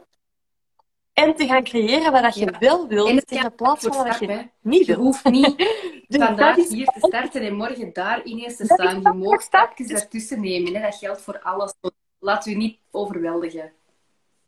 en 1.24 1.36
te 1.36 1.48
gaan 1.48 1.64
creëren 1.64 2.12
wat 2.12 2.36
je 2.36 2.46
ja. 2.46 2.60
wel 2.60 2.88
wilt, 2.88 3.32
in 3.32 3.56
plaats 3.56 3.86
van 3.86 4.08
wat 4.08 4.20
je 4.20 4.50
niet 4.62 4.86
wil. 4.86 4.96
Je 4.96 5.02
hoeft 5.02 5.24
niet 5.30 5.58
dus 6.08 6.26
vandaag 6.26 6.56
hier 6.56 6.86
te 6.86 7.00
starten 7.00 7.42
en 7.42 7.56
morgen 7.56 7.94
daar 7.94 8.24
ineens 8.24 8.56
te 8.56 8.66
staan. 8.66 9.02
Je 9.02 9.14
mag 9.14 9.42
stapjes 9.42 9.88
ertussen 9.88 10.42
nemen. 10.42 10.76
Hè. 10.76 10.82
Dat 10.82 10.96
geldt 10.96 11.22
voor 11.22 11.40
alles. 11.40 11.74
Laat 12.20 12.46
u 12.46 12.56
niet 12.56 12.80
overweldigen. 12.92 13.74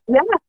Ja. 0.06 0.40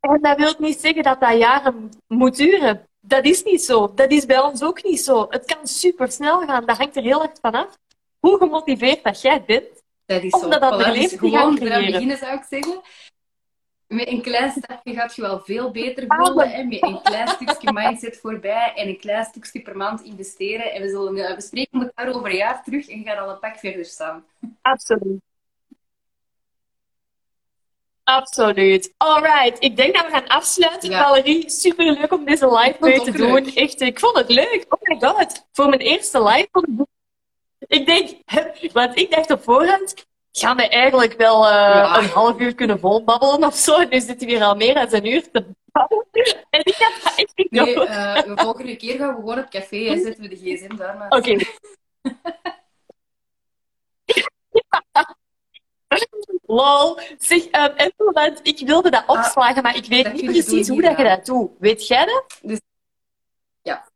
En 0.00 0.18
dat 0.20 0.36
wil 0.36 0.54
niet 0.58 0.80
zeggen 0.80 1.02
dat 1.02 1.20
dat 1.20 1.38
jaren 1.38 1.90
moet 2.06 2.36
duren. 2.36 2.88
Dat 3.00 3.24
is 3.24 3.42
niet 3.42 3.62
zo. 3.62 3.94
Dat 3.94 4.10
is 4.10 4.26
bij 4.26 4.40
ons 4.40 4.62
ook 4.62 4.82
niet 4.82 5.00
zo. 5.00 5.26
Het 5.28 5.44
kan 5.44 5.66
super 5.66 6.12
snel 6.12 6.46
gaan. 6.46 6.66
Dat 6.66 6.76
hangt 6.76 6.96
er 6.96 7.02
heel 7.02 7.22
erg 7.22 7.32
van 7.40 7.52
af 7.52 7.78
hoe 8.18 8.38
gemotiveerd 8.38 9.04
dat 9.04 9.20
jij 9.20 9.44
bent. 9.44 9.82
Dat 10.06 10.22
is 10.22 10.30
zo. 10.30 10.48
Dat 10.48 10.60
dat 10.60 10.86
voilà, 10.86 10.92
dus 10.92 11.12
gewoon 11.12 11.54
beginnen, 11.54 12.16
zou 12.16 12.36
ik 12.36 12.44
zeggen 12.50 12.80
met 13.88 14.08
een 14.08 14.22
klein 14.22 14.50
stapje 14.50 14.94
gaat 14.94 15.16
je 15.16 15.22
wel 15.22 15.40
veel 15.40 15.70
beter 15.70 16.04
voelen. 16.08 16.50
Hè? 16.50 16.62
Met 16.62 16.82
een 16.82 17.02
klein 17.02 17.28
stukje 17.28 17.72
mindset 17.72 18.18
voorbij 18.18 18.72
en 18.74 18.88
een 18.88 18.98
klein 18.98 19.24
stukje 19.24 19.60
per 19.60 19.76
maand 19.76 20.02
investeren. 20.02 20.72
En 20.72 20.82
we 20.82 20.88
zullen 20.88 21.16
uh, 21.16 21.34
bespreken 21.34 21.82
elkaar 21.82 22.14
over 22.14 22.30
een 22.30 22.36
jaar 22.36 22.62
terug 22.64 22.88
en 22.88 23.04
gaan 23.04 23.18
al 23.18 23.30
een 23.30 23.38
pak 23.38 23.58
verder 23.58 23.84
staan. 23.84 24.24
Absoluut. 24.62 25.20
Absoluut. 28.04 28.94
Alright, 28.96 29.62
ik 29.62 29.76
denk 29.76 29.94
dat 29.94 30.04
we 30.04 30.10
gaan 30.10 30.26
afsluiten. 30.26 30.92
Valerie, 30.92 31.50
super 31.50 31.84
leuk 31.84 32.12
om 32.12 32.24
deze 32.24 32.52
live 32.52 32.76
mee 32.80 33.00
te 33.00 33.10
doen. 33.10 33.54
Echt, 33.54 33.80
ik 33.80 33.98
vond 33.98 34.16
het 34.16 34.28
leuk. 34.28 34.64
Oh 34.68 34.80
my 34.82 35.08
god. 35.08 35.46
Voor 35.52 35.68
mijn 35.68 35.80
eerste 35.80 36.22
live. 36.22 36.48
Ik 37.58 37.86
denk, 37.86 38.10
want 38.72 38.98
ik 38.98 39.10
dacht 39.10 39.30
op 39.30 39.42
voorhand, 39.42 40.06
gaan 40.38 40.56
we 40.56 40.68
eigenlijk 40.68 41.14
wel 41.16 41.44
uh, 41.44 41.96
een 42.02 42.08
half 42.08 42.40
uur 42.40 42.54
kunnen 42.54 42.80
volbabbelen 42.80 43.44
of 43.44 43.54
zo. 43.54 43.78
Nu 43.78 44.00
zitten 44.00 44.26
we 44.26 44.32
hier 44.32 44.42
al 44.42 44.54
meer 44.54 44.74
dan 44.74 44.86
een 44.90 45.06
uur 45.06 45.30
te 45.30 45.46
babbelen. 45.72 46.06
En 46.50 46.60
ik 46.60 46.74
heb 46.76 46.92
dat 47.04 47.12
echt 47.16 47.32
niet 47.34 47.50
Nee, 47.50 47.74
uh, 47.74 48.14
de 48.14 48.32
volgende 48.36 48.76
keer 48.76 48.98
gaan 48.98 49.08
we 49.08 49.14
gewoon 49.14 49.38
op 49.38 49.50
café 49.50 49.86
en 49.86 50.00
zetten 50.00 50.22
we 50.22 50.28
de 50.28 50.36
gsm 50.36 50.76
daar 50.76 50.96
maar. 50.96 51.10
Oké. 51.10 51.30
Okay. 51.30 51.46
Lol. 56.46 56.98
Zeg, 57.18 57.44
um, 57.44 57.72
even, 57.76 58.38
ik 58.42 58.58
wilde 58.66 58.90
dat 58.90 59.04
ah, 59.06 59.18
opslagen, 59.18 59.62
maar 59.62 59.76
ik 59.76 59.84
weet 59.84 60.12
niet 60.12 60.24
precies 60.24 60.68
hoe 60.68 60.82
dat 60.82 60.96
je 60.96 61.04
dat 61.04 61.26
doet. 61.26 61.50
Weet 61.58 61.86
jij 61.86 62.04
dat? 62.04 62.38
Dus, 62.42 62.60
ja. 63.62 63.88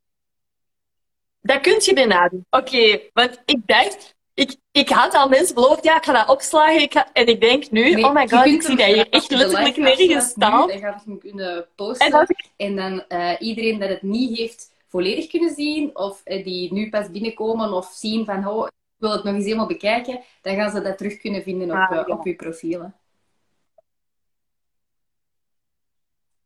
Dat 1.40 1.60
kun 1.60 1.80
je 1.80 1.92
bijna 1.92 2.28
doen. 2.28 2.46
Oké, 2.50 2.64
okay, 2.64 3.10
want 3.12 3.42
ik 3.44 3.66
dacht, 3.66 4.14
ik, 4.34 4.56
ik 4.70 4.88
had 4.88 5.14
al 5.14 5.28
mensen 5.28 5.54
beloofd, 5.54 5.84
ja, 5.84 5.96
ik 5.96 6.04
ga 6.04 6.12
dat 6.12 6.28
opslagen. 6.28 6.80
Ik 6.80 6.92
ga, 6.92 7.12
en 7.12 7.26
ik 7.26 7.40
denk 7.40 7.70
nu, 7.70 7.94
nee, 7.94 8.04
oh 8.04 8.12
my 8.12 8.28
god, 8.28 8.46
ik 8.46 8.62
zie 8.62 8.76
dat 8.76 8.86
hier 8.86 9.08
echt 9.08 9.30
letterlijk 9.30 9.76
nergens 9.76 10.28
staan. 10.28 10.68
Dan 10.68 10.80
hem 11.04 11.18
kunnen 11.18 11.66
posten. 11.74 12.12
En, 12.12 12.22
ik... 12.28 12.50
en 12.56 12.76
dan 12.76 13.04
uh, 13.08 13.32
iedereen 13.38 13.78
dat 13.78 13.88
het 13.88 14.02
niet 14.02 14.38
heeft 14.38 14.70
volledig 14.88 15.26
kunnen 15.26 15.54
zien, 15.54 15.96
of 15.96 16.20
uh, 16.24 16.44
die 16.44 16.72
nu 16.72 16.88
pas 16.90 17.10
binnenkomen 17.10 17.72
of 17.72 17.92
zien 17.94 18.24
van, 18.24 18.46
oh, 18.48 18.66
ik 18.66 18.72
wil 18.96 19.12
het 19.12 19.24
nog 19.24 19.34
eens 19.34 19.44
helemaal 19.44 19.66
bekijken, 19.66 20.20
dan 20.42 20.54
gaan 20.54 20.70
ze 20.70 20.82
dat 20.82 20.98
terug 20.98 21.18
kunnen 21.18 21.42
vinden 21.42 21.70
op, 21.70 21.76
ah, 21.76 22.08
uh, 22.08 22.14
op 22.16 22.24
uw 22.24 22.36
profielen. 22.36 22.94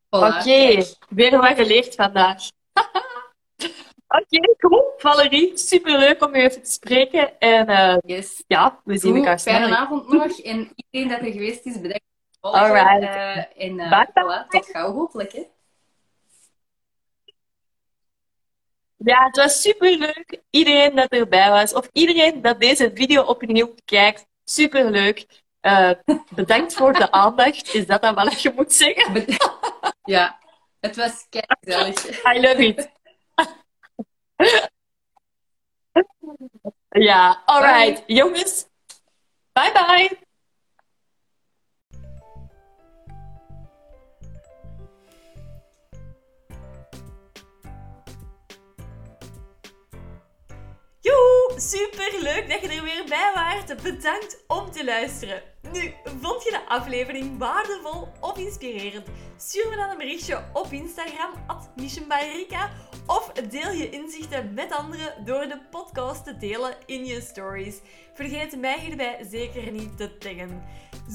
Voilà, 0.06 0.36
Oké, 0.36 0.38
okay. 0.38 0.84
weer 1.08 1.40
wat 1.40 1.56
geleerd 1.56 1.94
vandaag. 1.94 2.42
Oké, 4.08 4.54
goed. 4.58 4.84
Valerie, 4.96 5.58
superleuk 5.58 6.24
om 6.24 6.36
je 6.36 6.42
even 6.42 6.62
te 6.62 6.70
spreken. 6.70 7.38
En 7.38 7.70
uh, 7.70 7.96
yes. 8.04 8.44
ja, 8.46 8.80
we 8.84 8.98
zien 8.98 9.16
elkaar 9.16 9.38
snel. 9.38 9.54
Fijne 9.54 9.76
avond 9.76 10.08
nog. 10.08 10.40
En 10.40 10.72
iedereen 10.76 11.08
dat 11.08 11.26
er 11.26 11.32
geweest 11.32 11.66
is, 11.66 11.80
bedankt 11.80 12.04
voor 12.40 12.50
het 12.52 12.66
volgen. 12.66 12.80
Alright. 12.80 13.02
Uh, 13.02 13.64
en 13.64 13.78
uh, 13.78 14.02
voilà, 14.08 14.48
tot 14.48 14.66
gauw 14.66 14.92
hopelijk. 14.92 15.32
Hè. 15.32 15.42
Ja, 18.96 19.24
het 19.24 19.36
was 19.36 19.62
superleuk. 19.62 20.40
Iedereen 20.50 20.94
dat 20.94 21.08
erbij 21.08 21.50
was, 21.50 21.72
of 21.72 21.88
iedereen 21.92 22.42
dat 22.42 22.60
deze 22.60 22.90
video 22.94 23.22
opnieuw 23.22 23.74
kijkt, 23.84 24.26
superleuk. 24.44 25.26
Bedankt 26.34 26.74
voor 26.74 26.92
de 26.92 27.10
aandacht. 27.22 27.74
Is 27.74 27.86
dat 27.86 28.02
dan 28.02 28.14
wat 28.14 28.42
je 28.42 28.52
moet 28.54 28.72
zeggen? 28.72 29.24
ja, 30.04 30.38
het 30.80 30.96
was 30.96 31.26
gezellig. 31.30 32.34
I 32.34 32.40
love 32.40 32.66
it. 32.66 32.94
Ja, 36.90 37.42
alright. 37.46 38.02
Jongens, 38.06 38.66
bye 39.52 39.72
bye. 39.72 40.24
super 51.60 52.22
leuk 52.22 52.48
dat 52.48 52.60
je 52.60 52.68
er 52.68 52.82
weer 52.82 53.04
bij 53.08 53.32
waart. 53.34 53.82
Bedankt 53.82 54.44
om 54.46 54.70
te 54.70 54.84
luisteren. 54.84 55.42
Nu, 55.72 55.94
vond 56.20 56.42
je 56.42 56.50
de 56.50 56.68
aflevering 56.68 57.38
waardevol 57.38 58.08
of 58.20 58.38
inspirerend? 58.38 59.06
Stuur 59.36 59.68
me 59.68 59.76
dan 59.76 59.90
een 59.90 59.98
berichtje 59.98 60.44
op 60.52 60.72
Instagram, 60.72 61.30
at 61.46 61.70
of 63.06 63.32
deel 63.32 63.70
je 63.70 63.90
inzichten 63.90 64.54
met 64.54 64.72
anderen 64.72 65.24
door 65.24 65.42
de 65.42 65.60
podcast 65.70 66.24
te 66.24 66.36
delen 66.36 66.76
in 66.86 67.04
je 67.04 67.20
stories. 67.20 67.80
Vergeet 68.14 68.60
mij 68.60 68.80
hierbij 68.80 69.26
zeker 69.30 69.72
niet 69.72 69.96
te 69.96 70.18
taggen. 70.18 70.62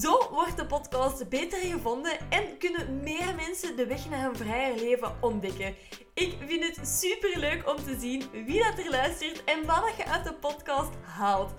Zo 0.02 0.30
wordt 0.32 0.58
de 0.58 0.66
podcast 0.66 1.30
beter 1.30 1.60
gevonden 1.60 2.20
en 2.30 2.58
kunnen 2.58 3.00
meer 3.04 3.36
mensen 3.36 3.76
de 3.76 3.86
weg 3.86 4.10
naar 4.10 4.26
een 4.26 4.36
vrijer 4.36 4.76
leven 4.76 5.16
ontdekken. 5.22 5.76
Ik 6.14 6.36
vind 6.46 6.64
het 6.64 6.88
super 6.88 7.40
leuk 7.40 7.70
om 7.70 7.76
te 7.76 7.98
zien 8.00 8.24
wie 8.46 8.64
dat 8.64 8.86
er 8.86 8.90
luistert 8.90 9.44
en 9.44 9.66
wat 9.66 9.94
je 9.98 10.06
uit 10.06 10.24
de 10.24 10.34
podcast 10.34 10.94
haalt. 11.02 11.54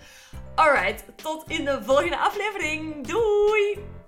Alright, 0.54 1.04
tot 1.16 1.44
in 1.48 1.64
de 1.64 1.82
volgende 1.84 2.18
aflevering. 2.18 3.06
Doei! 3.06 4.01